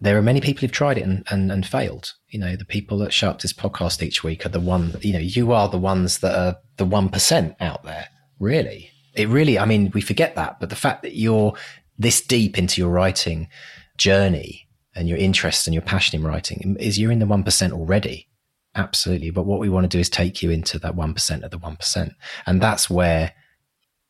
there 0.00 0.16
are 0.16 0.22
many 0.22 0.40
people 0.40 0.60
who've 0.60 0.72
tried 0.72 0.98
it 0.98 1.02
and, 1.02 1.24
and, 1.30 1.50
and 1.50 1.66
failed. 1.66 2.14
You 2.28 2.38
know, 2.38 2.56
the 2.56 2.64
people 2.64 2.98
that 2.98 3.12
show 3.12 3.30
up 3.30 3.40
this 3.40 3.52
podcast 3.52 4.02
each 4.02 4.22
week 4.22 4.46
are 4.46 4.50
the 4.50 4.60
one, 4.60 4.94
you 5.00 5.12
know, 5.12 5.18
you 5.18 5.52
are 5.52 5.68
the 5.68 5.78
ones 5.78 6.18
that 6.18 6.36
are 6.36 6.56
the 6.76 6.86
1% 6.86 7.56
out 7.60 7.82
there, 7.82 8.08
really. 8.38 8.90
It 9.14 9.28
really, 9.28 9.58
I 9.58 9.64
mean, 9.64 9.90
we 9.92 10.00
forget 10.00 10.36
that, 10.36 10.60
but 10.60 10.70
the 10.70 10.76
fact 10.76 11.02
that 11.02 11.16
you're 11.16 11.54
this 11.98 12.20
deep 12.20 12.58
into 12.58 12.80
your 12.80 12.90
writing 12.90 13.48
journey 13.96 14.68
and 14.94 15.08
your 15.08 15.18
interest 15.18 15.66
and 15.66 15.74
your 15.74 15.82
passion 15.82 16.20
in 16.20 16.26
writing 16.26 16.76
is 16.78 16.98
you're 16.98 17.12
in 17.12 17.18
the 17.18 17.26
1% 17.26 17.72
already. 17.72 18.28
Absolutely. 18.76 19.30
But 19.30 19.46
what 19.46 19.58
we 19.58 19.68
want 19.68 19.90
to 19.90 19.96
do 19.96 20.00
is 20.00 20.08
take 20.08 20.42
you 20.42 20.50
into 20.50 20.78
that 20.78 20.94
1% 20.94 21.42
of 21.42 21.50
the 21.50 21.58
1%. 21.58 22.10
And 22.46 22.62
that's 22.62 22.88
where 22.88 23.32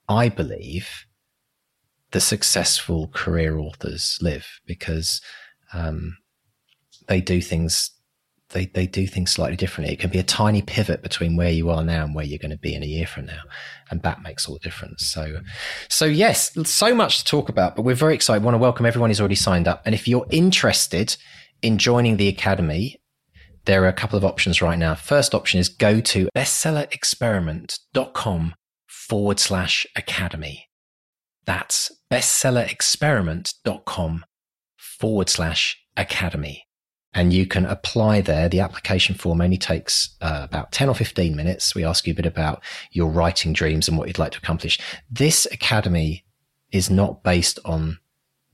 I 0.09 0.28
believe 0.28 1.07
the 2.11 2.20
successful 2.20 3.09
career 3.09 3.59
authors 3.59 4.18
live 4.20 4.47
because 4.66 5.20
um, 5.72 6.16
they 7.06 7.20
do 7.20 7.40
things 7.40 7.92
they, 8.50 8.66
they 8.66 8.86
do 8.86 9.06
things 9.06 9.30
slightly 9.30 9.56
differently. 9.56 9.92
It 9.92 10.00
can 10.00 10.08
be 10.10 10.18
a 10.18 10.22
tiny 10.22 10.62
pivot 10.62 11.02
between 11.02 11.36
where 11.36 11.50
you 11.50 11.68
are 11.68 11.84
now 11.84 12.04
and 12.04 12.14
where 12.14 12.24
you're 12.24 12.38
going 12.38 12.50
to 12.50 12.56
be 12.56 12.74
in 12.74 12.82
a 12.82 12.86
year 12.86 13.06
from 13.06 13.26
now. 13.26 13.42
And 13.90 14.00
that 14.02 14.22
makes 14.22 14.48
all 14.48 14.54
the 14.54 14.60
difference. 14.60 15.06
So, 15.06 15.40
so 15.90 16.06
yes, 16.06 16.50
so 16.68 16.94
much 16.94 17.18
to 17.18 17.26
talk 17.26 17.50
about, 17.50 17.76
but 17.76 17.82
we're 17.82 17.94
very 17.94 18.14
excited. 18.14 18.42
We 18.42 18.46
want 18.46 18.54
to 18.54 18.58
welcome 18.58 18.86
everyone 18.86 19.10
who's 19.10 19.20
already 19.20 19.34
signed 19.34 19.68
up. 19.68 19.82
And 19.84 19.94
if 19.94 20.08
you're 20.08 20.24
interested 20.30 21.14
in 21.60 21.76
joining 21.76 22.16
the 22.16 22.28
Academy, 22.28 23.02
there 23.66 23.84
are 23.84 23.88
a 23.88 23.92
couple 23.92 24.16
of 24.16 24.24
options 24.24 24.62
right 24.62 24.78
now. 24.78 24.94
First 24.94 25.34
option 25.34 25.60
is 25.60 25.68
go 25.68 26.00
to 26.00 26.30
bestsellerexperiment.com 26.34 28.54
forward 28.86 29.38
slash 29.38 29.86
academy. 29.94 30.70
That's 31.44 31.92
bestsellerexperiment.com 32.10 34.24
forward 34.99 35.28
slash 35.28 35.80
academy 35.96 36.66
and 37.14 37.32
you 37.32 37.46
can 37.46 37.64
apply 37.64 38.20
there. 38.20 38.49
The 38.49 38.61
application 38.61 39.14
form 39.14 39.40
only 39.40 39.57
takes 39.57 40.16
uh, 40.20 40.42
about 40.44 40.72
10 40.72 40.88
or 40.88 40.94
15 40.94 41.34
minutes. 41.34 41.74
We 41.74 41.84
ask 41.84 42.07
you 42.07 42.12
a 42.12 42.16
bit 42.16 42.26
about 42.26 42.62
your 42.92 43.09
writing 43.09 43.53
dreams 43.53 43.88
and 43.88 43.96
what 43.96 44.09
you'd 44.09 44.18
like 44.18 44.32
to 44.32 44.38
accomplish. 44.38 44.78
This 45.11 45.46
academy 45.46 46.24
is 46.70 46.90
not 46.90 47.22
based 47.22 47.59
on 47.64 47.99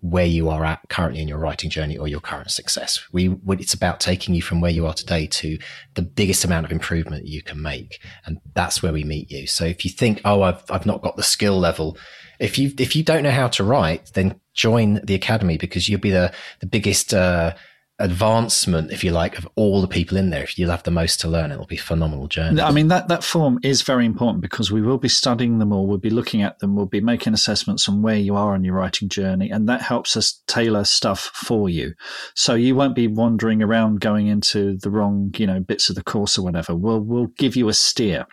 where 0.01 0.27
you 0.27 0.51
are 0.51 0.65
at 0.67 0.81
currently 0.91 1.23
in 1.23 1.29
your 1.29 1.39
writing 1.39 1.71
journey 1.71 1.97
or 1.97 2.07
your 2.07 2.21
current 2.21 2.51
success. 2.51 3.03
We, 3.11 3.35
it's 3.49 3.73
about 3.73 4.01
taking 4.01 4.35
you 4.35 4.43
from 4.43 4.61
where 4.61 4.71
you 4.71 4.87
are 4.87 4.93
today 4.93 5.27
to 5.29 5.59
the 5.95 6.03
biggest 6.03 6.45
amount 6.45 6.67
of 6.67 6.73
improvement 6.73 7.27
you 7.27 7.43
can 7.43 7.61
make. 7.61 8.01
And 8.27 8.39
that's 8.55 8.83
where 8.83 8.93
we 8.93 9.03
meet 9.03 9.31
you. 9.31 9.47
So 9.47 9.65
if 9.65 9.83
you 9.83 9.91
think, 9.91 10.21
oh, 10.25 10.43
I've, 10.43 10.63
I've 10.71 10.85
not 10.85 11.01
got 11.01 11.17
the 11.17 11.23
skill 11.23 11.59
level. 11.59 11.97
If 12.39 12.59
you, 12.59 12.73
if 12.79 12.97
you 12.97 13.03
don't 13.03 13.23
know 13.23 13.31
how 13.31 13.49
to 13.49 13.65
write, 13.65 14.13
then 14.15 14.41
join 14.53 15.01
the 15.05 15.15
academy 15.15 15.59
because 15.59 15.89
you'll 15.89 16.01
be 16.01 16.11
the, 16.11 16.33
the 16.61 16.67
biggest, 16.67 17.13
uh, 17.15 17.55
advancement, 18.01 18.91
if 18.91 19.05
you 19.05 19.13
like, 19.13 19.39
of 19.39 19.49
all 19.55 19.81
the 19.81 19.87
people 19.87 20.17
in 20.19 20.31
there. 20.31 20.43
If 20.43 20.59
you'll 20.59 20.71
have 20.71 20.83
the 20.83 20.91
most 20.91 21.21
to 21.21 21.29
learn, 21.29 21.53
it'll 21.53 21.67
be 21.67 21.77
phenomenal 21.77 22.27
journey. 22.27 22.61
I 22.61 22.73
mean, 22.73 22.89
that, 22.89 23.07
that 23.09 23.23
form 23.23 23.61
is 23.63 23.83
very 23.83 24.05
important 24.05 24.43
because 24.43 24.73
we 24.73 24.83
will 24.83 24.99
be 24.99 25.09
studying 25.09 25.59
them 25.59 25.73
all. 25.73 25.87
We'll 25.87 25.99
be 25.99 26.11
looking 26.11 26.43
at 26.43 26.59
them. 26.59 26.75
We'll 26.75 26.87
be 26.87 27.01
making 27.01 27.35
assessments 27.35 27.89
on 27.89 28.03
where 28.03 28.17
you 28.17 28.35
are 28.35 28.55
on 28.55 28.65
your 28.65 28.75
writing 28.75 29.09
journey. 29.09 29.49
And 29.51 29.69
that 29.69 29.81
helps 29.81 30.17
us 30.17 30.43
tailor 30.49 30.85
stuff 30.85 31.31
for 31.35 31.69
you. 31.69 31.95
So 32.35 32.55
you 32.55 32.75
won't 32.75 32.97
be 32.97 33.07
wandering 33.07 33.63
around 33.63 34.01
going 34.01 34.27
into 34.27 34.77
the 34.79 34.91
wrong, 34.91 35.33
you 35.37 35.47
know, 35.47 35.61
bits 35.61 35.89
of 35.89 35.95
the 35.95 36.03
course 36.03 36.37
or 36.37 36.43
whatever. 36.43 36.75
We'll, 36.75 37.01
we'll 37.01 37.29
give 37.39 37.55
you 37.55 37.69
a 37.69 37.75
steer 37.75 38.27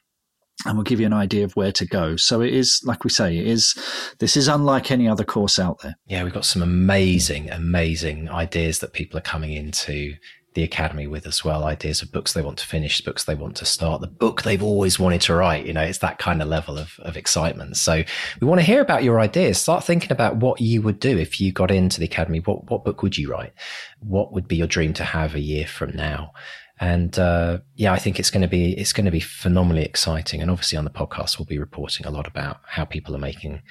and 0.66 0.78
we'll 0.78 0.84
give 0.84 0.99
you 0.99 1.06
an 1.06 1.14
idea 1.14 1.43
of 1.43 1.56
where 1.56 1.72
to 1.72 1.86
go. 1.86 2.16
So 2.16 2.41
it 2.41 2.54
is, 2.54 2.82
like 2.86 3.04
we 3.04 3.10
say, 3.10 3.38
it 3.38 3.47
is, 3.47 3.76
this 4.20 4.38
is 4.38 4.47
unlike 4.47 4.91
any 4.91 5.08
other 5.08 5.24
course 5.24 5.58
out 5.58 5.80
there. 5.82 5.95
Yeah, 6.06 6.24
we've 6.24 6.34
got 6.34 6.45
some 6.45 6.62
amazing, 6.62 7.49
amazing 7.49 8.30
ideas 8.30 8.80
that 8.80 8.93
people 8.93 9.18
are 9.18 9.24
coming 9.24 9.54
into 9.54 10.16
the 10.54 10.64
academy 10.64 11.08
with 11.08 11.26
as 11.26 11.45
well. 11.45 11.64
Ideas 11.64 12.02
of 12.02 12.12
books 12.12 12.34
they 12.34 12.41
want 12.41 12.58
to 12.58 12.68
finish, 12.68 13.02
books 13.02 13.24
they 13.24 13.36
want 13.36 13.56
to 13.56 13.66
start, 13.66 14.02
the 14.02 14.08
book 14.08 14.41
they've 14.41 14.62
always 14.62 14.99
wanted 14.99 15.22
to 15.22 15.34
write. 15.34 15.66
You 15.66 15.74
know, 15.74 15.82
it's 15.82 15.99
that 15.99 16.20
kind 16.20 16.41
of 16.41 16.47
level 16.47 16.78
of, 16.78 16.99
of 16.99 17.16
excitement. 17.16 17.78
So 17.78 18.04
we 18.39 18.47
want 18.47 18.60
to 18.60 18.66
hear 18.66 18.82
about 18.82 19.04
your 19.04 19.20
ideas. 19.20 19.60
Start 19.60 19.84
thinking 19.84 20.12
about 20.12 20.38
what 20.38 20.60
you 20.60 20.82
would 20.82 20.99
do 20.99 21.18
if 21.18 21.39
you 21.39 21.52
got 21.52 21.72
into 21.72 21.99
the 21.99 22.06
academy. 22.06 22.39
What, 22.39 22.70
what 22.70 22.84
book 22.84 23.02
would 23.02 23.18
you 23.18 23.32
write? 23.32 23.54
What 24.02 24.34
would 24.34 24.47
be 24.47 24.58
your 24.58 24.68
dream 24.68 24.93
to 24.95 25.06
have 25.06 25.36
a 25.36 25.39
year 25.39 25.66
from 25.66 25.95
now? 25.95 26.34
And 26.82 27.17
uh, 27.19 27.59
yeah, 27.75 27.93
I 27.93 27.99
think 27.99 28.19
it's 28.19 28.32
going 28.32 28.41
to 28.41 28.47
be 28.47 28.73
it's 28.73 28.91
going 28.91 29.05
to 29.05 29.11
be 29.11 29.19
phenomenally 29.19 29.86
exciting. 29.86 30.41
And 30.41 30.49
obviously, 30.49 30.79
on 30.79 30.84
the 30.84 30.89
podcast, 30.89 31.38
we'll 31.38 31.45
be 31.45 31.59
reporting 31.59 32.07
a 32.07 32.11
lot 32.11 32.27
about 32.27 32.57
how 32.65 32.86
people 32.86 33.15
are 33.15 33.19
making 33.19 33.61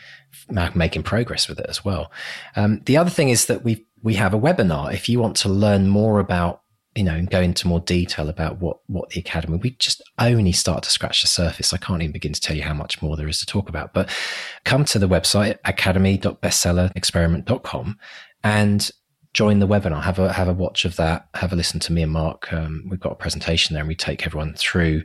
making 0.74 1.02
progress 1.02 1.48
with 1.48 1.58
it 1.58 1.66
as 1.68 1.84
well. 1.84 2.12
Um, 2.54 2.82
the 2.86 2.96
other 2.96 3.10
thing 3.10 3.28
is 3.28 3.46
that 3.46 3.64
we 3.64 3.84
we 4.00 4.14
have 4.14 4.32
a 4.32 4.38
webinar. 4.38 4.94
If 4.94 5.08
you 5.08 5.18
want 5.18 5.34
to 5.38 5.48
learn 5.48 5.88
more 5.88 6.20
about 6.20 6.62
you 6.96 7.04
know, 7.04 7.14
and 7.14 7.30
go 7.30 7.40
into 7.40 7.68
more 7.68 7.78
detail 7.80 8.28
about 8.28 8.60
what, 8.60 8.78
what 8.88 9.10
the 9.10 9.20
academy, 9.20 9.58
we 9.58 9.70
just 9.70 10.02
only 10.18 10.50
start 10.50 10.82
to 10.82 10.90
scratch 10.90 11.22
the 11.22 11.28
surface. 11.28 11.72
I 11.72 11.76
can't 11.76 12.02
even 12.02 12.12
begin 12.12 12.32
to 12.32 12.40
tell 12.40 12.56
you 12.56 12.64
how 12.64 12.74
much 12.74 13.00
more 13.00 13.16
there 13.16 13.28
is 13.28 13.38
to 13.38 13.46
talk 13.46 13.68
about, 13.68 13.94
but 13.94 14.10
come 14.64 14.84
to 14.86 14.98
the 14.98 15.06
website, 15.06 15.58
academy.bestsellerexperiment.com 15.64 17.96
and 18.42 18.90
join 19.32 19.58
the 19.58 19.68
webinar. 19.68 20.02
Have 20.02 20.18
a, 20.18 20.32
have 20.32 20.48
a 20.48 20.52
watch 20.52 20.84
of 20.84 20.96
that. 20.96 21.28
Have 21.34 21.52
a 21.52 21.56
listen 21.56 21.80
to 21.80 21.92
me 21.92 22.02
and 22.02 22.12
Mark. 22.12 22.52
Um, 22.52 22.84
we've 22.88 23.00
got 23.00 23.12
a 23.12 23.16
presentation 23.16 23.74
there 23.74 23.82
and 23.82 23.88
we 23.88 23.94
take 23.94 24.26
everyone 24.26 24.54
through 24.54 25.02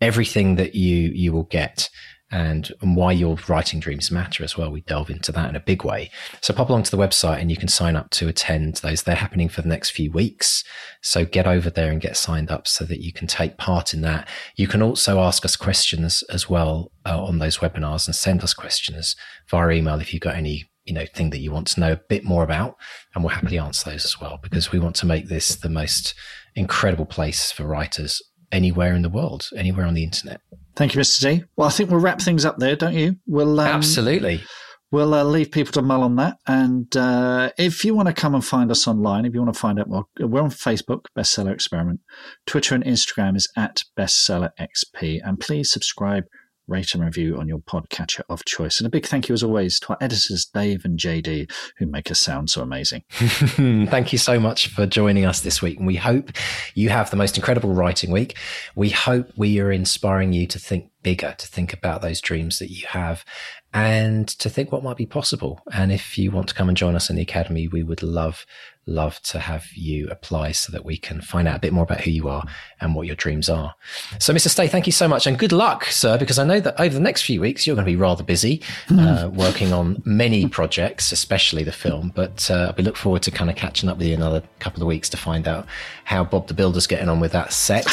everything 0.00 0.56
that 0.56 0.74
you, 0.74 1.10
you 1.14 1.32
will 1.32 1.44
get 1.44 1.88
and, 2.32 2.72
and 2.80 2.96
why 2.96 3.10
your 3.12 3.36
writing 3.48 3.80
dreams 3.80 4.10
matter 4.10 4.44
as 4.44 4.56
well. 4.56 4.70
We 4.70 4.82
delve 4.82 5.10
into 5.10 5.32
that 5.32 5.48
in 5.48 5.56
a 5.56 5.60
big 5.60 5.84
way. 5.84 6.10
So 6.40 6.54
pop 6.54 6.68
along 6.68 6.84
to 6.84 6.90
the 6.90 6.96
website 6.96 7.40
and 7.40 7.50
you 7.50 7.56
can 7.56 7.68
sign 7.68 7.96
up 7.96 8.10
to 8.10 8.28
attend 8.28 8.76
those. 8.76 9.02
They're 9.02 9.16
happening 9.16 9.48
for 9.48 9.62
the 9.62 9.68
next 9.68 9.90
few 9.90 10.12
weeks. 10.12 10.62
So 11.02 11.24
get 11.24 11.46
over 11.46 11.70
there 11.70 11.90
and 11.90 12.00
get 12.00 12.16
signed 12.16 12.50
up 12.50 12.68
so 12.68 12.84
that 12.84 13.00
you 13.00 13.12
can 13.12 13.26
take 13.26 13.56
part 13.56 13.92
in 13.92 14.02
that. 14.02 14.28
You 14.56 14.68
can 14.68 14.80
also 14.80 15.20
ask 15.20 15.44
us 15.44 15.56
questions 15.56 16.22
as 16.30 16.48
well 16.48 16.92
uh, 17.04 17.22
on 17.22 17.38
those 17.38 17.58
webinars 17.58 18.06
and 18.06 18.14
send 18.14 18.42
us 18.44 18.54
questions 18.54 19.16
via 19.48 19.70
email 19.70 20.00
if 20.00 20.14
you've 20.14 20.22
got 20.22 20.36
any 20.36 20.69
you 20.90 20.94
know 20.94 21.06
thing 21.14 21.30
that 21.30 21.38
you 21.38 21.52
want 21.52 21.68
to 21.68 21.78
know 21.78 21.92
a 21.92 22.00
bit 22.08 22.24
more 22.24 22.42
about 22.42 22.76
and 23.14 23.22
we'll 23.22 23.32
happily 23.32 23.58
answer 23.58 23.88
those 23.88 24.04
as 24.04 24.20
well 24.20 24.40
because 24.42 24.72
we 24.72 24.78
want 24.80 24.96
to 24.96 25.06
make 25.06 25.28
this 25.28 25.54
the 25.54 25.68
most 25.68 26.14
incredible 26.56 27.06
place 27.06 27.52
for 27.52 27.64
writers 27.64 28.20
anywhere 28.50 28.92
in 28.92 29.02
the 29.02 29.08
world, 29.08 29.48
anywhere 29.56 29.86
on 29.86 29.94
the 29.94 30.02
internet. 30.02 30.40
Thank 30.74 30.96
you, 30.96 31.00
Mr. 31.00 31.20
D. 31.20 31.44
Well, 31.54 31.68
I 31.68 31.70
think 31.70 31.90
we'll 31.90 32.00
wrap 32.00 32.20
things 32.20 32.44
up 32.44 32.58
there, 32.58 32.74
don't 32.74 32.94
you? 32.94 33.16
We'll 33.24 33.60
um, 33.60 33.68
absolutely. 33.68 34.42
We'll 34.90 35.14
uh, 35.14 35.22
leave 35.22 35.52
people 35.52 35.72
to 35.74 35.82
mull 35.82 36.02
on 36.02 36.16
that. 36.16 36.38
And 36.48 36.96
uh, 36.96 37.52
if 37.56 37.84
you 37.84 37.94
want 37.94 38.08
to 38.08 38.14
come 38.14 38.34
and 38.34 38.44
find 38.44 38.72
us 38.72 38.88
online, 38.88 39.24
if 39.24 39.32
you 39.32 39.40
want 39.40 39.54
to 39.54 39.60
find 39.60 39.78
out 39.78 39.88
more, 39.88 40.06
we're 40.18 40.42
on 40.42 40.50
Facebook, 40.50 41.04
Bestseller 41.16 41.52
Experiment. 41.52 42.00
Twitter 42.44 42.74
and 42.74 42.82
Instagram 42.82 43.36
is 43.36 43.48
at 43.56 43.84
Bestseller 43.96 44.50
XP. 44.58 45.20
And 45.22 45.38
please 45.38 45.70
subscribe 45.70 46.24
rate 46.70 46.94
and 46.94 47.04
review 47.04 47.36
on 47.36 47.48
your 47.48 47.58
podcatcher 47.58 48.22
of 48.28 48.44
choice. 48.44 48.78
And 48.78 48.86
a 48.86 48.90
big 48.90 49.04
thank 49.04 49.28
you, 49.28 49.32
as 49.32 49.42
always, 49.42 49.78
to 49.80 49.90
our 49.90 49.98
editors, 50.00 50.46
Dave 50.46 50.84
and 50.84 50.98
JD, 50.98 51.50
who 51.78 51.86
make 51.86 52.10
us 52.10 52.20
sound 52.20 52.48
so 52.48 52.62
amazing. 52.62 53.02
thank 53.10 54.12
you 54.12 54.18
so 54.18 54.38
much 54.38 54.68
for 54.68 54.86
joining 54.86 55.26
us 55.26 55.40
this 55.40 55.60
week. 55.60 55.78
And 55.78 55.86
we 55.86 55.96
hope 55.96 56.30
you 56.74 56.88
have 56.90 57.10
the 57.10 57.16
most 57.16 57.36
incredible 57.36 57.74
writing 57.74 58.10
week. 58.10 58.36
We 58.74 58.90
hope 58.90 59.30
we 59.36 59.58
are 59.60 59.72
inspiring 59.72 60.32
you 60.32 60.46
to 60.46 60.58
think 60.58 60.90
bigger, 61.02 61.34
to 61.38 61.46
think 61.46 61.72
about 61.72 62.02
those 62.02 62.20
dreams 62.20 62.58
that 62.58 62.70
you 62.70 62.86
have 62.86 63.24
and 63.72 64.28
to 64.28 64.50
think 64.50 64.70
what 64.70 64.82
might 64.82 64.96
be 64.96 65.06
possible. 65.06 65.60
And 65.72 65.92
if 65.92 66.18
you 66.18 66.30
want 66.30 66.48
to 66.48 66.54
come 66.54 66.68
and 66.68 66.76
join 66.76 66.94
us 66.94 67.08
in 67.08 67.16
the 67.16 67.22
Academy, 67.22 67.68
we 67.68 67.82
would 67.82 68.02
love 68.02 68.44
love 68.90 69.20
to 69.22 69.38
have 69.38 69.66
you 69.72 70.08
apply 70.08 70.52
so 70.52 70.72
that 70.72 70.84
we 70.84 70.96
can 70.96 71.20
find 71.20 71.48
out 71.48 71.56
a 71.56 71.60
bit 71.60 71.72
more 71.72 71.84
about 71.84 72.00
who 72.00 72.10
you 72.10 72.28
are 72.28 72.44
and 72.80 72.94
what 72.94 73.06
your 73.06 73.16
dreams 73.16 73.48
are. 73.48 73.74
So, 74.18 74.34
Mr. 74.34 74.48
Stay, 74.48 74.66
thank 74.66 74.86
you 74.86 74.92
so 74.92 75.08
much 75.08 75.26
and 75.26 75.38
good 75.38 75.52
luck, 75.52 75.84
sir, 75.84 76.18
because 76.18 76.38
I 76.38 76.44
know 76.44 76.60
that 76.60 76.78
over 76.80 76.92
the 76.92 77.00
next 77.00 77.22
few 77.22 77.40
weeks 77.40 77.66
you're 77.66 77.76
going 77.76 77.86
to 77.86 77.90
be 77.90 77.96
rather 77.96 78.24
busy 78.24 78.62
uh, 78.90 79.30
working 79.32 79.72
on 79.72 80.02
many 80.04 80.48
projects, 80.58 81.12
especially 81.12 81.62
the 81.62 81.72
film. 81.72 82.12
But 82.14 82.50
uh, 82.50 82.72
we 82.76 82.82
look 82.82 82.96
forward 82.96 83.22
to 83.22 83.30
kind 83.30 83.48
of 83.48 83.56
catching 83.56 83.88
up 83.88 83.98
with 83.98 84.08
you 84.08 84.14
another 84.14 84.42
couple 84.58 84.82
of 84.82 84.88
weeks 84.88 85.08
to 85.10 85.16
find 85.16 85.46
out 85.46 85.66
how 86.04 86.24
Bob 86.24 86.48
the 86.48 86.54
Builder's 86.54 86.86
getting 86.86 87.08
on 87.08 87.20
with 87.20 87.32
that 87.32 87.52
set, 87.52 87.86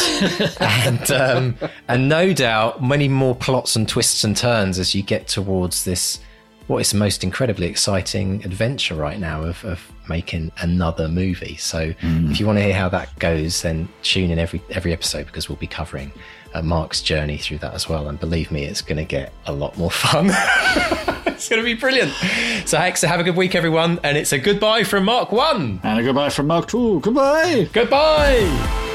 and 0.62 1.12
um, 1.12 1.58
and 1.88 2.10
no 2.10 2.34
doubt 2.34 2.84
many 2.84 3.08
more 3.08 3.36
plots 3.36 3.76
and 3.76 3.88
twists 3.88 4.24
and 4.24 4.36
turns 4.36 4.80
as 4.80 4.96
you 4.96 5.04
get 5.04 5.28
towards 5.28 5.84
this 5.84 6.20
what 6.68 6.80
is 6.80 6.92
the 6.92 6.98
most 6.98 7.24
incredibly 7.24 7.68
exciting 7.68 8.44
adventure 8.44 8.96
right 8.96 9.20
now 9.20 9.44
of, 9.44 9.64
of 9.66 9.92
making 10.10 10.52
another 10.60 11.08
movie. 11.08 11.56
So 11.56 11.92
mm. 11.94 12.32
if 12.32 12.40
you 12.40 12.46
want 12.46 12.60
to 12.60 12.64
hear 12.64 12.74
how 12.74 12.90
that 12.90 13.18
goes, 13.20 13.62
then 13.62 13.88
tune 14.04 14.32
in 14.32 14.40
every 14.40 14.62
every 14.70 14.94
episode 14.94 15.28
because 15.28 15.50
we'll 15.50 15.58
be 15.58 15.68
covering 15.68 16.12
uh, 16.54 16.62
Mark's 16.62 17.02
journey 17.02 17.38
through 17.38 17.60
that 17.60 17.74
as 17.74 17.88
well. 17.88 18.10
And 18.10 18.20
believe 18.20 18.52
me, 18.52 18.66
it's 18.66 18.82
going 18.82 18.98
to 18.98 19.06
get 19.06 19.34
a 19.46 19.54
lot 19.54 19.78
more 19.78 19.92
fun. 19.92 20.28
it's 21.28 21.50
going 21.50 21.62
to 21.62 21.66
be 21.66 21.74
brilliant. 21.74 22.12
So, 22.66 22.78
Hexa, 22.78 23.08
have 23.08 23.20
a 23.20 23.24
good 23.24 23.36
week, 23.36 23.56
everyone. 23.56 24.00
And 24.04 24.18
it's 24.18 24.34
a 24.34 24.40
goodbye 24.40 24.84
from 24.84 25.06
Mark 25.06 25.32
1. 25.32 25.82
And 25.84 26.00
a 26.00 26.04
goodbye 26.04 26.30
from 26.30 26.48
Mark 26.48 26.68
2. 26.68 27.02
Goodbye. 27.02 27.70
Goodbye. 27.72 28.94